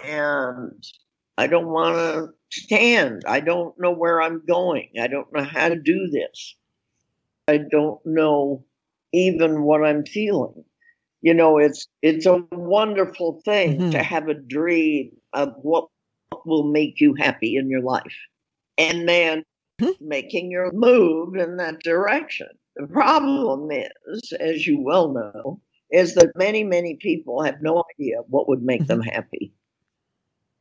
and 0.03 0.83
I 1.39 1.47
don't 1.47 1.69
want 1.69 1.97
to 1.97 2.33
stand. 2.51 3.23
I 3.27 3.41
don't 3.41 3.79
know 3.79 3.93
where 3.93 4.21
I'm 4.23 4.45
going. 4.47 4.91
I 5.01 5.07
don't 5.07 5.33
know 5.33 5.45
how 5.45 5.69
to 5.69 5.77
do 5.77 6.09
this. 6.09 6.57
I 7.49 7.59
don't 7.59 8.05
know 8.05 8.65
even 9.13 9.63
what 9.63 9.85
I'm 9.85 10.05
feeling. 10.05 10.65
You 11.23 11.35
know, 11.35 11.59
it's 11.59 11.87
it's 12.03 12.27
a 12.27 12.43
wonderful 12.53 13.41
thing 13.45 13.79
Mhm. 13.81 13.91
to 13.93 14.03
have 14.03 14.29
a 14.29 14.35
dream 14.35 15.11
of 15.33 15.55
what 15.63 15.89
will 16.45 16.65
make 16.71 17.01
you 17.01 17.15
happy 17.15 17.57
in 17.57 17.69
your 17.71 17.83
life. 17.83 18.17
And 18.79 19.09
then 19.09 19.43
Mhm. 19.81 19.97
making 20.01 20.51
your 20.51 20.71
move 20.73 21.37
in 21.37 21.57
that 21.57 21.81
direction. 21.81 22.49
The 22.77 22.87
problem 22.87 23.71
is, 23.71 24.33
as 24.39 24.67
you 24.67 24.81
well 24.81 25.13
know, 25.13 25.61
is 25.91 26.15
that 26.15 26.33
many, 26.37 26.65
many 26.65 26.97
people 26.97 27.43
have 27.43 27.63
no 27.63 27.83
idea 27.95 28.19
what 28.29 28.49
would 28.49 28.63
make 28.63 28.87
them 28.87 29.01
happy. 29.01 29.53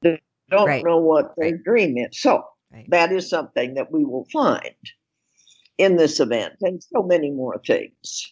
They 0.02 0.22
don't 0.50 0.68
Right. 0.68 0.86
know 0.86 1.00
what 1.00 1.36
their 1.36 1.52
Right. 1.52 1.64
dream 1.64 1.98
is. 1.98 2.20
So 2.22 2.46
Right. 2.72 2.90
that 2.90 3.12
is 3.12 3.30
something 3.30 3.74
that 3.76 3.92
we 3.92 4.06
will 4.06 4.26
find 4.32 4.76
in 5.78 5.98
this 5.98 6.20
event 6.20 6.56
and 6.62 6.82
so 6.82 7.04
many 7.04 7.32
more 7.32 7.60
things. 7.66 8.30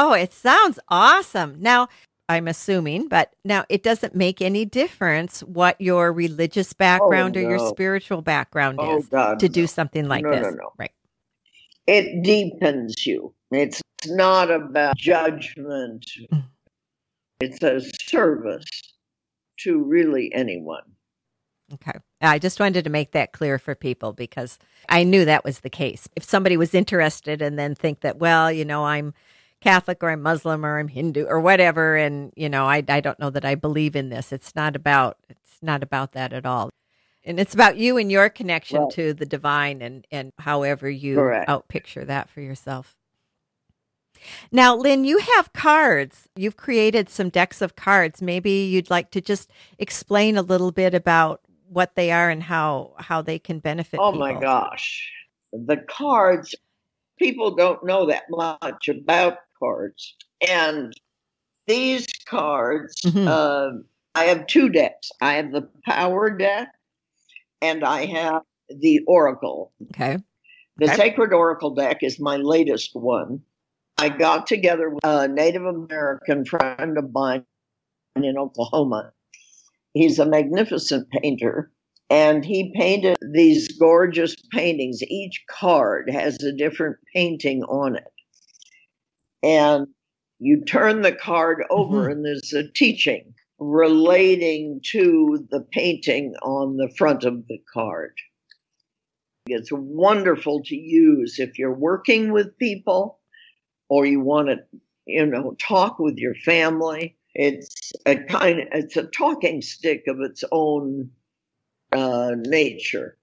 Oh, 0.00 0.12
it 0.12 0.32
sounds 0.32 0.78
awesome. 0.88 1.56
Now, 1.58 1.88
I'm 2.28 2.46
assuming, 2.46 3.08
but 3.08 3.34
now 3.44 3.64
it 3.68 3.82
doesn't 3.82 4.14
make 4.14 4.40
any 4.40 4.64
difference 4.64 5.40
what 5.40 5.80
your 5.80 6.12
religious 6.12 6.72
background 6.72 7.36
or 7.36 7.40
your 7.40 7.58
spiritual 7.58 8.22
background 8.22 8.78
Oh, 8.80 8.98
is 8.98 9.08
God. 9.08 9.40
to 9.40 9.48
do 9.48 9.66
something 9.66 10.06
like 10.06 10.22
No, 10.22 10.30
this. 10.30 10.42
no, 10.42 10.50
no. 10.50 10.72
Right. 10.78 10.92
It 11.88 12.22
deepens 12.22 13.04
you. 13.06 13.34
It's 13.50 13.82
not 14.06 14.52
about 14.52 14.96
judgment, 14.96 16.06
Mm. 16.32 16.44
it's 17.40 17.60
a 17.64 17.80
service 18.08 18.66
to 19.64 19.82
really 19.82 20.32
anyone. 20.32 20.84
Okay. 21.74 21.98
I 22.20 22.38
just 22.38 22.60
wanted 22.60 22.84
to 22.84 22.90
make 22.90 23.10
that 23.12 23.32
clear 23.32 23.58
for 23.58 23.74
people 23.74 24.12
because 24.12 24.60
I 24.88 25.02
knew 25.02 25.24
that 25.24 25.44
was 25.44 25.60
the 25.60 25.70
case. 25.70 26.08
If 26.14 26.22
somebody 26.22 26.56
was 26.56 26.72
interested 26.72 27.42
and 27.42 27.58
then 27.58 27.74
think 27.74 28.00
that, 28.02 28.18
well, 28.18 28.52
you 28.52 28.64
know, 28.64 28.84
I'm 28.84 29.12
Catholic 29.60 30.02
or 30.02 30.10
I'm 30.10 30.22
Muslim 30.22 30.64
or 30.64 30.78
I'm 30.78 30.88
Hindu 30.88 31.26
or 31.26 31.40
whatever, 31.40 31.96
and 31.96 32.32
you 32.36 32.48
know, 32.48 32.66
I 32.66 32.82
I 32.88 33.00
don't 33.00 33.18
know 33.18 33.30
that 33.30 33.44
I 33.44 33.54
believe 33.56 33.96
in 33.96 34.08
this. 34.10 34.32
It's 34.32 34.54
not 34.54 34.76
about 34.76 35.18
it's 35.28 35.58
not 35.62 35.82
about 35.82 36.12
that 36.12 36.32
at 36.32 36.46
all. 36.46 36.70
And 37.24 37.40
it's 37.40 37.54
about 37.54 37.76
you 37.76 37.98
and 37.98 38.10
your 38.10 38.28
connection 38.30 38.86
Right. 38.86 38.90
to 38.90 39.14
the 39.14 39.26
divine 39.26 39.82
and 39.82 40.06
and 40.10 40.32
however 40.38 40.88
you 40.90 41.16
Correct. 41.16 41.48
out 41.48 41.68
picture 41.68 42.04
that 42.04 42.30
for 42.30 42.40
yourself. 42.40 42.96
Now, 44.50 44.76
Lynn, 44.76 45.04
you 45.04 45.18
have 45.36 45.52
cards. 45.52 46.28
You've 46.36 46.56
created 46.56 47.08
some 47.08 47.28
decks 47.28 47.60
of 47.62 47.76
cards. 47.76 48.22
Maybe 48.22 48.50
you'd 48.50 48.90
like 48.90 49.10
to 49.12 49.20
just 49.20 49.50
explain 49.78 50.36
a 50.36 50.42
little 50.42 50.72
bit 50.72 50.94
about 50.94 51.40
what 51.68 51.94
they 51.96 52.10
are 52.10 52.30
and 52.30 52.42
how 52.42 52.94
how 52.98 53.22
they 53.22 53.38
can 53.38 53.58
benefit 53.60 54.00
Oh 54.00 54.12
people. 54.12 54.18
my 54.18 54.34
gosh. 54.34 55.12
The 55.52 55.78
cards, 55.88 56.54
people 57.18 57.54
don't 57.56 57.84
know 57.84 58.06
that 58.06 58.24
much 58.30 58.88
about 58.88 59.38
cards. 59.58 60.14
And 60.48 60.92
these 61.66 62.06
cards, 62.26 62.94
Mhm. 63.04 63.26
uh, 63.28 63.82
I 64.14 64.24
have 64.24 64.46
two 64.46 64.68
decks. 64.68 65.10
I 65.20 65.34
have 65.34 65.52
the 65.52 65.68
power 65.84 66.30
deck 66.30 66.68
and 67.60 67.84
I 67.84 68.06
have 68.06 68.42
the 68.68 69.00
oracle. 69.06 69.72
Okay. 69.90 70.18
The 70.76 70.86
Okay. 70.86 70.94
Sacred 70.94 71.32
Oracle 71.32 71.70
deck 71.74 72.02
is 72.02 72.20
my 72.20 72.36
latest 72.36 72.94
one. 72.94 73.42
I 73.98 74.08
got 74.08 74.46
together 74.46 74.90
with 74.90 75.04
a 75.04 75.26
Native 75.26 75.64
American 75.64 76.44
friend 76.44 76.96
of 76.96 77.12
mine 77.12 77.44
in 78.14 78.38
Oklahoma. 78.38 79.12
He's 79.94 80.18
a 80.18 80.26
magnificent 80.26 81.08
painter, 81.10 81.72
And 82.10 82.42
he 82.42 82.72
painted 82.74 83.18
these 83.34 83.76
gorgeous 83.78 84.34
paintings. 84.50 85.02
Each 85.02 85.44
card 85.50 86.08
has 86.08 86.42
a 86.42 86.52
different 86.52 86.96
painting 87.14 87.62
on 87.64 87.96
it. 87.96 88.12
And 89.42 89.88
you 90.38 90.64
turn 90.64 91.02
the 91.02 91.12
card 91.12 91.64
over, 91.70 92.02
mm-hmm. 92.02 92.12
and 92.12 92.24
there's 92.24 92.52
a 92.52 92.70
teaching 92.72 93.34
relating 93.58 94.80
to 94.92 95.46
the 95.50 95.60
painting 95.72 96.34
on 96.42 96.76
the 96.76 96.90
front 96.96 97.24
of 97.24 97.46
the 97.48 97.58
card. 97.72 98.14
It's 99.46 99.70
wonderful 99.72 100.62
to 100.64 100.76
use 100.76 101.38
if 101.38 101.58
you're 101.58 101.74
working 101.74 102.32
with 102.32 102.56
people 102.58 103.18
or 103.88 104.06
you 104.06 104.20
want 104.20 104.48
to, 104.48 104.58
you 105.06 105.26
know, 105.26 105.56
talk 105.58 105.98
with 105.98 106.18
your 106.18 106.34
family. 106.34 107.16
It's 107.34 107.92
a 108.06 108.16
kind 108.16 108.60
of, 108.60 108.68
it's 108.72 108.96
a 108.96 109.04
talking 109.04 109.62
stick 109.62 110.04
of 110.06 110.20
its 110.20 110.44
own 110.52 111.10
uh, 111.92 112.32
nature. 112.36 113.16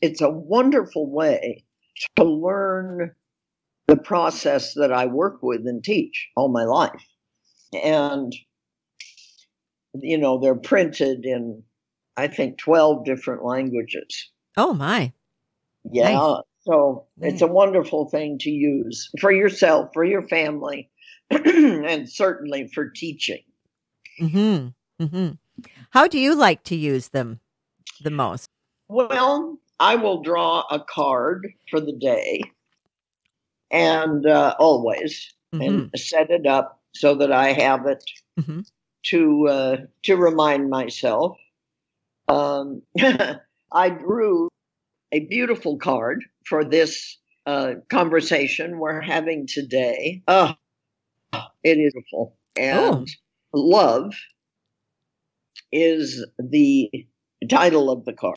It's 0.00 0.20
a 0.20 0.30
wonderful 0.30 1.08
way 1.08 1.64
to 2.16 2.24
learn 2.24 3.12
the 3.92 4.02
process 4.02 4.72
that 4.72 4.90
I 4.90 5.04
work 5.04 5.42
with 5.42 5.66
and 5.66 5.84
teach 5.84 6.30
all 6.34 6.48
my 6.48 6.64
life. 6.64 7.04
And, 7.74 8.34
you 9.92 10.16
know, 10.16 10.38
they're 10.38 10.54
printed 10.54 11.26
in, 11.26 11.62
I 12.16 12.28
think, 12.28 12.56
12 12.56 13.04
different 13.04 13.44
languages. 13.44 14.30
Oh, 14.56 14.72
my. 14.72 15.12
Yeah. 15.92 16.14
Nice. 16.14 16.42
So 16.62 17.04
nice. 17.18 17.34
it's 17.34 17.42
a 17.42 17.46
wonderful 17.46 18.08
thing 18.08 18.38
to 18.38 18.50
use 18.50 19.10
for 19.20 19.30
yourself, 19.30 19.90
for 19.92 20.04
your 20.04 20.26
family, 20.26 20.88
and 21.30 22.08
certainly 22.08 22.70
for 22.72 22.88
teaching. 22.88 23.42
hmm 24.18 24.68
hmm 24.98 25.32
How 25.90 26.06
do 26.06 26.18
you 26.18 26.34
like 26.34 26.64
to 26.64 26.76
use 26.76 27.08
them 27.08 27.40
the 28.02 28.10
most? 28.10 28.48
Well, 28.88 29.58
I 29.78 29.96
will 29.96 30.22
draw 30.22 30.64
a 30.70 30.80
card 30.80 31.46
for 31.68 31.78
the 31.78 31.92
day 31.92 32.40
and 33.72 34.26
uh, 34.26 34.54
always 34.58 35.32
mm-hmm. 35.54 35.62
and 35.62 35.90
set 35.96 36.30
it 36.30 36.46
up 36.46 36.80
so 36.94 37.14
that 37.16 37.32
I 37.32 37.52
have 37.52 37.86
it 37.86 38.04
mm-hmm. 38.38 38.60
to 39.06 39.48
uh, 39.48 39.76
to 40.04 40.16
remind 40.16 40.70
myself. 40.70 41.38
Um, 42.28 42.82
I 43.72 43.88
drew 43.88 44.48
a 45.10 45.20
beautiful 45.20 45.78
card 45.78 46.24
for 46.46 46.64
this 46.64 47.18
uh, 47.46 47.74
conversation 47.88 48.78
we're 48.78 49.00
having 49.00 49.46
today. 49.46 50.22
Oh, 50.28 50.52
it 51.64 51.78
is 51.78 51.92
beautiful. 51.92 52.36
And 52.56 53.08
oh. 53.54 53.60
love 53.60 54.14
is 55.72 56.24
the 56.38 56.90
title 57.48 57.90
of 57.90 58.04
the 58.04 58.12
card. 58.12 58.36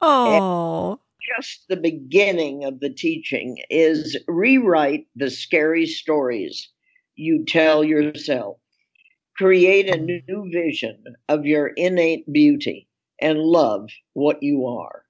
Oh. 0.00 0.90
And 0.92 0.98
just 1.36 1.64
the 1.68 1.76
beginning 1.76 2.64
of 2.64 2.80
the 2.80 2.90
teaching 2.90 3.58
is 3.70 4.18
rewrite 4.26 5.06
the 5.14 5.30
scary 5.30 5.86
stories 5.86 6.68
you 7.14 7.44
tell 7.46 7.84
yourself. 7.84 8.58
Create 9.36 9.88
a 9.88 10.00
new 10.00 10.50
vision 10.52 11.02
of 11.28 11.46
your 11.46 11.68
innate 11.68 12.30
beauty 12.32 12.88
and 13.20 13.38
love 13.38 13.88
what 14.14 14.42
you 14.42 14.66
are. 14.66 15.04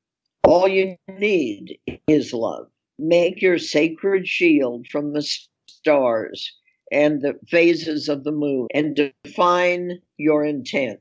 All 0.45 0.69
you 0.69 0.97
need 1.09 1.79
is 2.07 2.33
love. 2.33 2.69
Make 2.99 3.41
your 3.41 3.59
sacred 3.59 4.29
shield 4.29 4.87
from 4.89 5.13
the 5.13 5.27
stars 5.67 6.53
and 6.91 7.23
the 7.23 7.39
phases 7.49 8.09
of 8.09 8.25
the 8.25 8.33
moon 8.33 8.69
and 8.75 8.97
define 9.25 10.01
your 10.19 10.45
intent. 10.45 11.01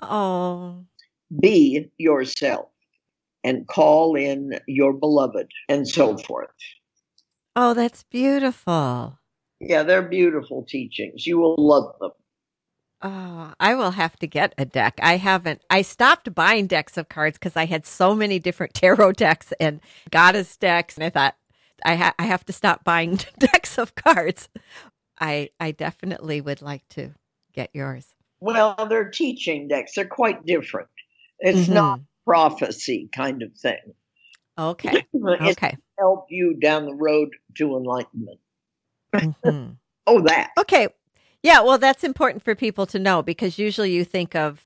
Oh. 0.00 0.84
Be 1.40 1.90
yourself 1.98 2.68
and 3.46 3.66
call 3.68 4.16
in 4.16 4.58
your 4.66 4.92
beloved 4.92 5.46
and 5.68 5.88
so 5.88 6.18
forth. 6.18 6.50
Oh, 7.54 7.74
that's 7.74 8.02
beautiful. 8.02 9.20
Yeah, 9.60 9.84
they're 9.84 10.02
beautiful 10.02 10.66
teachings. 10.68 11.26
You 11.26 11.38
will 11.38 11.54
love 11.56 11.94
them. 12.00 12.10
Oh, 13.02 13.52
I 13.60 13.76
will 13.76 13.92
have 13.92 14.16
to 14.16 14.26
get 14.26 14.52
a 14.58 14.64
deck. 14.64 14.98
I 15.00 15.16
haven't. 15.16 15.62
I 15.70 15.82
stopped 15.82 16.34
buying 16.34 16.66
decks 16.66 16.96
of 16.96 17.08
cards 17.08 17.38
because 17.38 17.56
I 17.56 17.66
had 17.66 17.86
so 17.86 18.16
many 18.16 18.40
different 18.40 18.74
tarot 18.74 19.12
decks 19.12 19.52
and 19.60 19.80
goddess 20.10 20.56
decks, 20.56 20.96
and 20.96 21.04
I 21.04 21.10
thought 21.10 21.36
I 21.84 21.94
ha- 21.94 22.14
I 22.18 22.24
have 22.24 22.44
to 22.46 22.52
stop 22.52 22.82
buying 22.82 23.20
decks 23.38 23.78
of 23.78 23.94
cards. 23.94 24.48
I 25.20 25.50
I 25.60 25.70
definitely 25.70 26.40
would 26.40 26.62
like 26.62 26.86
to 26.90 27.12
get 27.52 27.70
yours. 27.72 28.14
Well, 28.40 28.74
they're 28.90 29.10
teaching 29.10 29.68
decks. 29.68 29.92
They're 29.94 30.04
quite 30.04 30.44
different. 30.44 30.88
It's 31.38 31.60
mm-hmm. 31.60 31.74
not 31.74 32.00
prophecy 32.26 33.08
kind 33.14 33.42
of 33.42 33.54
thing. 33.54 33.94
Okay. 34.58 35.06
okay. 35.14 35.76
Help 35.98 36.26
you 36.28 36.58
down 36.60 36.86
the 36.86 36.94
road 36.94 37.30
to 37.56 37.76
enlightenment. 37.76 38.40
Mm-hmm. 39.14 39.72
oh, 40.06 40.20
that. 40.22 40.50
Okay. 40.58 40.88
Yeah, 41.42 41.60
well, 41.60 41.78
that's 41.78 42.04
important 42.04 42.42
for 42.42 42.54
people 42.54 42.86
to 42.86 42.98
know 42.98 43.22
because 43.22 43.58
usually 43.58 43.92
you 43.92 44.04
think 44.04 44.34
of 44.34 44.64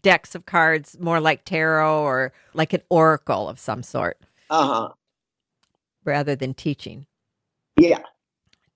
decks 0.00 0.34
of 0.34 0.46
cards 0.46 0.96
more 1.00 1.20
like 1.20 1.44
tarot 1.44 2.02
or 2.02 2.32
like 2.54 2.72
an 2.72 2.82
oracle 2.90 3.48
of 3.48 3.58
some 3.58 3.82
sort. 3.82 4.18
Uh 4.50 4.66
huh. 4.66 4.88
Rather 6.04 6.36
than 6.36 6.54
teaching. 6.54 7.06
Yeah. 7.78 8.02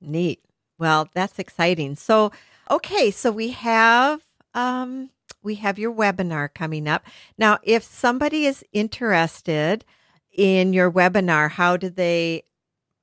Neat. 0.01 0.43
Well, 0.79 1.09
that's 1.15 1.39
exciting. 1.39 1.97
So, 1.97 2.33
okay, 2.71 3.11
so 3.11 3.31
we 3.31 3.51
have 3.51 4.23
um 4.55 5.11
we 5.43 5.57
have 5.57 5.79
your 5.79 5.93
webinar 5.93 6.49
coming 6.53 6.89
up. 6.89 7.05
Now, 7.37 7.59
if 7.63 7.83
somebody 7.83 8.47
is 8.47 8.65
interested 8.73 9.85
in 10.33 10.73
your 10.73 10.91
webinar, 10.91 11.51
how 11.51 11.77
do 11.77 11.91
they 11.91 12.45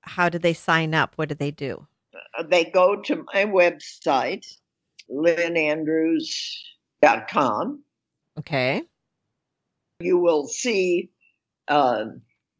how 0.01 0.29
do 0.29 0.39
they 0.39 0.53
sign 0.53 0.95
up? 0.95 1.13
What 1.15 1.29
do 1.29 1.35
they 1.35 1.51
do? 1.51 1.85
Uh, 2.37 2.43
they 2.43 2.65
go 2.65 3.01
to 3.01 3.25
my 3.33 3.45
website, 3.45 4.45
lynnandrews.com. 5.11 7.83
Okay. 8.39 8.83
You 9.99 10.17
will 10.17 10.47
see 10.47 11.11
uh, 11.67 12.05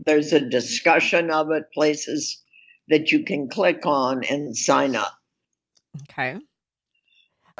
there's 0.05 0.33
a 0.33 0.41
discussion 0.41 1.31
of 1.31 1.49
it, 1.51 1.71
places 1.73 2.43
that 2.89 3.11
you 3.11 3.23
can 3.23 3.49
click 3.49 3.85
on 3.85 4.23
and 4.23 4.55
sign 4.55 4.95
up. 4.95 5.13
Okay. 6.03 6.37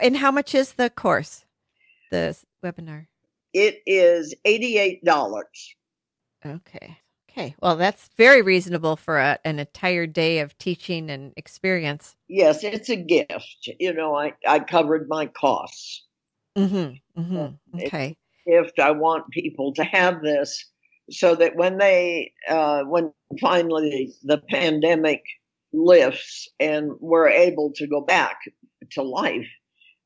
And 0.02 0.18
how 0.18 0.32
much 0.32 0.56
is 0.56 0.74
the 0.74 0.90
course, 0.90 1.46
the 2.10 2.38
webinar? 2.64 3.08
It 3.54 3.82
is 3.86 4.36
$88. 4.46 5.00
Okay. 6.46 6.98
Okay. 7.32 7.56
Well, 7.62 7.76
that's 7.76 8.10
very 8.18 8.42
reasonable 8.42 8.96
for 8.96 9.18
a, 9.18 9.40
an 9.46 9.60
entire 9.60 10.08
day 10.08 10.40
of 10.40 10.58
teaching 10.58 11.10
and 11.10 11.34
experience. 11.38 12.16
Yes, 12.28 12.64
it's 12.64 12.90
a 12.90 12.96
gift. 12.96 13.70
You 13.80 13.94
know, 13.94 14.16
I, 14.16 14.34
I 14.48 14.60
covered 14.60 15.08
my 15.08 15.28
costs. 15.28 16.06
Mm-hmm. 16.58 17.22
mm-hmm. 17.22 17.80
Okay. 17.86 18.18
gift. 18.48 18.80
I 18.80 18.92
want 18.92 19.30
people 19.30 19.74
to 19.76 19.84
have 19.84 20.22
this 20.22 20.66
so 21.12 21.36
that 21.36 21.56
when 21.56 21.78
they, 21.78 22.34
uh, 22.48 22.84
when 22.84 23.14
finally 23.40 24.14
the 24.24 24.40
pandemic 24.50 25.24
lifts 25.72 26.50
and 26.60 26.92
we're 27.00 27.30
able 27.30 27.72
to 27.76 27.88
go 27.88 28.02
back 28.02 28.40
to 28.92 29.04
life, 29.04 29.48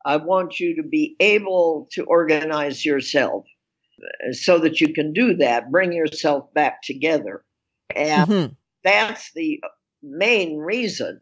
I 0.05 0.17
want 0.17 0.59
you 0.59 0.75
to 0.75 0.83
be 0.83 1.15
able 1.19 1.87
to 1.93 2.03
organize 2.03 2.85
yourself 2.85 3.45
so 4.31 4.59
that 4.59 4.81
you 4.81 4.93
can 4.93 5.13
do 5.13 5.35
that, 5.37 5.71
bring 5.71 5.93
yourself 5.93 6.53
back 6.53 6.81
together. 6.81 7.43
And 7.95 8.27
mm-hmm. 8.27 8.53
that's 8.83 9.31
the 9.33 9.61
main 10.01 10.57
reason 10.57 11.21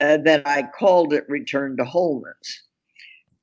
uh, 0.00 0.18
that 0.24 0.46
I 0.46 0.62
called 0.62 1.12
it 1.12 1.24
Return 1.28 1.76
to 1.76 1.84
Wholeness. 1.84 2.62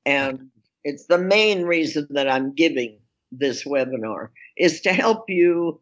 And 0.04 0.50
it's 0.84 1.06
the 1.06 1.18
main 1.18 1.62
reason 1.62 2.06
that 2.10 2.28
I'm 2.28 2.54
giving 2.54 2.98
this 3.32 3.64
webinar 3.64 4.28
is 4.56 4.82
to 4.82 4.92
help 4.92 5.24
you 5.28 5.80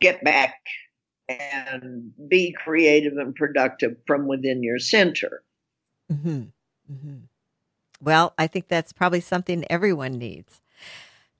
get 0.00 0.22
back 0.22 0.54
and 1.28 2.12
be 2.28 2.52
creative 2.52 3.16
and 3.16 3.34
productive 3.34 3.96
from 4.06 4.26
within 4.26 4.62
your 4.62 4.78
center. 4.78 5.42
Mm-hmm. 6.12 6.42
Mm-hmm. 6.92 7.16
Well, 8.00 8.34
I 8.38 8.46
think 8.46 8.68
that's 8.68 8.92
probably 8.92 9.20
something 9.20 9.64
everyone 9.70 10.12
needs. 10.12 10.60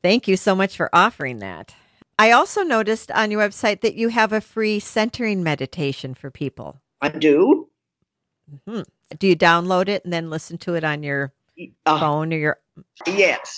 Thank 0.02 0.28
you 0.28 0.36
so 0.36 0.55
much 0.55 0.76
for 0.76 0.90
offering 0.94 1.38
that. 1.38 1.74
I 2.18 2.30
also 2.30 2.62
noticed 2.62 3.11
on 3.11 3.30
your 3.30 3.40
website 3.40 3.80
that 3.80 3.94
you 3.94 4.09
have 4.09 4.32
a 4.32 4.40
free 4.40 4.78
centering 4.78 5.42
meditation 5.42 6.14
for 6.14 6.30
people. 6.30 6.80
I 7.00 7.09
do. 7.09 7.68
Mm-hmm. 8.68 8.82
Do 9.18 9.26
you 9.26 9.36
download 9.36 9.88
it 9.88 10.05
and 10.05 10.12
then 10.12 10.30
listen 10.30 10.59
to 10.59 10.74
it 10.74 10.84
on 10.84 11.02
your 11.02 11.32
uh, 11.86 11.98
phone 11.98 12.32
or 12.32 12.36
your? 12.36 12.61
Yes. 13.07 13.57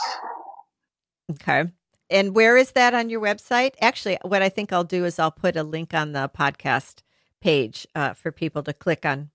Okay. 1.32 1.64
And 2.08 2.34
where 2.34 2.56
is 2.56 2.72
that 2.72 2.94
on 2.94 3.10
your 3.10 3.20
website? 3.20 3.74
Actually, 3.80 4.18
what 4.22 4.42
I 4.42 4.48
think 4.48 4.72
I'll 4.72 4.84
do 4.84 5.04
is 5.04 5.18
I'll 5.18 5.30
put 5.30 5.56
a 5.56 5.62
link 5.62 5.92
on 5.92 6.12
the 6.12 6.30
podcast 6.34 7.00
page 7.40 7.86
uh, 7.94 8.14
for 8.14 8.30
people 8.30 8.62
to 8.62 8.72
click 8.72 9.04
on. 9.04 9.30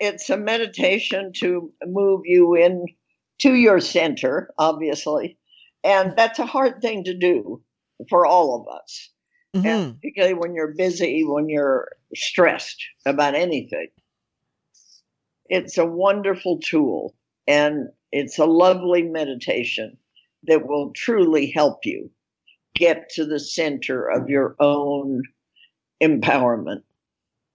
It's 0.00 0.28
a 0.30 0.36
meditation 0.36 1.32
to 1.36 1.72
move 1.86 2.22
you 2.24 2.54
in 2.54 2.86
to 3.40 3.54
your 3.54 3.80
center, 3.80 4.52
obviously, 4.58 5.38
And 5.82 6.16
that's 6.16 6.38
a 6.38 6.46
hard 6.46 6.80
thing 6.80 7.04
to 7.04 7.14
do 7.14 7.62
for 8.08 8.24
all 8.26 8.60
of 8.60 8.74
us. 8.74 9.10
Mhm. 9.54 9.66
And 9.66 9.94
particularly 10.00 10.34
when 10.34 10.54
you're 10.54 10.74
busy, 10.74 11.24
when 11.24 11.48
you're 11.48 11.92
stressed 12.14 12.82
about 13.04 13.34
anything. 13.34 13.88
It's 15.50 15.76
a 15.76 15.84
wonderful 15.84 16.58
tool 16.60 17.14
and 17.46 17.90
it's 18.12 18.38
a 18.38 18.46
lovely 18.46 19.02
meditation 19.02 19.98
that 20.44 20.66
will 20.66 20.90
truly 20.92 21.50
help 21.50 21.84
you 21.84 22.10
get 22.74 23.10
to 23.10 23.26
the 23.26 23.38
center 23.38 24.08
of 24.08 24.30
your 24.30 24.56
own 24.58 25.22
empowerment. 26.02 26.82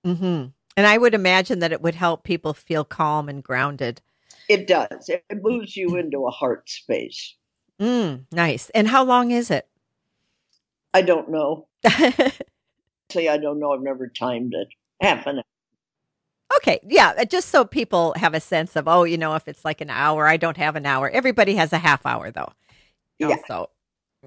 hmm 0.05 0.45
And 0.79 0.87
I 0.87 0.97
would 0.97 1.13
imagine 1.13 1.59
that 1.59 1.73
it 1.73 1.81
would 1.81 1.95
help 1.95 2.23
people 2.23 2.53
feel 2.53 2.85
calm 2.85 3.27
and 3.27 3.43
grounded. 3.43 4.01
It 4.47 4.65
does. 4.65 5.09
It 5.09 5.25
moves 5.43 5.75
you 5.75 5.97
into 5.97 6.25
a 6.25 6.31
heart 6.31 6.69
space. 6.69 7.35
Mm, 7.81 8.27
nice. 8.31 8.69
And 8.69 8.87
how 8.87 9.03
long 9.03 9.31
is 9.31 9.51
it? 9.51 9.67
I 10.93 11.01
don't 11.01 11.29
know. 11.31 11.67
Say 13.11 13.27
I 13.27 13.35
don't 13.35 13.59
know. 13.59 13.73
I've 13.73 13.81
never 13.81 14.07
timed 14.07 14.53
it. 14.53 14.69
Half 15.01 15.27
an 15.27 15.39
hour. 15.39 15.43
okay. 16.55 16.79
Yeah. 16.87 17.11
uh, 17.19 17.25
Just 17.25 17.49
so 17.49 17.65
people 17.65 18.13
have 18.15 18.33
a 18.33 18.39
sense 18.39 18.77
of, 18.77 18.87
oh, 18.87 19.03
you 19.03 19.17
know, 19.17 19.35
if 19.35 19.49
it's 19.49 19.65
like 19.65 19.81
an 19.81 19.89
hour, 19.89 20.27
I 20.27 20.37
don't 20.37 20.55
have 20.55 20.77
an 20.77 20.85
hour. 20.85 21.09
Everybody 21.09 21.55
has 21.55 21.73
a 21.73 21.77
half 21.77 22.05
hour, 22.05 22.31
though. 22.31 22.53
You 23.17 23.27
know, 23.27 23.33
Yeah. 23.33 23.41
So, 23.49 23.69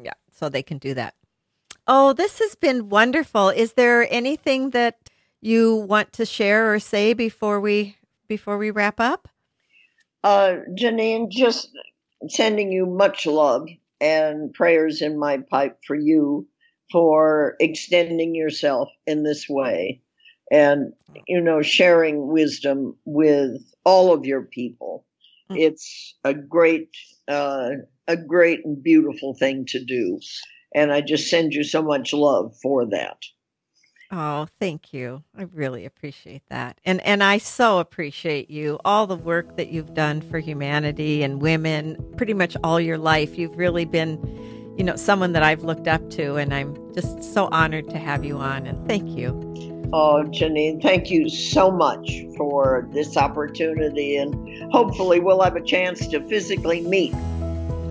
yeah. 0.02 0.14
So 0.30 0.50
they 0.50 0.62
can 0.62 0.76
do 0.76 0.92
that. 0.92 1.14
Oh, 1.86 2.12
this 2.12 2.40
has 2.40 2.54
been 2.56 2.90
wonderful. 2.90 3.48
Is 3.48 3.72
there 3.72 4.06
anything 4.12 4.68
that 4.72 5.01
you 5.42 5.76
want 5.76 6.12
to 6.14 6.24
share 6.24 6.72
or 6.72 6.78
say 6.78 7.12
before 7.12 7.60
we 7.60 7.96
before 8.28 8.56
we 8.56 8.70
wrap 8.70 8.98
up? 8.98 9.28
Uh, 10.24 10.58
Janean, 10.74 11.28
just 11.30 11.68
sending 12.28 12.72
you 12.72 12.86
much 12.86 13.26
love 13.26 13.68
and 14.00 14.54
prayers 14.54 15.02
in 15.02 15.18
my 15.18 15.38
pipe 15.38 15.78
for 15.86 15.96
you 15.96 16.46
for 16.90 17.56
extending 17.60 18.34
yourself 18.34 18.88
in 19.06 19.22
this 19.24 19.48
way 19.48 20.00
and, 20.50 20.92
you 21.26 21.40
know, 21.40 21.62
sharing 21.62 22.28
wisdom 22.28 22.96
with 23.04 23.62
all 23.84 24.12
of 24.12 24.24
your 24.24 24.42
people. 24.42 25.04
Mm. 25.50 25.58
It's 25.58 26.14
a 26.24 26.34
great, 26.34 26.90
uh, 27.26 27.70
a 28.06 28.16
great 28.16 28.64
and 28.64 28.82
beautiful 28.82 29.34
thing 29.34 29.64
to 29.68 29.84
do. 29.84 30.20
And 30.74 30.92
I 30.92 31.00
just 31.00 31.28
send 31.28 31.52
you 31.52 31.64
so 31.64 31.82
much 31.82 32.12
love 32.12 32.54
for 32.62 32.86
that. 32.86 33.18
Oh, 34.14 34.46
thank 34.60 34.92
you. 34.92 35.24
I 35.36 35.44
really 35.54 35.86
appreciate 35.86 36.42
that. 36.50 36.78
And 36.84 37.00
and 37.00 37.24
I 37.24 37.38
so 37.38 37.78
appreciate 37.78 38.50
you 38.50 38.78
all 38.84 39.06
the 39.06 39.16
work 39.16 39.56
that 39.56 39.68
you've 39.68 39.94
done 39.94 40.20
for 40.20 40.38
humanity 40.38 41.22
and 41.22 41.40
women 41.40 41.96
pretty 42.18 42.34
much 42.34 42.54
all 42.62 42.78
your 42.78 42.98
life. 42.98 43.38
You've 43.38 43.56
really 43.56 43.86
been, 43.86 44.18
you 44.76 44.84
know, 44.84 44.96
someone 44.96 45.32
that 45.32 45.42
I've 45.42 45.64
looked 45.64 45.88
up 45.88 46.10
to 46.10 46.36
and 46.36 46.52
I'm 46.52 46.76
just 46.92 47.24
so 47.32 47.48
honored 47.52 47.88
to 47.88 47.98
have 47.98 48.22
you 48.22 48.36
on 48.36 48.66
and 48.66 48.86
thank 48.86 49.08
you. 49.16 49.30
Oh, 49.94 50.24
Janean, 50.28 50.82
thank 50.82 51.10
you 51.10 51.30
so 51.30 51.70
much 51.70 52.22
for 52.36 52.86
this 52.92 53.16
opportunity. 53.16 54.16
And 54.18 54.70
hopefully, 54.70 55.20
we'll 55.20 55.40
have 55.40 55.56
a 55.56 55.62
chance 55.62 56.06
to 56.08 56.20
physically 56.28 56.82
meet. 56.82 57.14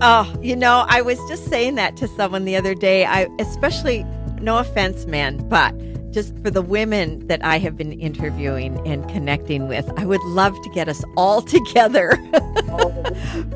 Oh, 0.04 0.32
you 0.40 0.56
know, 0.56 0.86
I 0.88 1.02
was 1.02 1.18
just 1.28 1.46
saying 1.46 1.76
that 1.76 1.98
to 1.98 2.08
someone 2.08 2.46
the 2.46 2.56
other 2.56 2.76
day. 2.76 3.06
I 3.06 3.28
especially 3.40 4.04
no 4.40 4.58
offense, 4.58 5.06
man, 5.06 5.38
but 5.48 5.74
just 6.12 6.38
for 6.40 6.52
the 6.52 6.62
women 6.62 7.26
that 7.28 7.44
I 7.44 7.58
have 7.60 7.78
been 7.78 7.94
interviewing 7.94 8.86
and 8.88 9.08
connecting 9.10 9.68
with, 9.68 9.90
I 9.98 10.06
would 10.06 10.22
love 10.24 10.62
to 10.62 10.70
get 10.72 10.88
us 10.90 11.04
all 11.18 11.42
together. 11.58 12.12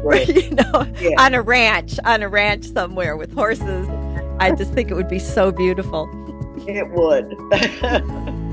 Great. 0.02 0.30
you 0.30 0.52
know, 0.52 0.88
Yeah. 1.00 1.16
on 1.20 1.34
a 1.34 1.42
ranch, 1.42 2.00
on 2.06 2.24
a 2.24 2.30
ranch 2.30 2.66
somewhere 2.66 3.18
with 3.18 3.34
horses. 3.34 3.88
I 4.40 4.52
just 4.56 4.74
think 4.74 4.92
it 4.92 4.96
would 4.96 5.10
be 5.10 5.20
so 5.20 5.52
beautiful. 5.52 6.10
It 6.68 6.90
would. 6.92 7.36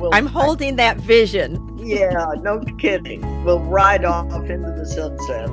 We'll- 0.00 0.14
I'm 0.14 0.24
holding 0.26 0.76
that 0.76 0.96
vision. 0.96 1.76
Yeah, 1.78 2.24
no 2.40 2.60
kidding. 2.78 3.44
We'll 3.44 3.60
ride 3.60 4.06
off 4.06 4.32
into 4.48 4.70
the 4.72 4.86
sunset. 4.86 5.50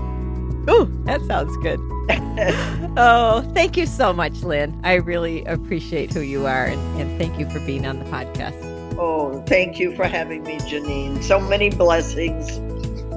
Ooh, 0.70 0.92
that 1.06 1.22
sounds 1.22 1.56
good. 1.58 1.80
oh, 2.98 3.42
thank 3.54 3.78
you 3.78 3.86
so 3.86 4.14
much, 4.14 4.42
Lynn. 4.42 4.80
I 4.84 4.96
really 4.96 5.44
appreciate 5.46 6.14
who 6.14 6.22
you 6.22 6.46
are 6.46 6.66
and, 6.66 7.02
and 7.02 7.18
thank 7.20 7.40
you 7.40 7.50
for 7.50 7.60
being 7.62 7.86
on 7.86 8.00
the 8.00 8.06
podcast. 8.06 8.56
Oh, 8.98 9.44
thank 9.48 9.80
you 9.80 9.96
for 9.96 10.06
having 10.06 10.44
me, 10.44 10.58
Janean. 10.60 11.22
So 11.24 11.40
many 11.40 11.70
blessings. 11.70 12.60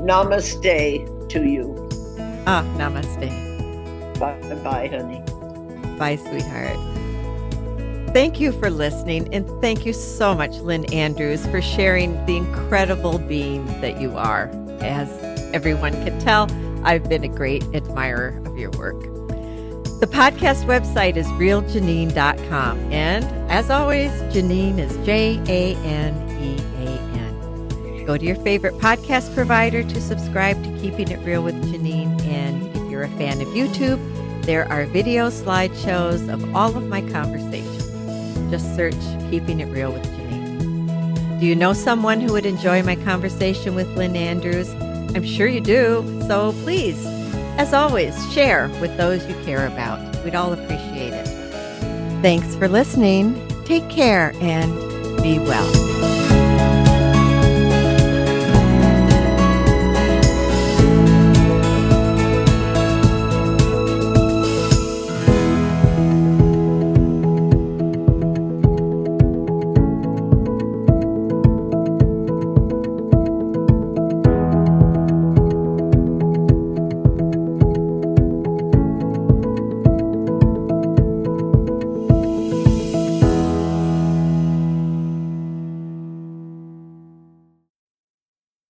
Namaste 0.01 1.29
to 1.29 1.45
you. 1.45 1.89
Ah, 2.47 2.65
namaste. 2.77 4.19
Bye 4.19 4.55
bye, 4.57 4.89
honey. 4.89 5.23
Bye, 5.99 6.17
sweetheart. 6.17 6.77
Thank 8.13 8.41
you 8.41 8.51
for 8.53 8.71
listening, 8.71 9.33
and 9.33 9.49
thank 9.61 9.87
you 9.87 9.93
so 9.93 10.35
much, 10.35 10.57
Lynn 10.59 10.85
Andrews, 10.93 11.47
for 11.47 11.63
sharing 11.63 12.15
the 12.27 12.37
incredible 12.37 13.19
being 13.19 13.65
that 13.81 14.01
you 14.01 14.17
are. 14.17 14.51
As 14.81 15.09
everyone 15.55 15.93
can 16.05 16.19
tell, 16.19 16.49
I've 16.85 17.09
been 17.09 17.25
a 17.25 17.29
great 17.29 17.63
admirer 17.75 18.41
of 18.47 18.59
your 18.59 18.71
work. 18.71 19.01
The 20.01 20.07
podcast 20.07 20.65
website 20.65 21.17
is 21.17 21.27
realjanean.com, 21.27 22.79
and 22.91 23.25
as 23.51 23.69
always, 23.69 24.11
Janean 24.33 24.79
is 24.79 24.97
J 25.05 25.39
A 25.47 25.77
N 25.85 26.15
E 26.41 26.57
A 26.79 26.99
N. 27.19 28.07
Go 28.07 28.17
to 28.17 28.25
your 28.25 28.37
favorite 28.37 28.75
podcast 28.79 29.35
provider 29.35 29.83
to 29.83 30.01
subscribe 30.01 30.63
to 30.65 30.71
Keeping 30.81 31.11
It 31.11 31.19
Real 31.19 31.43
with 31.43 31.55
Janean, 31.71 32.19
and 32.23 32.75
if 32.75 32.91
you're 32.91 33.03
a 33.03 33.11
fan 33.11 33.43
of 33.43 33.49
YouTube, 33.49 34.01
there 34.47 34.67
are 34.73 34.87
video 34.87 35.29
slideshows 35.29 36.33
of 36.33 36.57
all 36.57 36.75
of 36.75 36.87
my 36.89 37.03
conversations. 37.11 38.51
Just 38.51 38.75
search 38.75 38.97
Keeping 39.31 39.61
It 39.61 39.67
Real 39.67 39.93
with 39.93 40.07
Janean. 40.07 41.39
Do 41.41 41.45
you 41.45 41.55
know 41.55 41.75
someone 41.75 42.23
who 42.23 42.33
would 42.33 42.47
enjoy 42.47 42.83
my 42.83 42.97
conversation 42.97 43.75
with 43.75 43.87
Lynn 43.99 44.17
Andrews? 44.17 44.71
I'm 45.15 45.25
sure 45.25 45.47
you 45.47 45.61
do. 45.61 46.20
So 46.31 46.53
please, 46.63 47.05
as 47.59 47.75
always, 47.75 48.15
share 48.33 48.69
with 48.81 48.97
those 48.97 49.27
you 49.27 49.35
care 49.43 49.67
about. 49.67 49.99
We'd 50.25 50.37
all 50.37 50.53
appreciate 50.53 51.13
it. 51.13 51.27
Thanks 52.23 52.55
for 52.55 52.69
listening. 52.69 53.35
Take 53.65 53.89
care 53.89 54.33
and 54.41 54.73
be 55.25 55.41
well. 55.41 55.90